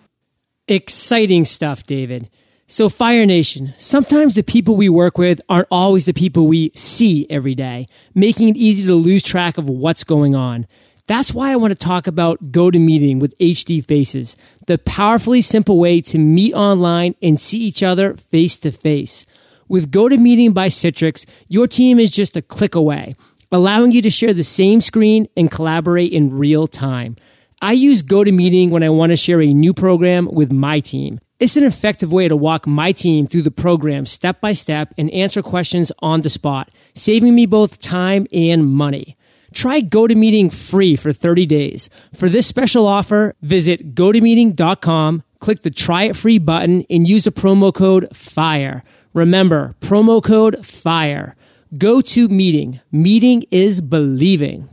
Exciting 0.68 1.44
stuff, 1.44 1.84
David. 1.84 2.30
So, 2.68 2.88
Fire 2.88 3.26
Nation, 3.26 3.74
sometimes 3.78 4.36
the 4.36 4.44
people 4.44 4.76
we 4.76 4.88
work 4.88 5.18
with 5.18 5.40
aren't 5.48 5.66
always 5.72 6.04
the 6.04 6.12
people 6.12 6.46
we 6.46 6.70
see 6.76 7.26
every 7.28 7.56
day, 7.56 7.88
making 8.14 8.50
it 8.50 8.56
easy 8.56 8.86
to 8.86 8.94
lose 8.94 9.24
track 9.24 9.58
of 9.58 9.68
what's 9.68 10.04
going 10.04 10.36
on. 10.36 10.68
That's 11.10 11.34
why 11.34 11.50
I 11.50 11.56
want 11.56 11.72
to 11.72 11.74
talk 11.74 12.06
about 12.06 12.52
GoToMeeting 12.52 13.18
with 13.18 13.36
HD 13.38 13.84
Faces, 13.84 14.36
the 14.68 14.78
powerfully 14.78 15.42
simple 15.42 15.76
way 15.76 16.00
to 16.02 16.18
meet 16.18 16.54
online 16.54 17.16
and 17.20 17.40
see 17.40 17.58
each 17.58 17.82
other 17.82 18.14
face 18.14 18.56
to 18.58 18.70
face. 18.70 19.26
With 19.66 19.90
GoToMeeting 19.90 20.54
by 20.54 20.68
Citrix, 20.68 21.26
your 21.48 21.66
team 21.66 21.98
is 21.98 22.12
just 22.12 22.36
a 22.36 22.42
click 22.42 22.76
away, 22.76 23.14
allowing 23.50 23.90
you 23.90 24.00
to 24.02 24.08
share 24.08 24.32
the 24.32 24.44
same 24.44 24.80
screen 24.80 25.26
and 25.36 25.50
collaborate 25.50 26.12
in 26.12 26.38
real 26.38 26.68
time. 26.68 27.16
I 27.60 27.72
use 27.72 28.04
GoToMeeting 28.04 28.70
when 28.70 28.84
I 28.84 28.90
want 28.90 29.10
to 29.10 29.16
share 29.16 29.42
a 29.42 29.52
new 29.52 29.74
program 29.74 30.28
with 30.30 30.52
my 30.52 30.78
team. 30.78 31.18
It's 31.40 31.56
an 31.56 31.64
effective 31.64 32.12
way 32.12 32.28
to 32.28 32.36
walk 32.36 32.68
my 32.68 32.92
team 32.92 33.26
through 33.26 33.42
the 33.42 33.50
program 33.50 34.06
step 34.06 34.40
by 34.40 34.52
step 34.52 34.94
and 34.96 35.10
answer 35.10 35.42
questions 35.42 35.90
on 35.98 36.20
the 36.20 36.30
spot, 36.30 36.70
saving 36.94 37.34
me 37.34 37.46
both 37.46 37.80
time 37.80 38.28
and 38.32 38.64
money. 38.64 39.16
Try 39.52 39.82
GoToMeeting 39.82 40.52
free 40.52 40.96
for 40.96 41.12
30 41.12 41.46
days. 41.46 41.90
For 42.14 42.28
this 42.28 42.46
special 42.46 42.86
offer, 42.86 43.34
visit 43.42 43.94
gotomeeting.com, 43.94 45.22
click 45.40 45.62
the 45.62 45.70
try 45.70 46.04
it 46.04 46.16
free 46.16 46.38
button, 46.38 46.84
and 46.88 47.08
use 47.08 47.24
the 47.24 47.32
promo 47.32 47.74
code 47.74 48.08
FIRE. 48.14 48.82
Remember, 49.12 49.74
promo 49.80 50.22
code 50.22 50.64
FIRE. 50.64 51.36
GoToMeeting. 51.74 52.80
Meeting 52.90 53.44
is 53.50 53.80
believing. 53.80 54.68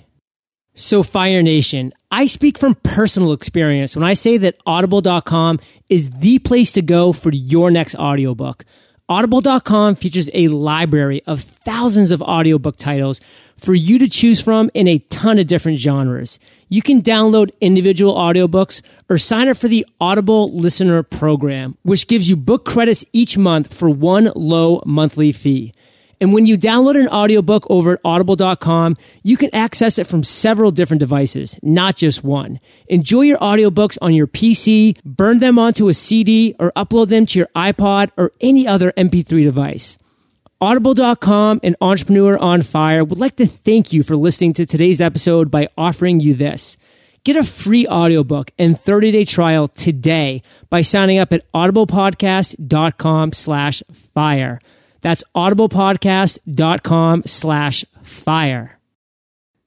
So, 0.80 1.02
Fire 1.02 1.42
Nation, 1.42 1.92
I 2.12 2.28
speak 2.28 2.60
from 2.60 2.76
personal 2.76 3.34
experience 3.34 3.96
when 3.96 4.04
I 4.04 4.14
say 4.14 4.38
that 4.38 4.58
audible.com 4.66 5.60
is 5.90 6.12
the 6.12 6.38
place 6.40 6.72
to 6.74 6.84
go 6.84 7.14
for 7.14 7.32
your 7.32 7.72
next 7.72 7.96
audiobook. 7.96 8.64
Audible.com 9.10 9.96
features 9.96 10.30
a 10.34 10.50
library 10.50 11.24
of 11.26 11.42
thousands 11.42 12.12
of 12.12 12.22
audiobook 12.22 12.78
titles 12.78 13.22
for 13.58 13.74
you 13.74 14.00
to 14.00 14.10
choose 14.10 14.42
from 14.42 14.70
in 14.74 14.88
a 14.88 15.00
ton 15.00 15.40
of 15.40 15.48
different 15.48 15.80
genres. 15.80 16.40
You 16.70 16.82
can 16.82 17.02
download 17.02 17.52
individual 17.62 18.16
audiobooks 18.16 18.82
or 19.10 19.18
sign 19.18 19.48
up 19.48 19.58
for 19.58 19.68
the 19.68 19.86
Audible 20.00 20.52
Listener 20.54 21.04
Program, 21.04 21.78
which 21.84 22.08
gives 22.08 22.30
you 22.30 22.36
book 22.36 22.66
credits 22.66 23.06
each 23.14 23.38
month 23.38 23.74
for 23.74 23.90
one 23.90 24.32
low 24.36 24.82
monthly 24.86 25.32
fee. 25.32 25.74
And 26.20 26.34
when 26.34 26.48
you 26.48 26.58
download 26.58 27.00
an 27.00 27.08
audiobook 27.10 27.68
over 27.70 27.94
at 27.94 28.00
audible.com, 28.04 28.98
you 29.24 29.38
can 29.38 29.54
access 29.54 30.00
it 30.00 30.08
from 30.08 30.24
several 30.24 30.72
different 30.72 31.00
devices, 31.00 31.60
not 31.62 31.96
just 31.96 32.24
one. 32.24 32.60
Enjoy 32.88 33.22
your 33.22 33.38
audiobooks 33.38 33.98
on 34.02 34.14
your 34.14 34.28
PC, 34.28 35.00
burn 35.06 35.40
them 35.40 35.60
onto 35.60 35.90
a 35.90 35.94
CD, 35.94 36.56
or 36.60 36.72
upload 36.76 37.10
them 37.10 37.28
to 37.28 37.40
your 37.40 37.50
iPod 37.56 38.12
or 38.18 38.32
any 38.42 38.68
other 38.68 38.92
MP3 38.94 39.44
device. 39.44 39.98
Audible.com 40.60 41.60
and 41.62 41.76
Entrepreneur 41.82 42.36
on 42.36 42.64
Fire 42.64 43.04
would 43.04 43.20
like 43.20 43.36
to 43.36 43.46
thank 43.46 43.94
you 43.94 44.02
for 44.02 44.16
listening 44.16 44.54
to 44.54 44.66
today's 44.66 45.00
episode 45.00 45.52
by 45.52 45.68
offering 45.78 46.20
you 46.20 46.34
this. 46.34 46.78
Get 47.24 47.36
a 47.36 47.44
free 47.44 47.88
audiobook 47.88 48.50
and 48.58 48.76
30-day 48.76 49.26
trial 49.26 49.68
today 49.68 50.42
by 50.72 50.82
signing 50.82 51.20
up 51.20 51.32
at 51.32 51.44
audiblepodcast.com 51.52 53.34
slash 53.34 53.84
fire. 54.16 54.60
That's 55.02 55.24
audiblepodcast.com 55.36 57.24
slash 57.28 57.86
fire. 58.02 58.80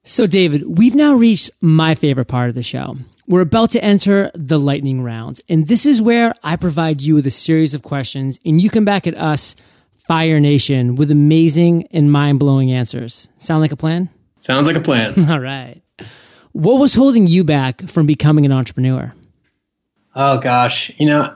So 0.03 0.27
David, 0.27 0.77
we've 0.77 0.97
now 0.97 1.15
reached 1.15 1.51
my 1.61 1.95
favorite 1.95 2.27
part 2.27 2.49
of 2.49 2.57
the 2.57 2.65
show. 2.65 2.97
We're 3.29 3.43
about 3.43 3.71
to 3.73 3.85
enter 3.85 4.33
the 4.35 4.59
lightning 4.59 5.03
round, 5.03 5.41
and 5.49 5.69
this 5.69 5.87
is 5.87 6.03
where 6.03 6.35
I 6.43 6.57
provide 6.57 7.01
you 7.01 7.15
with 7.15 7.29
a 7.29 7.31
series 7.31 7.75
of 7.75 7.83
questions 7.83 8.41
and 8.45 8.61
you 8.61 8.71
come 8.71 8.85
back 8.85 9.07
at 9.07 9.17
us, 9.17 9.55
Fire 10.11 10.41
Nation, 10.41 10.97
with 10.97 11.13
amazing 11.13 11.87
and 11.93 12.11
mind-blowing 12.11 12.73
answers. 12.73 13.29
Sound 13.39 13.61
like 13.61 13.71
a 13.71 13.77
plan? 13.77 14.09
Sounds 14.39 14.67
like 14.67 14.75
a 14.75 14.81
plan. 14.81 15.31
All 15.31 15.39
right. 15.39 15.81
What 16.51 16.81
was 16.81 16.97
holding 16.97 17.29
you 17.29 17.45
back 17.45 17.89
from 17.89 18.07
becoming 18.07 18.45
an 18.45 18.51
entrepreneur? 18.51 19.15
Oh 20.17 20.39
gosh, 20.39 20.91
you 20.99 21.07
know, 21.07 21.33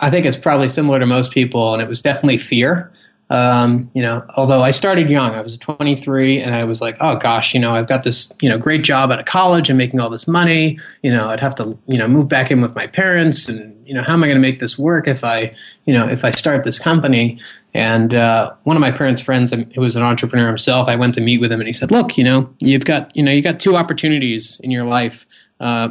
I 0.00 0.10
think 0.10 0.26
it's 0.26 0.36
probably 0.36 0.68
similar 0.68 0.98
to 0.98 1.06
most 1.06 1.30
people, 1.30 1.72
and 1.72 1.82
it 1.82 1.88
was 1.88 2.02
definitely 2.02 2.36
fear. 2.36 2.92
Um, 3.30 3.90
you 3.94 4.02
know, 4.02 4.24
although 4.36 4.62
I 4.62 4.72
started 4.72 5.08
young, 5.08 5.34
I 5.34 5.40
was 5.40 5.56
23, 5.56 6.38
and 6.38 6.54
I 6.54 6.64
was 6.64 6.82
like, 6.82 6.98
oh 7.00 7.16
gosh, 7.16 7.54
you 7.54 7.60
know, 7.60 7.74
I've 7.74 7.88
got 7.88 8.04
this, 8.04 8.30
you 8.42 8.50
know, 8.50 8.58
great 8.58 8.84
job 8.84 9.10
out 9.10 9.20
of 9.20 9.24
college 9.24 9.70
and 9.70 9.78
making 9.78 10.00
all 10.00 10.10
this 10.10 10.28
money. 10.28 10.78
You 11.02 11.12
know, 11.12 11.30
I'd 11.30 11.40
have 11.40 11.54
to, 11.54 11.78
you 11.86 11.96
know, 11.96 12.08
move 12.08 12.28
back 12.28 12.50
in 12.50 12.60
with 12.60 12.74
my 12.74 12.86
parents, 12.88 13.48
and 13.48 13.86
you 13.86 13.94
know, 13.94 14.02
how 14.02 14.12
am 14.12 14.22
I 14.22 14.26
going 14.26 14.36
to 14.36 14.42
make 14.42 14.60
this 14.60 14.78
work 14.78 15.08
if 15.08 15.24
I, 15.24 15.54
you 15.86 15.94
know, 15.94 16.06
if 16.06 16.26
I 16.26 16.30
start 16.32 16.64
this 16.64 16.78
company? 16.78 17.40
And 17.74 18.14
uh, 18.14 18.52
one 18.64 18.76
of 18.76 18.80
my 18.80 18.90
parents' 18.90 19.20
friends, 19.20 19.52
um, 19.52 19.70
who 19.74 19.80
was 19.80 19.94
an 19.94 20.02
entrepreneur 20.02 20.48
himself, 20.48 20.88
I 20.88 20.96
went 20.96 21.14
to 21.14 21.20
meet 21.20 21.38
with 21.38 21.52
him, 21.52 21.60
and 21.60 21.66
he 21.66 21.72
said, 21.72 21.90
"Look, 21.90 22.16
you 22.16 22.24
know, 22.24 22.52
you've 22.60 22.84
got, 22.84 23.14
you 23.16 23.22
know, 23.22 23.30
you 23.30 23.42
got 23.42 23.60
two 23.60 23.76
opportunities 23.76 24.58
in 24.62 24.70
your 24.70 24.84
life." 24.84 25.26
Uh, 25.60 25.88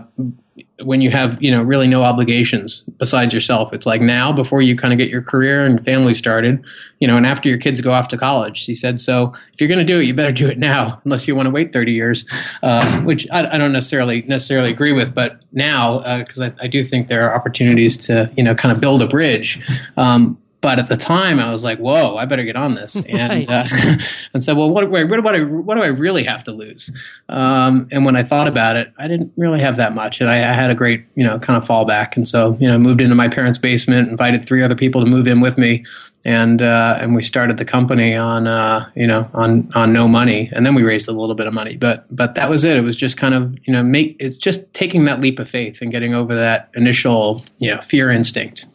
when 0.83 1.01
you 1.01 1.11
have 1.11 1.41
you 1.41 1.51
know 1.51 1.61
really 1.61 1.87
no 1.87 2.03
obligations 2.03 2.81
besides 2.97 3.33
yourself 3.33 3.73
it's 3.73 3.85
like 3.85 4.01
now 4.01 4.31
before 4.31 4.61
you 4.61 4.75
kind 4.75 4.93
of 4.93 4.97
get 4.97 5.09
your 5.09 5.21
career 5.21 5.65
and 5.65 5.83
family 5.85 6.13
started 6.13 6.63
you 6.99 7.07
know 7.07 7.17
and 7.17 7.25
after 7.25 7.49
your 7.49 7.57
kids 7.57 7.81
go 7.81 7.91
off 7.91 8.07
to 8.07 8.17
college 8.17 8.65
he 8.65 8.73
said 8.73 8.99
so 8.99 9.33
if 9.53 9.59
you're 9.59 9.67
going 9.67 9.79
to 9.79 9.85
do 9.85 9.99
it 9.99 10.05
you 10.05 10.13
better 10.13 10.31
do 10.31 10.47
it 10.47 10.57
now 10.57 10.99
unless 11.05 11.27
you 11.27 11.35
want 11.35 11.45
to 11.45 11.51
wait 11.51 11.71
30 11.71 11.91
years 11.91 12.25
uh, 12.63 13.01
which 13.01 13.27
I, 13.31 13.55
I, 13.55 13.57
don't 13.57 13.71
necessarily 13.71 14.21
necessarily 14.23 14.71
agree 14.71 14.93
with 14.93 15.13
but 15.13 15.41
now 15.51 16.17
because 16.17 16.39
uh, 16.39 16.51
I, 16.59 16.65
I, 16.65 16.67
do 16.67 16.83
think 16.83 17.07
there 17.07 17.29
are 17.29 17.35
opportunities 17.35 17.97
to 18.07 18.31
you 18.35 18.43
know 18.43 18.55
kind 18.55 18.71
of 18.71 18.79
build 18.79 19.01
a 19.01 19.07
bridge 19.07 19.59
um, 19.97 20.37
but 20.59 20.79
at 20.79 20.89
the 20.89 20.97
time, 20.97 21.39
I 21.39 21.51
was 21.51 21.63
like, 21.63 21.77
"Whoa, 21.77 22.15
I 22.15 22.25
better 22.25 22.43
get 22.43 22.55
on 22.55 22.73
this," 22.73 22.95
and 23.09 23.47
right. 23.47 23.49
uh, 23.49 23.95
and 24.33 24.43
said, 24.43 24.57
"Well, 24.57 24.69
what, 24.69 24.89
what, 24.89 25.07
do 25.07 25.27
I 25.27 25.43
what 25.43 25.75
do 25.75 25.83
I 25.83 25.87
really 25.87 26.23
have 26.23 26.43
to 26.45 26.51
lose?" 26.51 26.89
Um, 27.29 27.87
and 27.91 28.05
when 28.05 28.15
I 28.15 28.23
thought 28.23 28.47
about 28.47 28.75
it, 28.75 28.91
I 28.97 29.07
didn't 29.07 29.31
really 29.37 29.59
have 29.59 29.77
that 29.77 29.93
much, 29.93 30.19
and 30.19 30.29
I, 30.29 30.37
I, 30.37 30.53
had 30.53 30.71
a 30.71 30.75
great 30.75 31.05
you 31.15 31.23
know 31.23 31.37
kind 31.37 31.61
of 31.61 31.67
fallback, 31.67 32.15
and 32.15 32.27
so 32.27 32.57
you 32.59 32.67
know 32.67 32.79
moved 32.79 33.01
into 33.01 33.15
my 33.15 33.27
parents' 33.27 33.59
basement, 33.59 34.09
invited 34.09 34.43
three 34.43 34.63
other 34.63 34.75
people 34.75 35.03
to 35.03 35.09
move 35.09 35.27
in 35.27 35.41
with 35.41 35.57
me, 35.57 35.85
and 36.25 36.61
uh, 36.61 36.97
and 36.99 37.15
we 37.15 37.21
started 37.21 37.57
the 37.57 37.65
company 37.65 38.15
on 38.15 38.47
uh, 38.47 38.89
you 38.95 39.05
know 39.05 39.29
on 39.35 39.69
on 39.75 39.93
no 39.93 40.07
money, 40.07 40.49
and 40.53 40.65
then 40.65 40.73
we 40.73 40.81
raised 40.83 41.07
a 41.07 41.13
little 41.13 41.35
bit 41.35 41.45
of 41.45 41.53
money, 41.53 41.77
but 41.77 42.05
but 42.15 42.33
that 42.35 42.49
was 42.49 42.63
it. 42.63 42.75
It 42.77 42.81
was 42.81 42.95
just 42.95 43.15
kind 43.15 43.35
of 43.35 43.55
you 43.65 43.73
know 43.73 43.83
make 43.83 44.15
it's 44.19 44.37
just 44.37 44.73
taking 44.73 45.05
that 45.05 45.21
leap 45.21 45.37
of 45.37 45.47
faith 45.47 45.81
and 45.81 45.91
getting 45.91 46.15
over 46.15 46.33
that 46.33 46.69
initial 46.73 47.43
you 47.59 47.73
know 47.73 47.81
fear 47.81 48.09
instinct. 48.09 48.65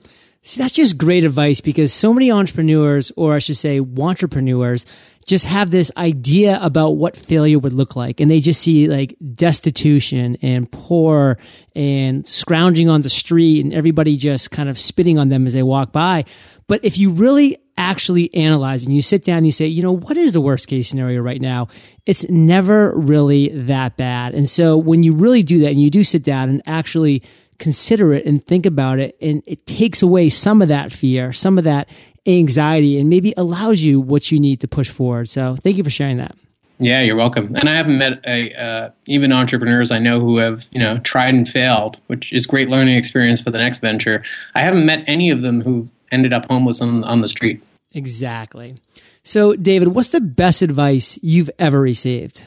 See, 0.45 0.61
that's 0.61 0.73
just 0.73 0.99
great 0.99 1.25
advice 1.25 1.61
because 1.61 1.93
so 1.93 2.13
many 2.13 2.33
entrepreneurs, 2.33 3.13
or 3.17 3.35
I 3.35 3.39
should 3.39 3.57
say, 3.57 3.81
entrepreneurs, 3.81 4.85
just 5.25 5.45
have 5.45 5.71
this 5.71 5.93
idea 5.97 6.59
about 6.61 6.97
what 6.97 7.17
failure 7.17 7.61
would 7.61 7.73
look 7.73 7.95
like. 7.95 8.19
And 8.19 8.29
they 8.29 8.41
just 8.41 8.61
see 8.61 8.89
like 8.89 9.15
destitution 9.37 10.37
and 10.43 10.71
poor 10.71 11.39
and 11.77 12.27
scrounging 12.27 12.89
on 12.89 13.03
the 13.03 13.09
street 13.09 13.65
and 13.65 13.73
everybody 13.73 14.17
just 14.17 14.51
kind 14.51 14.69
of 14.69 14.77
spitting 14.77 15.17
on 15.17 15.29
them 15.29 15.47
as 15.47 15.53
they 15.53 15.63
walk 15.63 15.93
by. 15.93 16.25
But 16.67 16.85
if 16.85 16.99
you 16.99 17.11
really 17.11 17.59
actually 17.77 18.35
analyze 18.35 18.85
and 18.85 18.95
you 18.95 19.01
sit 19.01 19.25
down 19.25 19.39
and 19.39 19.47
you 19.47 19.53
say, 19.53 19.67
you 19.67 19.83
know, 19.83 19.93
what 19.93 20.17
is 20.17 20.33
the 20.33 20.41
worst 20.41 20.67
case 20.67 20.89
scenario 20.89 21.21
right 21.21 21.41
now? 21.41 21.69
It's 22.05 22.29
never 22.29 22.93
really 22.97 23.49
that 23.49 23.97
bad. 23.97 24.35
And 24.35 24.51
so 24.51 24.77
when 24.77 25.05
you 25.05 25.15
really 25.15 25.45
do 25.45 25.61
that 25.61 25.71
and 25.71 25.81
you 25.81 25.89
do 25.91 26.03
sit 26.03 26.25
down 26.25 26.49
and 26.51 26.63
actually 26.67 27.23
consider 27.59 28.13
it 28.13 28.27
and 28.27 28.45
think 28.45 28.67
about 28.67 28.99
it 28.99 29.17
and 29.21 29.43
it 29.47 29.67
takes 29.67 30.03
away 30.03 30.29
some 30.29 30.63
of 30.63 30.69
that 30.69 30.93
fear, 30.93 31.33
some 31.33 31.59
of 31.59 31.65
that 31.65 31.89
anxiety 32.27 32.99
and 32.99 33.11
maybe 33.11 33.35
allows 33.37 33.81
you 33.81 34.01
what 34.01 34.31
you 34.31 34.39
need 34.39 34.61
to 34.61 34.69
push 34.69 34.89
forward. 34.89 35.29
So 35.29 35.57
thank 35.57 35.77
you 35.77 35.85
for 35.85 35.91
sharing 35.91 36.19
that. 36.19 36.37
Yeah, 36.79 37.01
you're 37.03 37.17
welcome. 37.17 37.55
And 37.55 37.69
I 37.69 37.75
haven't 37.75 37.99
met 37.99 38.21
a, 38.27 38.53
uh, 38.55 38.91
even 39.07 39.33
entrepreneurs 39.33 39.93
I 39.93 39.99
know 40.01 40.19
who 40.19 40.39
have 40.39 40.69
you 40.73 40.81
know 40.81 40.99
tried 40.99 41.35
and 41.35 41.49
failed, 41.49 41.99
which 42.09 42.33
is 42.33 42.47
great 42.47 42.69
learning 42.69 42.97
experience 42.97 43.41
for 43.41 43.51
the 43.51 43.59
next 43.59 43.79
venture. 43.79 44.25
I 44.55 44.63
haven't 44.63 44.85
met 44.85 45.05
any 45.07 45.31
of 45.31 45.43
them 45.43 45.61
who 45.61 45.89
ended 46.11 46.33
up 46.33 46.51
homeless 46.51 46.81
on 46.81 47.05
on 47.05 47.21
the 47.21 47.29
street. 47.29 47.63
Exactly. 47.93 48.77
So, 49.23 49.55
David, 49.55 49.89
what's 49.89 50.09
the 50.09 50.21
best 50.21 50.63
advice 50.63 51.19
you've 51.23 51.51
ever 51.59 51.81
received? 51.81 52.43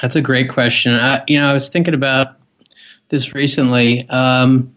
That's 0.00 0.16
a 0.16 0.22
great 0.22 0.48
question. 0.48 0.94
I, 0.94 1.22
you 1.26 1.38
know, 1.38 1.50
I 1.50 1.52
was 1.52 1.68
thinking 1.68 1.94
about 1.94 2.36
this 3.08 3.34
recently. 3.34 4.08
Um, 4.08 4.74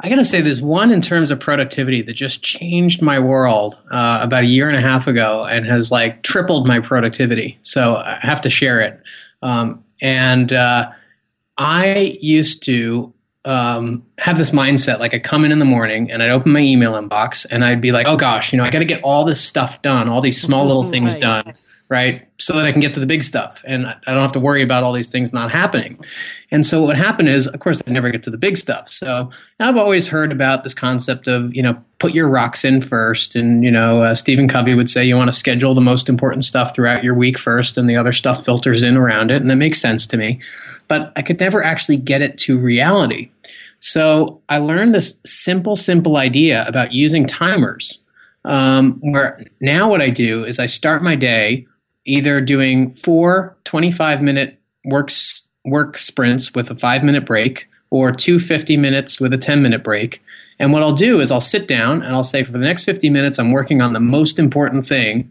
I 0.00 0.08
got 0.10 0.16
to 0.16 0.24
say, 0.24 0.42
there's 0.42 0.60
one 0.60 0.92
in 0.92 1.00
terms 1.00 1.30
of 1.30 1.40
productivity 1.40 2.02
that 2.02 2.12
just 2.12 2.42
changed 2.42 3.00
my 3.00 3.18
world 3.18 3.76
uh, 3.90 4.20
about 4.22 4.44
a 4.44 4.46
year 4.46 4.68
and 4.68 4.76
a 4.76 4.80
half 4.80 5.06
ago 5.06 5.44
and 5.44 5.64
has 5.64 5.90
like 5.90 6.22
tripled 6.22 6.68
my 6.68 6.80
productivity. 6.80 7.58
So 7.62 7.96
I 7.96 8.18
have 8.20 8.42
to 8.42 8.50
share 8.50 8.80
it. 8.80 9.00
Um, 9.42 9.82
and 10.02 10.52
uh, 10.52 10.90
I 11.56 12.18
used 12.20 12.62
to 12.64 13.12
um, 13.46 14.04
have 14.18 14.36
this 14.36 14.50
mindset 14.50 14.98
like 14.98 15.14
I'd 15.14 15.24
come 15.24 15.44
in 15.44 15.52
in 15.52 15.60
the 15.60 15.64
morning 15.64 16.10
and 16.10 16.22
I'd 16.22 16.30
open 16.30 16.52
my 16.52 16.60
email 16.60 16.92
inbox 16.92 17.46
and 17.50 17.64
I'd 17.64 17.80
be 17.80 17.92
like, 17.92 18.06
oh 18.06 18.16
gosh, 18.16 18.52
you 18.52 18.58
know, 18.58 18.64
I 18.64 18.70
got 18.70 18.80
to 18.80 18.84
get 18.84 19.02
all 19.02 19.24
this 19.24 19.40
stuff 19.40 19.80
done, 19.80 20.08
all 20.08 20.20
these 20.20 20.40
small 20.40 20.66
little 20.66 20.84
things 20.90 21.14
right. 21.14 21.22
done 21.22 21.54
right? 21.88 22.26
So 22.38 22.52
that 22.54 22.66
I 22.66 22.72
can 22.72 22.80
get 22.80 22.94
to 22.94 23.00
the 23.00 23.06
big 23.06 23.22
stuff 23.22 23.62
and 23.64 23.86
I 23.86 24.12
don't 24.12 24.20
have 24.20 24.32
to 24.32 24.40
worry 24.40 24.62
about 24.62 24.82
all 24.82 24.92
these 24.92 25.10
things 25.10 25.32
not 25.32 25.52
happening. 25.52 25.98
And 26.50 26.66
so 26.66 26.82
what 26.82 26.96
happened 26.96 27.28
is, 27.28 27.46
of 27.46 27.60
course, 27.60 27.80
I 27.86 27.90
never 27.90 28.10
get 28.10 28.24
to 28.24 28.30
the 28.30 28.38
big 28.38 28.56
stuff. 28.56 28.90
So 28.90 29.30
I've 29.60 29.76
always 29.76 30.08
heard 30.08 30.32
about 30.32 30.64
this 30.64 30.74
concept 30.74 31.28
of, 31.28 31.54
you 31.54 31.62
know, 31.62 31.80
put 31.98 32.12
your 32.12 32.28
rocks 32.28 32.64
in 32.64 32.82
first. 32.82 33.36
And, 33.36 33.62
you 33.62 33.70
know, 33.70 34.02
uh, 34.02 34.14
Stephen 34.14 34.48
Covey 34.48 34.74
would 34.74 34.90
say 34.90 35.04
you 35.04 35.16
want 35.16 35.28
to 35.28 35.36
schedule 35.36 35.74
the 35.74 35.80
most 35.80 36.08
important 36.08 36.44
stuff 36.44 36.74
throughout 36.74 37.04
your 37.04 37.14
week 37.14 37.38
first 37.38 37.78
and 37.78 37.88
the 37.88 37.96
other 37.96 38.12
stuff 38.12 38.44
filters 38.44 38.82
in 38.82 38.96
around 38.96 39.30
it. 39.30 39.40
And 39.40 39.50
that 39.50 39.56
makes 39.56 39.80
sense 39.80 40.06
to 40.08 40.16
me. 40.16 40.40
But 40.88 41.12
I 41.16 41.22
could 41.22 41.38
never 41.38 41.62
actually 41.62 41.98
get 41.98 42.20
it 42.20 42.36
to 42.38 42.58
reality. 42.58 43.30
So 43.78 44.40
I 44.48 44.58
learned 44.58 44.94
this 44.94 45.14
simple, 45.24 45.76
simple 45.76 46.16
idea 46.16 46.66
about 46.66 46.92
using 46.92 47.26
timers. 47.26 47.98
Um, 48.44 49.00
where 49.00 49.44
now 49.60 49.90
what 49.90 50.00
I 50.00 50.08
do 50.08 50.44
is 50.44 50.60
I 50.60 50.66
start 50.66 51.02
my 51.02 51.16
day 51.16 51.66
either 52.06 52.40
doing 52.40 52.92
four 52.92 53.56
25 53.64 54.22
minute 54.22 54.58
works, 54.84 55.42
work 55.64 55.98
sprints 55.98 56.54
with 56.54 56.70
a 56.70 56.74
five 56.74 57.04
minute 57.04 57.26
break 57.26 57.68
or 57.90 58.12
two 58.12 58.38
50 58.38 58.76
minutes 58.76 59.20
with 59.20 59.32
a 59.32 59.38
10 59.38 59.62
minute 59.62 59.84
break. 59.84 60.22
And 60.58 60.72
what 60.72 60.82
I'll 60.82 60.92
do 60.92 61.20
is 61.20 61.30
I'll 61.30 61.40
sit 61.40 61.68
down 61.68 62.02
and 62.02 62.14
I'll 62.14 62.24
say 62.24 62.42
for 62.42 62.52
the 62.52 62.58
next 62.58 62.84
50 62.84 63.10
minutes, 63.10 63.38
I'm 63.38 63.52
working 63.52 63.82
on 63.82 63.92
the 63.92 64.00
most 64.00 64.38
important 64.38 64.88
thing 64.88 65.30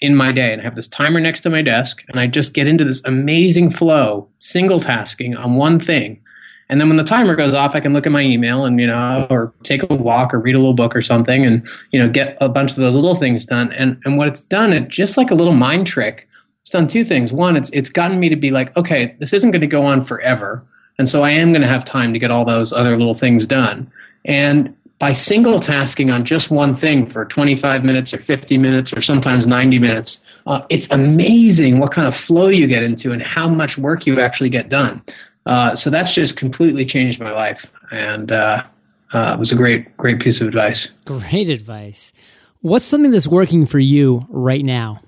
in 0.00 0.16
my 0.16 0.32
day. 0.32 0.52
And 0.52 0.60
I 0.60 0.64
have 0.64 0.74
this 0.74 0.88
timer 0.88 1.20
next 1.20 1.42
to 1.42 1.50
my 1.50 1.62
desk 1.62 2.02
and 2.08 2.18
I 2.18 2.26
just 2.26 2.54
get 2.54 2.66
into 2.66 2.84
this 2.84 3.00
amazing 3.04 3.70
flow, 3.70 4.28
single 4.38 4.80
tasking 4.80 5.36
on 5.36 5.54
one 5.54 5.78
thing. 5.78 6.20
And 6.68 6.80
then 6.80 6.88
when 6.88 6.96
the 6.96 7.04
timer 7.04 7.36
goes 7.36 7.54
off, 7.54 7.74
I 7.74 7.80
can 7.80 7.92
look 7.92 8.06
at 8.06 8.12
my 8.12 8.22
email 8.22 8.64
and, 8.64 8.80
you 8.80 8.86
know, 8.86 9.26
or 9.30 9.52
take 9.62 9.82
a 9.82 9.94
walk 9.94 10.32
or 10.32 10.40
read 10.40 10.54
a 10.54 10.58
little 10.58 10.74
book 10.74 10.96
or 10.96 11.02
something 11.02 11.44
and, 11.44 11.66
you 11.90 11.98
know, 11.98 12.08
get 12.08 12.38
a 12.40 12.48
bunch 12.48 12.70
of 12.70 12.76
those 12.76 12.94
little 12.94 13.14
things 13.14 13.44
done. 13.44 13.72
And, 13.72 14.00
and 14.04 14.16
what 14.16 14.28
it's 14.28 14.46
done, 14.46 14.72
it 14.72 14.88
just 14.88 15.16
like 15.16 15.30
a 15.30 15.34
little 15.34 15.52
mind 15.52 15.86
trick, 15.86 16.28
it's 16.60 16.70
done 16.70 16.86
two 16.86 17.04
things. 17.04 17.32
One, 17.32 17.56
it's, 17.56 17.70
it's 17.70 17.90
gotten 17.90 18.18
me 18.18 18.28
to 18.30 18.36
be 18.36 18.50
like, 18.50 18.74
okay, 18.76 19.14
this 19.18 19.32
isn't 19.34 19.50
going 19.50 19.60
to 19.60 19.66
go 19.66 19.82
on 19.82 20.02
forever. 20.02 20.64
And 20.98 21.08
so 21.08 21.22
I 21.22 21.30
am 21.30 21.52
going 21.52 21.62
to 21.62 21.68
have 21.68 21.84
time 21.84 22.12
to 22.12 22.18
get 22.18 22.30
all 22.30 22.44
those 22.44 22.72
other 22.72 22.96
little 22.96 23.14
things 23.14 23.46
done. 23.46 23.90
And 24.24 24.74
by 24.98 25.12
single 25.12 25.60
tasking 25.60 26.10
on 26.10 26.24
just 26.24 26.50
one 26.50 26.74
thing 26.74 27.06
for 27.06 27.24
25 27.26 27.84
minutes 27.84 28.14
or 28.14 28.18
50 28.18 28.56
minutes 28.58 28.92
or 28.92 29.02
sometimes 29.02 29.46
90 29.46 29.78
minutes, 29.78 30.20
uh, 30.46 30.62
it's 30.70 30.90
amazing 30.90 31.78
what 31.78 31.92
kind 31.92 32.06
of 32.06 32.16
flow 32.16 32.48
you 32.48 32.66
get 32.66 32.82
into 32.82 33.12
and 33.12 33.22
how 33.22 33.48
much 33.48 33.76
work 33.76 34.06
you 34.06 34.20
actually 34.20 34.48
get 34.48 34.68
done. 34.68 35.02
Uh, 35.46 35.76
so 35.76 35.90
that's 35.90 36.14
just 36.14 36.36
completely 36.36 36.86
changed 36.86 37.20
my 37.20 37.32
life, 37.32 37.66
and 37.90 38.32
uh, 38.32 38.62
uh, 39.12 39.34
it 39.34 39.38
was 39.38 39.52
a 39.52 39.56
great, 39.56 39.94
great 39.96 40.20
piece 40.20 40.40
of 40.40 40.48
advice. 40.48 40.90
Great 41.04 41.48
advice. 41.48 42.12
What's 42.62 42.84
something 42.86 43.10
that's 43.10 43.28
working 43.28 43.66
for 43.66 43.78
you 43.78 44.26
right 44.30 44.64
now? 44.64 45.02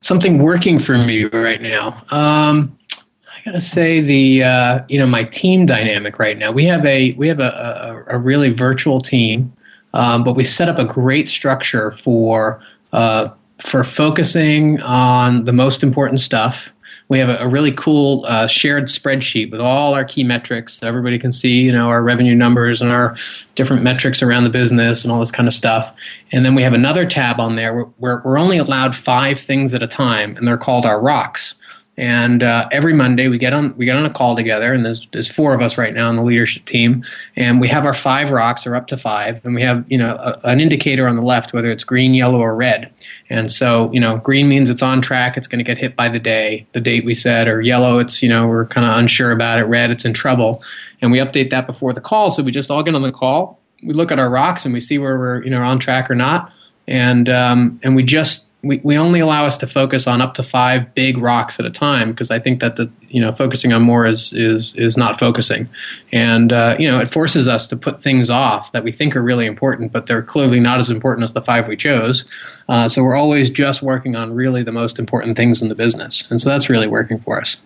Something 0.00 0.42
working 0.42 0.80
for 0.80 0.96
me 0.96 1.24
right 1.24 1.60
now. 1.60 2.02
Um, 2.10 2.78
I 3.24 3.44
gotta 3.44 3.60
say 3.60 4.00
the 4.00 4.42
uh, 4.42 4.78
you 4.88 4.98
know 4.98 5.06
my 5.06 5.24
team 5.24 5.66
dynamic 5.66 6.18
right 6.18 6.38
now. 6.38 6.50
We 6.50 6.64
have 6.64 6.84
a 6.86 7.12
we 7.12 7.28
have 7.28 7.40
a, 7.40 8.04
a, 8.08 8.16
a 8.16 8.18
really 8.18 8.52
virtual 8.52 9.00
team, 9.00 9.52
um, 9.92 10.24
but 10.24 10.34
we 10.34 10.44
set 10.44 10.68
up 10.68 10.78
a 10.78 10.84
great 10.84 11.28
structure 11.28 11.92
for 12.02 12.62
uh, 12.92 13.28
for 13.58 13.84
focusing 13.84 14.80
on 14.80 15.44
the 15.44 15.52
most 15.52 15.82
important 15.82 16.20
stuff 16.20 16.70
we 17.12 17.18
have 17.18 17.28
a, 17.28 17.36
a 17.36 17.46
really 17.46 17.72
cool 17.72 18.24
uh, 18.26 18.46
shared 18.46 18.84
spreadsheet 18.84 19.50
with 19.50 19.60
all 19.60 19.92
our 19.92 20.02
key 20.02 20.24
metrics 20.24 20.78
so 20.78 20.88
everybody 20.88 21.18
can 21.18 21.30
see 21.30 21.60
you 21.60 21.70
know 21.70 21.88
our 21.88 22.02
revenue 22.02 22.34
numbers 22.34 22.80
and 22.80 22.90
our 22.90 23.14
different 23.54 23.82
metrics 23.82 24.22
around 24.22 24.44
the 24.44 24.50
business 24.50 25.04
and 25.04 25.12
all 25.12 25.20
this 25.20 25.30
kind 25.30 25.46
of 25.46 25.52
stuff. 25.52 25.94
And 26.32 26.44
then 26.44 26.54
we 26.54 26.62
have 26.62 26.72
another 26.72 27.04
tab 27.04 27.38
on 27.38 27.56
there 27.56 27.74
where, 27.74 27.84
where 27.98 28.22
we're 28.24 28.38
only 28.38 28.56
allowed 28.56 28.96
five 28.96 29.38
things 29.38 29.74
at 29.74 29.82
a 29.82 29.86
time 29.86 30.36
and 30.38 30.48
they're 30.48 30.56
called 30.56 30.86
our 30.86 31.00
rocks 31.00 31.54
and 31.98 32.42
uh, 32.42 32.68
every 32.72 32.94
Monday 32.94 33.28
we 33.28 33.36
get 33.36 33.52
on 33.52 33.76
we 33.76 33.84
get 33.84 33.96
on 33.96 34.06
a 34.06 34.12
call 34.12 34.34
together, 34.34 34.72
and 34.72 34.84
there's 34.84 35.06
there's 35.12 35.30
four 35.30 35.52
of 35.52 35.60
us 35.60 35.76
right 35.76 35.92
now 35.92 36.08
on 36.08 36.16
the 36.16 36.22
leadership 36.22 36.64
team, 36.64 37.04
and 37.36 37.60
we 37.60 37.68
have 37.68 37.84
our 37.84 37.92
five 37.92 38.30
rocks 38.30 38.66
or 38.66 38.74
up 38.74 38.86
to 38.86 38.96
five, 38.96 39.44
and 39.44 39.54
we 39.54 39.60
have 39.60 39.84
you 39.90 39.98
know 39.98 40.16
a, 40.16 40.38
an 40.44 40.60
indicator 40.60 41.06
on 41.06 41.16
the 41.16 41.22
left 41.22 41.52
whether 41.52 41.70
it's 41.70 41.84
green, 41.84 42.14
yellow, 42.14 42.40
or 42.40 42.54
red. 42.54 42.90
And 43.28 43.52
so 43.52 43.92
you 43.92 44.00
know 44.00 44.16
green 44.16 44.48
means 44.48 44.70
it's 44.70 44.82
on 44.82 45.02
track, 45.02 45.36
it's 45.36 45.46
going 45.46 45.58
to 45.58 45.64
get 45.64 45.76
hit 45.76 45.94
by 45.94 46.08
the 46.08 46.18
day, 46.18 46.66
the 46.72 46.80
date 46.80 47.04
we 47.04 47.12
said, 47.12 47.46
or 47.46 47.60
yellow 47.60 47.98
it's 47.98 48.22
you 48.22 48.28
know 48.28 48.46
we're 48.46 48.66
kind 48.66 48.86
of 48.86 48.96
unsure 48.96 49.30
about 49.30 49.58
it, 49.58 49.64
red 49.64 49.90
it's 49.90 50.06
in 50.06 50.14
trouble, 50.14 50.62
and 51.02 51.12
we 51.12 51.18
update 51.18 51.50
that 51.50 51.66
before 51.66 51.92
the 51.92 52.00
call. 52.00 52.30
So 52.30 52.42
we 52.42 52.52
just 52.52 52.70
all 52.70 52.82
get 52.82 52.94
on 52.94 53.02
the 53.02 53.12
call, 53.12 53.60
we 53.82 53.92
look 53.92 54.10
at 54.10 54.18
our 54.18 54.30
rocks, 54.30 54.64
and 54.64 54.72
we 54.72 54.80
see 54.80 54.96
where 54.96 55.18
we're 55.18 55.44
you 55.44 55.50
know 55.50 55.60
on 55.60 55.78
track 55.78 56.10
or 56.10 56.14
not, 56.14 56.50
and 56.88 57.28
um, 57.28 57.78
and 57.82 57.94
we 57.94 58.02
just 58.02 58.46
we, 58.62 58.80
we 58.84 58.96
only 58.96 59.18
allow 59.18 59.44
us 59.44 59.56
to 59.58 59.66
focus 59.66 60.06
on 60.06 60.20
up 60.20 60.34
to 60.34 60.42
five 60.42 60.94
big 60.94 61.18
rocks 61.18 61.58
at 61.58 61.66
a 61.66 61.70
time 61.70 62.10
because 62.10 62.30
I 62.30 62.38
think 62.38 62.60
that 62.60 62.76
the 62.76 62.90
you 63.08 63.20
know 63.20 63.32
focusing 63.34 63.72
on 63.72 63.82
more 63.82 64.06
is 64.06 64.32
is 64.32 64.74
is 64.76 64.96
not 64.96 65.18
focusing, 65.18 65.68
and 66.12 66.52
uh, 66.52 66.76
you 66.78 66.88
know 66.88 67.00
it 67.00 67.10
forces 67.10 67.48
us 67.48 67.66
to 67.68 67.76
put 67.76 68.02
things 68.02 68.30
off 68.30 68.70
that 68.72 68.84
we 68.84 68.92
think 68.92 69.16
are 69.16 69.22
really 69.22 69.46
important, 69.46 69.92
but 69.92 70.06
they're 70.06 70.22
clearly 70.22 70.60
not 70.60 70.78
as 70.78 70.90
important 70.90 71.24
as 71.24 71.32
the 71.32 71.42
five 71.42 71.66
we 71.66 71.76
chose. 71.76 72.24
Uh, 72.68 72.88
so 72.88 73.02
we're 73.02 73.16
always 73.16 73.50
just 73.50 73.82
working 73.82 74.14
on 74.14 74.32
really 74.32 74.62
the 74.62 74.72
most 74.72 74.98
important 74.98 75.36
things 75.36 75.60
in 75.60 75.68
the 75.68 75.74
business, 75.74 76.24
and 76.30 76.40
so 76.40 76.48
that's 76.48 76.68
really 76.68 76.86
working 76.86 77.18
for 77.18 77.40
us. 77.40 77.56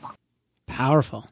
Powerful. 0.67 1.27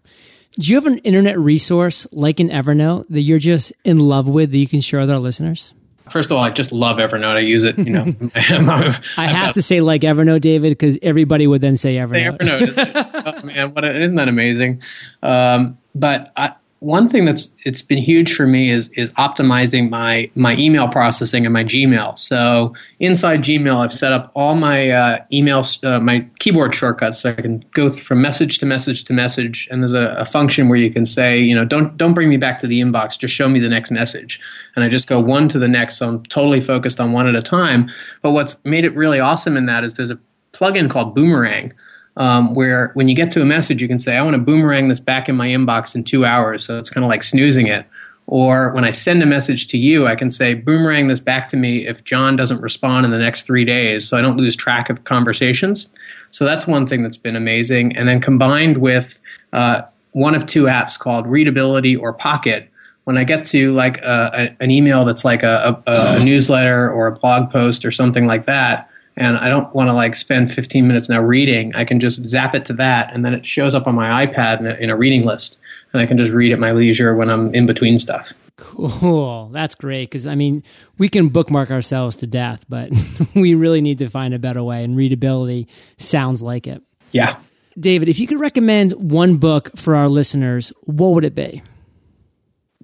Do 0.56 0.70
you 0.70 0.76
have 0.76 0.86
an 0.86 0.98
internet 0.98 1.38
resource 1.38 2.06
like 2.12 2.38
an 2.38 2.50
Evernote 2.50 3.06
that 3.08 3.22
you're 3.22 3.40
just 3.40 3.72
in 3.82 3.98
love 3.98 4.28
with 4.28 4.52
that 4.52 4.58
you 4.58 4.68
can 4.68 4.80
share 4.80 5.00
with 5.00 5.10
our 5.10 5.18
listeners? 5.18 5.74
First 6.10 6.30
of 6.30 6.36
all, 6.36 6.44
I 6.44 6.50
just 6.50 6.70
love 6.70 6.98
Evernote. 6.98 7.36
I 7.36 7.40
use 7.40 7.64
it. 7.64 7.78
You 7.78 7.90
know, 7.90 8.14
I 8.34 9.26
have 9.26 9.52
to 9.52 9.62
say 9.62 9.80
like 9.80 10.02
Evernote, 10.02 10.42
David, 10.42 10.70
because 10.70 10.98
everybody 11.02 11.46
would 11.46 11.62
then 11.62 11.76
say 11.76 11.96
Evernote. 11.96 12.44
Say 12.44 12.84
Evernote, 12.84 13.34
oh, 13.42 13.46
man, 13.46 13.74
what 13.74 13.84
a, 13.84 14.02
isn't 14.02 14.16
that 14.16 14.28
amazing? 14.28 14.82
Um, 15.22 15.78
but 15.94 16.32
I, 16.36 16.52
one 16.84 17.08
thing 17.08 17.24
that's 17.24 17.48
it's 17.64 17.80
been 17.80 17.98
huge 17.98 18.34
for 18.34 18.46
me 18.46 18.70
is 18.70 18.90
is 18.90 19.10
optimizing 19.12 19.88
my 19.88 20.30
my 20.34 20.54
email 20.56 20.86
processing 20.86 21.46
and 21.46 21.52
my 21.52 21.64
Gmail. 21.64 22.18
So 22.18 22.74
inside 23.00 23.42
Gmail, 23.42 23.76
I've 23.76 23.92
set 23.92 24.12
up 24.12 24.30
all 24.34 24.54
my 24.54 24.90
uh, 24.90 25.24
emails, 25.32 25.82
uh, 25.82 25.98
my 25.98 26.26
keyboard 26.40 26.74
shortcuts, 26.74 27.20
so 27.20 27.30
I 27.30 27.34
can 27.34 27.64
go 27.72 27.90
from 27.90 28.20
message 28.20 28.58
to 28.58 28.66
message 28.66 29.04
to 29.04 29.14
message. 29.14 29.66
And 29.70 29.82
there's 29.82 29.94
a, 29.94 30.14
a, 30.18 30.26
function 30.26 30.68
where 30.68 30.78
you 30.78 30.90
can 30.90 31.06
say, 31.06 31.38
you 31.38 31.54
know, 31.54 31.64
don't 31.64 31.96
don't 31.96 32.12
bring 32.12 32.28
me 32.28 32.36
back 32.36 32.58
to 32.58 32.66
the 32.66 32.80
inbox, 32.80 33.18
just 33.18 33.34
show 33.34 33.48
me 33.48 33.60
the 33.60 33.68
next 33.68 33.90
message. 33.90 34.38
And 34.76 34.84
I 34.84 34.90
just 34.90 35.08
go 35.08 35.18
one 35.18 35.48
to 35.48 35.58
the 35.58 35.68
next, 35.68 35.96
so 35.96 36.06
I'm 36.06 36.22
totally 36.24 36.60
focused 36.60 37.00
on 37.00 37.12
one 37.12 37.26
at 37.26 37.34
a 37.34 37.42
time. 37.42 37.88
But 38.20 38.32
what's 38.32 38.56
made 38.64 38.84
it 38.84 38.94
really 38.94 39.20
awesome 39.20 39.56
in 39.56 39.64
that 39.66 39.84
is 39.84 39.94
there's 39.94 40.10
a 40.10 40.18
plugin 40.52 40.90
called 40.90 41.14
Boomerang 41.14 41.72
um, 42.16 42.54
where 42.54 42.90
when 42.94 43.08
you 43.08 43.14
get 43.14 43.30
to 43.32 43.42
a 43.42 43.44
message, 43.44 43.82
you 43.82 43.88
can 43.88 43.98
say, 43.98 44.16
I 44.16 44.22
want 44.22 44.34
to 44.34 44.38
boomerang 44.38 44.88
this 44.88 45.00
back 45.00 45.28
in 45.28 45.36
my 45.36 45.48
inbox 45.48 45.94
in 45.94 46.04
two 46.04 46.24
hours. 46.24 46.64
So 46.64 46.78
it's 46.78 46.90
kind 46.90 47.04
of 47.04 47.08
like 47.08 47.22
snoozing 47.22 47.66
it. 47.66 47.86
Or 48.26 48.72
when 48.72 48.84
I 48.84 48.90
send 48.90 49.22
a 49.22 49.26
message 49.26 49.66
to 49.68 49.78
you, 49.78 50.06
I 50.06 50.14
can 50.14 50.30
say, 50.30 50.54
boomerang 50.54 51.08
this 51.08 51.20
back 51.20 51.48
to 51.48 51.56
me 51.56 51.86
if 51.86 52.04
John 52.04 52.36
doesn't 52.36 52.60
respond 52.62 53.04
in 53.04 53.10
the 53.10 53.18
next 53.18 53.42
three 53.42 53.64
days 53.64 54.08
so 54.08 54.16
I 54.16 54.22
don't 54.22 54.38
lose 54.38 54.56
track 54.56 54.88
of 54.88 55.04
conversations. 55.04 55.88
So 56.30 56.44
that's 56.44 56.66
one 56.66 56.86
thing 56.86 57.02
that's 57.02 57.18
been 57.18 57.36
amazing. 57.36 57.96
And 57.96 58.08
then 58.08 58.20
combined 58.20 58.78
with 58.78 59.18
uh, 59.52 59.82
one 60.12 60.34
of 60.34 60.46
two 60.46 60.64
apps 60.64 60.98
called 60.98 61.26
Readability 61.26 61.96
or 61.96 62.12
Pocket, 62.12 62.70
when 63.04 63.18
I 63.18 63.24
get 63.24 63.44
to 63.46 63.72
like 63.72 63.98
a, 63.98 64.30
a, 64.32 64.62
an 64.62 64.70
email 64.70 65.04
that's 65.04 65.24
like 65.24 65.42
a, 65.42 65.80
a, 65.86 66.24
newsletter 66.24 66.90
or 66.90 67.06
a 67.06 67.12
blog 67.12 67.50
post 67.50 67.84
or 67.84 67.90
something 67.90 68.26
like 68.26 68.46
that, 68.46 68.88
and 69.16 69.36
I 69.36 69.48
don't 69.48 69.72
want 69.74 69.88
to 69.88 69.94
like 69.94 70.16
spend 70.16 70.52
15 70.52 70.86
minutes 70.86 71.08
now 71.08 71.22
reading, 71.22 71.74
I 71.74 71.84
can 71.84 72.00
just 72.00 72.24
zap 72.26 72.54
it 72.54 72.64
to 72.66 72.72
that, 72.74 73.12
and 73.14 73.24
then 73.24 73.34
it 73.34 73.46
shows 73.46 73.74
up 73.74 73.86
on 73.86 73.94
my 73.94 74.26
iPad 74.26 74.60
in 74.60 74.66
a, 74.66 74.74
in 74.74 74.90
a 74.90 74.96
reading 74.96 75.24
list, 75.24 75.58
and 75.92 76.02
I 76.02 76.06
can 76.06 76.18
just 76.18 76.32
read 76.32 76.52
at 76.52 76.58
my 76.58 76.72
leisure 76.72 77.14
when 77.14 77.30
I'm 77.30 77.54
in 77.54 77.66
between 77.66 77.98
stuff. 77.98 78.32
Cool. 78.56 79.48
That's 79.52 79.74
great. 79.74 80.10
Because, 80.10 80.26
I 80.26 80.34
mean, 80.34 80.62
we 80.96 81.08
can 81.08 81.28
bookmark 81.28 81.70
ourselves 81.70 82.16
to 82.16 82.26
death, 82.26 82.64
but 82.68 82.90
we 83.34 83.54
really 83.54 83.80
need 83.80 83.98
to 83.98 84.08
find 84.08 84.34
a 84.34 84.38
better 84.38 84.62
way, 84.62 84.84
and 84.84 84.96
readability 84.96 85.68
sounds 85.98 86.42
like 86.42 86.66
it. 86.66 86.82
Yeah. 87.10 87.38
David, 87.78 88.08
if 88.08 88.20
you 88.20 88.26
could 88.26 88.38
recommend 88.38 88.92
one 88.92 89.36
book 89.36 89.76
for 89.76 89.96
our 89.96 90.08
listeners, 90.08 90.72
what 90.82 91.14
would 91.14 91.24
it 91.24 91.34
be? 91.34 91.62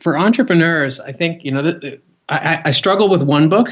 For 0.00 0.18
entrepreneurs, 0.18 0.98
I 0.98 1.12
think, 1.12 1.44
you 1.44 1.52
know, 1.52 1.78
I, 2.28 2.62
I 2.64 2.70
struggle 2.70 3.08
with 3.08 3.22
one 3.22 3.48
book 3.48 3.68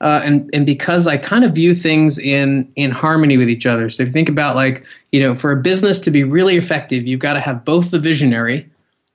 uh, 0.00 0.20
and 0.22 0.48
and 0.52 0.64
because 0.64 1.06
I 1.06 1.16
kind 1.16 1.44
of 1.44 1.54
view 1.54 1.74
things 1.74 2.18
in 2.18 2.70
in 2.76 2.90
harmony 2.90 3.36
with 3.36 3.48
each 3.48 3.66
other. 3.66 3.90
So 3.90 4.02
if 4.02 4.08
you 4.08 4.12
think 4.12 4.28
about 4.28 4.54
like 4.54 4.84
you 5.10 5.20
know, 5.20 5.34
for 5.34 5.50
a 5.50 5.56
business 5.56 5.98
to 6.00 6.10
be 6.10 6.22
really 6.22 6.56
effective, 6.56 7.06
you've 7.06 7.20
got 7.20 7.32
to 7.32 7.40
have 7.40 7.64
both 7.64 7.90
the 7.90 7.98
visionary, 7.98 8.68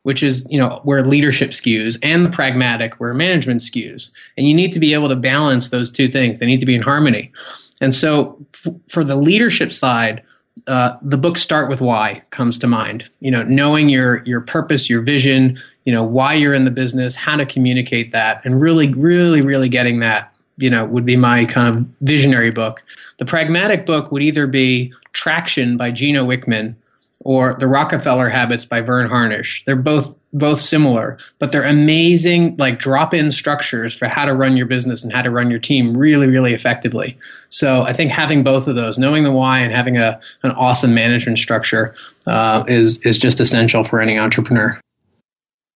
which 0.04 0.24
is 0.24 0.46
you 0.50 0.60
know 0.60 0.82
where 0.84 1.06
leadership 1.06 1.52
skews, 1.52 1.98
and 2.04 2.26
the 2.26 2.30
pragmatic, 2.30 2.96
where 2.96 3.14
management 3.14 3.62
skews, 3.62 4.10
and 4.38 4.46
you 4.46 4.54
need 4.54 4.74
to 4.74 4.80
be 4.80 4.94
able 4.94 5.08
to 5.08 5.16
balance 5.16 5.70
those 5.70 5.90
two 5.90 6.10
things. 6.10 6.40
They 6.40 6.46
need 6.46 6.60
to 6.60 6.66
be 6.66 6.76
in 6.76 6.82
harmony. 6.82 7.32
And 7.80 7.94
so 7.94 8.38
f- 8.54 8.74
for 8.90 9.04
the 9.04 9.16
leadership 9.16 9.72
side. 9.72 10.22
Uh, 10.68 10.96
the 11.02 11.18
book 11.18 11.38
start 11.38 11.68
with 11.68 11.82
why 11.82 12.22
comes 12.30 12.60
to 12.60 12.68
mind 12.68 13.10
you 13.20 13.32
know 13.32 13.42
knowing 13.42 13.90
your 13.90 14.24
your 14.24 14.40
purpose 14.40 14.88
your 14.88 15.02
vision 15.02 15.60
you 15.84 15.92
know 15.92 16.04
why 16.04 16.34
you're 16.34 16.54
in 16.54 16.64
the 16.64 16.72
business 16.72 17.16
how 17.16 17.36
to 17.36 17.46
communicate 17.46 18.12
that 18.12 18.40
and 18.46 18.62
really 18.62 18.94
really 18.94 19.42
really 19.42 19.68
getting 19.68 20.00
that 20.00 20.33
you 20.58 20.70
know, 20.70 20.86
would 20.86 21.06
be 21.06 21.16
my 21.16 21.46
kind 21.46 21.76
of 21.76 21.86
visionary 22.02 22.52
book. 22.52 22.84
The 23.20 23.26
pragmatic 23.26 23.86
book 23.86 24.12
would 24.12 24.24
either 24.24 24.48
be 24.48 24.94
Traction 25.14 25.78
by 25.78 25.92
Gino 25.92 26.26
Wickman 26.26 26.76
or 27.22 27.54
The 27.54 27.68
Rockefeller 27.68 28.30
Habits 28.30 28.66
by 28.66 28.82
Verne 28.82 29.08
Harnish. 29.08 29.64
They're 29.66 29.76
both 29.76 30.16
both 30.36 30.60
similar, 30.60 31.20
but 31.38 31.52
they're 31.52 31.64
amazing 31.64 32.56
like 32.58 32.80
drop-in 32.80 33.32
structures 33.32 33.96
for 33.96 34.08
how 34.08 34.26
to 34.26 34.34
run 34.34 34.58
your 34.58 34.66
business 34.66 35.04
and 35.04 35.14
how 35.14 35.22
to 35.22 35.30
run 35.30 35.52
your 35.52 35.60
team 35.60 35.94
really, 35.94 36.26
really 36.26 36.56
effectively. 36.56 37.16
So 37.50 37.84
I 37.84 37.94
think 37.94 38.12
having 38.12 38.42
both 38.44 38.68
of 38.68 38.76
those, 38.76 38.98
knowing 38.98 39.24
the 39.24 39.32
why 39.32 39.60
and 39.60 39.72
having 39.72 39.98
a 39.98 40.20
an 40.42 40.52
awesome 40.52 40.94
management 40.94 41.38
structure, 41.38 41.96
uh, 42.26 42.64
is 42.68 42.98
is 43.00 43.18
just 43.18 43.40
essential 43.40 43.84
for 43.84 44.02
any 44.02 44.18
entrepreneur. 44.18 44.80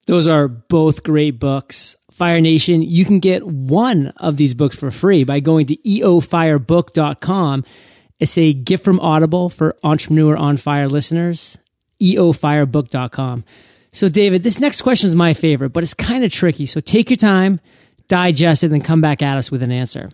Those 0.07 0.28
are 0.28 0.47
both 0.47 1.03
great 1.03 1.38
books. 1.38 1.95
Fire 2.18 2.41
Nation, 2.41 2.82
you 2.82 3.05
can 3.05 3.20
get 3.20 3.45
one 3.45 4.07
of 4.18 4.38
these 4.38 4.55
books 4.55 4.76
for 4.76 4.89
free 4.89 5.24
by 5.24 5.39
going 5.39 5.68
to 5.68 5.78
eofirebook.com. 5.78 7.63
It's 8.20 8.36
a 8.39 8.53
gift 8.53 8.84
from 8.84 8.99
Audible 9.01 9.51
for 9.51 9.78
Entrepreneur 9.84 10.36
on 10.36 10.57
Fire 10.57 10.89
listeners. 10.89 11.59
eofirebook.com. 12.01 13.43
So, 13.91 14.09
David, 14.09 14.41
this 14.41 14.59
next 14.59 14.82
question 14.82 15.05
is 15.05 15.13
my 15.13 15.36
favorite, 15.36 15.70
but 15.70 15.84
it's 15.84 15.93
kind 15.93 16.24
of 16.24 16.32
tricky. 16.32 16.65
So, 16.65 16.80
take 16.80 17.11
your 17.11 17.18
time, 17.18 17.59
digest 18.07 18.63
it, 18.63 18.68
and 18.68 18.74
then 18.74 18.82
come 18.82 18.99
back 18.99 19.22
at 19.22 19.38
us 19.38 19.51
with 19.51 19.61
an 19.61 19.72
answer. 19.72 20.09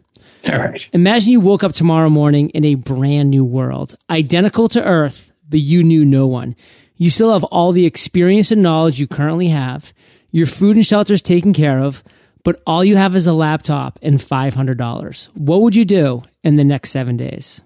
All 0.52 0.58
right. 0.60 0.86
Imagine 0.92 1.32
you 1.32 1.40
woke 1.40 1.64
up 1.64 1.72
tomorrow 1.72 2.10
morning 2.10 2.50
in 2.50 2.66
a 2.66 2.76
brand 2.76 3.30
new 3.30 3.46
world, 3.46 3.96
identical 4.10 4.68
to 4.68 4.84
Earth, 4.84 5.32
but 5.48 5.62
you 5.62 5.84
knew 5.84 6.04
no 6.04 6.28
one. 6.28 6.58
You 6.98 7.10
still 7.10 7.32
have 7.32 7.46
all 7.46 7.72
the 7.72 7.86
experience 7.86 8.52
and 8.52 8.62
knowledge 8.62 9.00
you 9.00 9.08
currently 9.08 9.48
have 9.48 9.94
your 10.34 10.48
food 10.48 10.76
and 10.76 10.86
shelter 10.86 11.14
is 11.14 11.22
taken 11.22 11.54
care 11.54 11.80
of, 11.80 12.04
but 12.44 12.62
all 12.68 12.84
you 12.84 12.98
have 12.98 13.16
is 13.16 13.28
a 13.28 13.34
laptop 13.34 14.00
and 14.02 14.20
$500. 14.20 15.30
What 15.36 15.62
would 15.62 15.76
you 15.76 15.86
do 15.86 16.24
in 16.44 16.58
the 16.58 16.64
next 16.64 16.90
seven 16.90 17.16
days? 17.16 17.62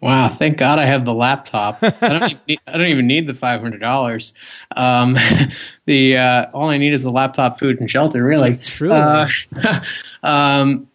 Wow! 0.00 0.26
Thank 0.30 0.56
God 0.56 0.80
I 0.80 0.86
have 0.86 1.04
the 1.04 1.14
laptop. 1.14 1.78
I 1.80 1.90
don't. 2.00 2.24
even 2.24 2.40
need, 2.48 2.58
I 2.66 2.76
don't 2.76 2.88
even 2.88 3.06
need 3.06 3.28
the 3.28 3.34
five 3.34 3.60
hundred 3.60 3.80
dollars. 3.80 4.34
Um, 4.74 5.16
the 5.86 6.16
uh, 6.16 6.46
all 6.52 6.70
I 6.70 6.78
need 6.78 6.92
is 6.92 7.04
the 7.04 7.12
laptop, 7.12 7.60
food, 7.60 7.78
and 7.78 7.88
shelter. 7.88 8.24
Really, 8.24 8.56
true. 8.56 8.90
Uh, 8.90 9.28
um, 10.24 10.88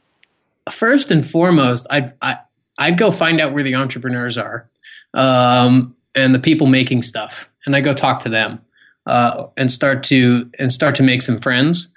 first 0.69 1.09
and 1.09 1.25
foremost, 1.25 1.87
I'd 1.89 2.15
I, 2.21 2.31
would 2.31 2.37
i 2.77 2.89
would 2.89 2.99
go 2.99 3.09
find 3.11 3.39
out 3.39 3.53
where 3.53 3.63
the 3.63 3.75
entrepreneurs 3.75 4.37
are 4.37 4.69
um, 5.13 5.95
and 6.13 6.35
the 6.35 6.39
people 6.39 6.67
making 6.67 7.03
stuff, 7.03 7.49
and 7.65 7.77
I 7.77 7.79
go 7.79 7.93
talk 7.93 8.19
to 8.23 8.29
them 8.29 8.59
uh, 9.07 9.47
and 9.57 9.71
start 9.71 10.03
to 10.03 10.47
and 10.59 10.71
start 10.71 10.95
to 10.97 11.03
make 11.03 11.23
some 11.23 11.39
friends. 11.39 11.87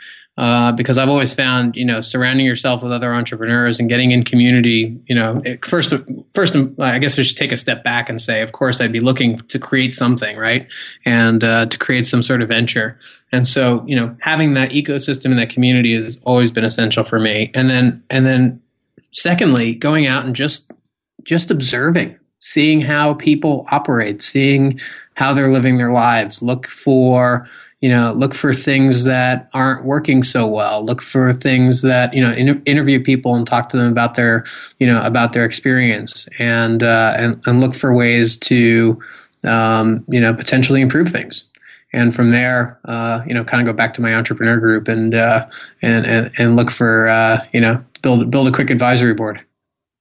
uh, 0.40 0.72
because 0.72 0.96
I've 0.96 1.10
always 1.10 1.34
found, 1.34 1.76
you 1.76 1.84
know, 1.84 2.00
surrounding 2.00 2.46
yourself 2.46 2.82
with 2.82 2.92
other 2.92 3.12
entrepreneurs 3.12 3.78
and 3.78 3.90
getting 3.90 4.10
in 4.12 4.24
community, 4.24 4.98
you 5.06 5.14
know, 5.14 5.42
it, 5.44 5.66
first, 5.66 5.92
first, 6.32 6.56
I 6.78 6.98
guess 6.98 7.18
I 7.18 7.22
should 7.22 7.36
take 7.36 7.52
a 7.52 7.58
step 7.58 7.84
back 7.84 8.08
and 8.08 8.18
say, 8.18 8.40
of 8.40 8.52
course, 8.52 8.80
I'd 8.80 8.90
be 8.90 9.00
looking 9.00 9.38
to 9.38 9.58
create 9.58 9.92
something, 9.92 10.38
right, 10.38 10.66
and 11.04 11.44
uh, 11.44 11.66
to 11.66 11.76
create 11.76 12.06
some 12.06 12.22
sort 12.22 12.40
of 12.40 12.48
venture. 12.48 12.98
And 13.32 13.46
so, 13.46 13.84
you 13.86 13.94
know, 13.94 14.16
having 14.20 14.54
that 14.54 14.70
ecosystem 14.70 15.26
and 15.26 15.38
that 15.38 15.50
community 15.50 16.00
has 16.00 16.16
always 16.22 16.50
been 16.50 16.64
essential 16.64 17.04
for 17.04 17.20
me. 17.20 17.50
And 17.54 17.68
then, 17.68 18.02
and 18.08 18.24
then, 18.24 18.62
secondly, 19.12 19.74
going 19.74 20.06
out 20.06 20.24
and 20.24 20.34
just, 20.34 20.70
just 21.22 21.50
observing, 21.50 22.18
seeing 22.40 22.80
how 22.80 23.14
people 23.14 23.66
operate, 23.70 24.22
seeing 24.22 24.80
how 25.14 25.32
they're 25.32 25.50
living 25.50 25.76
their 25.76 25.92
lives. 25.92 26.42
Look 26.42 26.66
for 26.66 27.48
you 27.80 27.88
know 27.88 28.12
look 28.12 28.34
for 28.34 28.52
things 28.52 29.04
that 29.04 29.48
aren't 29.54 29.84
working 29.84 30.22
so 30.22 30.46
well. 30.46 30.84
Look 30.84 31.00
for 31.00 31.32
things 31.32 31.82
that 31.82 32.12
you 32.12 32.22
know 32.22 32.32
in, 32.32 32.62
interview 32.64 33.02
people 33.02 33.34
and 33.34 33.46
talk 33.46 33.68
to 33.70 33.76
them 33.76 33.92
about 33.92 34.14
their 34.14 34.44
you 34.78 34.86
know 34.86 35.02
about 35.02 35.32
their 35.32 35.44
experience. 35.44 36.26
And 36.38 36.82
uh, 36.82 37.14
and, 37.16 37.42
and 37.46 37.60
look 37.60 37.74
for 37.74 37.94
ways 37.94 38.36
to 38.38 39.00
um, 39.44 40.04
you 40.08 40.20
know 40.20 40.34
potentially 40.34 40.80
improve 40.80 41.08
things. 41.08 41.44
And 41.92 42.14
from 42.14 42.30
there 42.30 42.78
uh, 42.84 43.22
you 43.26 43.34
know 43.34 43.44
kind 43.44 43.66
of 43.66 43.72
go 43.72 43.76
back 43.76 43.94
to 43.94 44.02
my 44.02 44.14
entrepreneur 44.14 44.58
group 44.58 44.88
and 44.88 45.14
uh, 45.14 45.46
and, 45.82 46.06
and 46.06 46.30
and 46.38 46.56
look 46.56 46.70
for 46.70 47.08
uh, 47.08 47.44
you 47.52 47.60
know 47.60 47.82
build 48.02 48.30
build 48.30 48.48
a 48.48 48.52
quick 48.52 48.70
advisory 48.70 49.14
board 49.14 49.40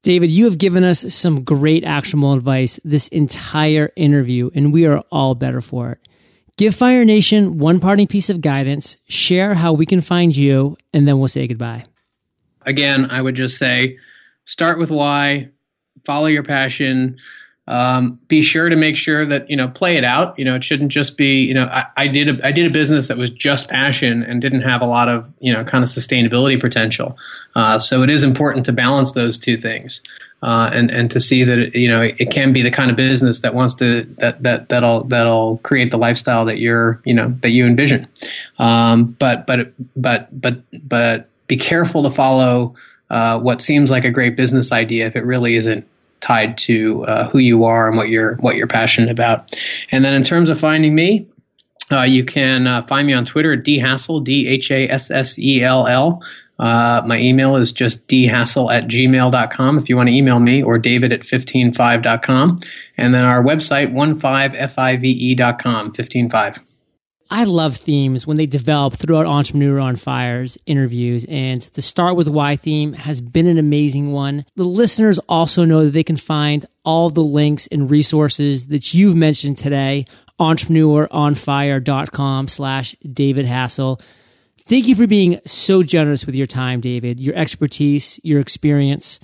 David, 0.01 0.29
you 0.29 0.45
have 0.45 0.57
given 0.57 0.83
us 0.83 1.13
some 1.13 1.43
great 1.43 1.83
actionable 1.83 2.33
advice 2.33 2.79
this 2.85 3.09
entire 3.09 3.91
interview, 3.97 4.49
and 4.55 4.71
we 4.71 4.85
are 4.85 5.03
all 5.11 5.35
better 5.35 5.59
for 5.59 5.91
it. 5.91 5.99
Give 6.57 6.73
Fire 6.73 7.03
Nation 7.05 7.57
one 7.57 7.79
parting 7.79 8.07
piece 8.07 8.29
of 8.29 8.41
guidance, 8.41 8.97
share 9.07 9.55
how 9.55 9.73
we 9.73 9.85
can 9.85 10.01
find 10.01 10.35
you, 10.35 10.77
and 10.93 11.07
then 11.07 11.19
we'll 11.19 11.27
say 11.27 11.47
goodbye. 11.47 11.85
Again, 12.65 13.09
I 13.09 13.21
would 13.21 13.35
just 13.35 13.57
say 13.57 13.97
start 14.45 14.79
with 14.79 14.91
why, 14.91 15.49
follow 16.05 16.27
your 16.27 16.43
passion. 16.43 17.17
Um, 17.69 18.19
be 18.27 18.41
sure 18.41 18.67
to 18.67 18.75
make 18.75 18.97
sure 18.97 19.25
that 19.27 19.49
you 19.49 19.55
know 19.55 19.67
play 19.69 19.95
it 19.95 20.03
out. 20.03 20.37
You 20.37 20.43
know, 20.43 20.55
it 20.55 20.63
shouldn't 20.63 20.91
just 20.91 21.17
be 21.17 21.43
you 21.43 21.53
know 21.53 21.65
I, 21.65 21.85
I, 21.97 22.07
did 22.07 22.27
a 22.27 22.45
I 22.45 22.51
did 22.51 22.65
a 22.65 22.69
business 22.71 23.07
that 23.07 23.17
was 23.17 23.29
just 23.29 23.69
passion 23.69 24.23
and 24.23 24.41
didn't 24.41 24.61
have 24.61 24.81
a 24.81 24.87
lot 24.87 25.07
of 25.07 25.31
you 25.39 25.53
know 25.53 25.63
kind 25.63 25.83
of 25.83 25.89
sustainability 25.89 26.59
potential. 26.59 27.15
Uh, 27.55 27.77
so 27.77 28.01
it 28.01 28.09
is 28.09 28.23
important 28.23 28.65
to 28.65 28.73
balance 28.73 29.11
those 29.11 29.37
two 29.37 29.55
things 29.55 30.01
uh, 30.41 30.69
and 30.73 30.89
and 30.91 31.11
to 31.11 31.19
see 31.19 31.43
that 31.43 31.75
you 31.75 31.87
know 31.87 32.01
it 32.01 32.31
can 32.31 32.53
be 32.53 32.61
the 32.61 32.71
kind 32.71 32.89
of 32.89 32.97
business 32.97 33.41
that 33.41 33.53
wants 33.53 33.73
to 33.75 34.03
that 34.17 34.41
that 34.43 34.69
that'll 34.69 35.03
that'll 35.05 35.57
create 35.59 35.91
the 35.91 35.97
lifestyle 35.97 36.45
that 36.45 36.59
you're 36.59 37.01
you 37.05 37.13
know 37.13 37.33
that 37.41 37.51
you 37.51 37.65
envision. 37.65 38.07
Um, 38.57 39.15
but 39.19 39.45
but 39.45 39.73
but 39.95 40.41
but 40.41 40.61
but 40.87 41.29
be 41.47 41.57
careful 41.57 42.03
to 42.03 42.09
follow 42.09 42.75
uh, 43.09 43.39
what 43.39 43.61
seems 43.61 43.91
like 43.91 44.05
a 44.05 44.11
great 44.11 44.35
business 44.35 44.71
idea 44.71 45.07
if 45.07 45.15
it 45.15 45.25
really 45.25 45.55
isn't 45.55 45.87
tied 46.21 46.57
to 46.59 47.03
uh, 47.05 47.29
who 47.29 47.39
you 47.39 47.63
are 47.63 47.87
and 47.87 47.97
what 47.97 48.09
you're 48.09 48.35
what 48.37 48.55
you're 48.55 48.67
passionate 48.67 49.09
about. 49.09 49.55
And 49.91 50.05
then 50.05 50.13
in 50.13 50.23
terms 50.23 50.49
of 50.49 50.59
finding 50.59 50.95
me. 50.95 51.27
Uh, 51.91 52.03
you 52.03 52.23
can 52.23 52.67
uh, 52.67 52.83
find 52.83 53.07
me 53.07 53.13
on 53.13 53.25
Twitter 53.25 53.53
at 53.53 53.63
dhassell, 53.63 54.23
D 54.23 54.47
H 54.47 54.69
A 54.69 54.87
S 54.89 55.09
S 55.09 55.39
E 55.39 55.63
L 55.63 55.87
L. 55.87 56.21
Uh, 56.59 57.01
my 57.05 57.17
email 57.17 57.55
is 57.55 57.71
just 57.71 58.05
dhassell 58.07 58.71
at 58.71 58.83
gmail.com 58.83 59.77
if 59.77 59.89
you 59.89 59.95
want 59.95 60.09
to 60.09 60.13
email 60.13 60.39
me, 60.39 60.61
or 60.61 60.77
david 60.77 61.11
at 61.11 61.21
15five.com. 61.21 62.59
And 62.97 63.15
then 63.15 63.25
our 63.25 63.41
website, 63.41 63.93
15five.com, 63.93 65.93
15Five. 65.93 66.59
I 67.31 67.43
love 67.43 67.77
themes 67.77 68.25
when 68.25 68.37
they 68.37 68.47
develop 68.47 68.95
throughout 68.95 69.27
Entrepreneur 69.27 69.79
on 69.79 69.97
Fire's 69.97 70.57
interviews, 70.65 71.27
and 71.29 71.61
the 71.61 71.83
Start 71.83 72.15
With 72.15 72.27
Why 72.27 72.55
theme 72.55 72.93
has 72.93 73.21
been 73.21 73.45
an 73.45 73.59
amazing 73.59 74.11
one. 74.11 74.47
The 74.55 74.63
listeners 74.63 75.19
also 75.29 75.63
know 75.63 75.85
that 75.85 75.91
they 75.91 76.03
can 76.03 76.17
find 76.17 76.65
all 76.83 77.11
the 77.11 77.23
links 77.23 77.67
and 77.67 77.91
resources 77.91 78.65
that 78.67 78.95
you've 78.95 79.15
mentioned 79.15 79.59
today, 79.59 80.07
entrepreneuronfire.com 80.39 82.47
slash 82.47 82.95
David 83.13 83.45
Hassell. 83.45 84.01
Thank 84.65 84.87
you 84.87 84.95
for 84.95 85.05
being 85.05 85.39
so 85.45 85.83
generous 85.83 86.25
with 86.25 86.33
your 86.33 86.47
time, 86.47 86.81
David, 86.81 87.19
your 87.19 87.35
expertise, 87.35 88.19
your 88.23 88.39
experience. 88.39 89.19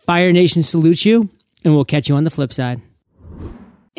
Fire 0.00 0.30
Nation 0.30 0.62
salutes 0.62 1.06
you, 1.06 1.30
and 1.64 1.74
we'll 1.74 1.86
catch 1.86 2.10
you 2.10 2.16
on 2.16 2.24
the 2.24 2.30
flip 2.30 2.52
side. 2.52 2.82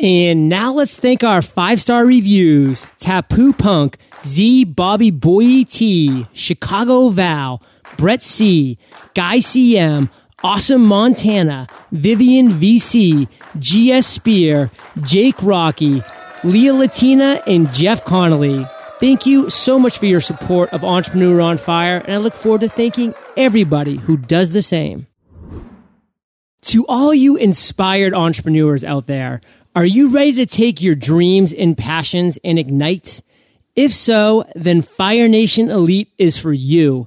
And 0.00 0.48
now 0.48 0.72
let's 0.72 0.96
thank 0.96 1.24
our 1.24 1.42
five 1.42 1.80
star 1.80 2.06
reviews 2.06 2.86
Tapu 3.00 3.52
Punk, 3.52 3.98
Z 4.24 4.64
Bobby 4.64 5.10
Boy 5.10 5.64
T, 5.64 6.26
Chicago 6.32 7.08
Val, 7.08 7.62
Brett 7.96 8.22
C, 8.22 8.78
Guy 9.14 9.38
CM, 9.38 10.08
Awesome 10.44 10.84
Montana, 10.84 11.66
Vivian 11.90 12.50
VC, 12.52 13.28
GS 13.58 14.06
Spear, 14.06 14.70
Jake 15.00 15.42
Rocky, 15.42 16.00
Leah 16.44 16.74
Latina, 16.74 17.42
and 17.44 17.72
Jeff 17.72 18.04
Connolly. 18.04 18.64
Thank 19.00 19.26
you 19.26 19.50
so 19.50 19.80
much 19.80 19.98
for 19.98 20.06
your 20.06 20.20
support 20.20 20.72
of 20.72 20.84
Entrepreneur 20.84 21.40
on 21.40 21.58
Fire, 21.58 21.96
and 22.04 22.14
I 22.14 22.18
look 22.18 22.34
forward 22.34 22.60
to 22.60 22.68
thanking 22.68 23.14
everybody 23.36 23.96
who 23.96 24.16
does 24.16 24.52
the 24.52 24.62
same. 24.62 25.08
To 26.62 26.84
all 26.86 27.14
you 27.14 27.36
inspired 27.36 28.12
entrepreneurs 28.12 28.84
out 28.84 29.06
there, 29.06 29.40
are 29.78 29.86
you 29.86 30.10
ready 30.10 30.32
to 30.32 30.44
take 30.44 30.82
your 30.82 30.96
dreams 30.96 31.52
and 31.52 31.78
passions 31.78 32.36
and 32.42 32.58
ignite? 32.58 33.22
If 33.76 33.94
so, 33.94 34.44
then 34.56 34.82
Fire 34.82 35.28
Nation 35.28 35.70
Elite 35.70 36.12
is 36.18 36.36
for 36.36 36.52
you. 36.52 37.06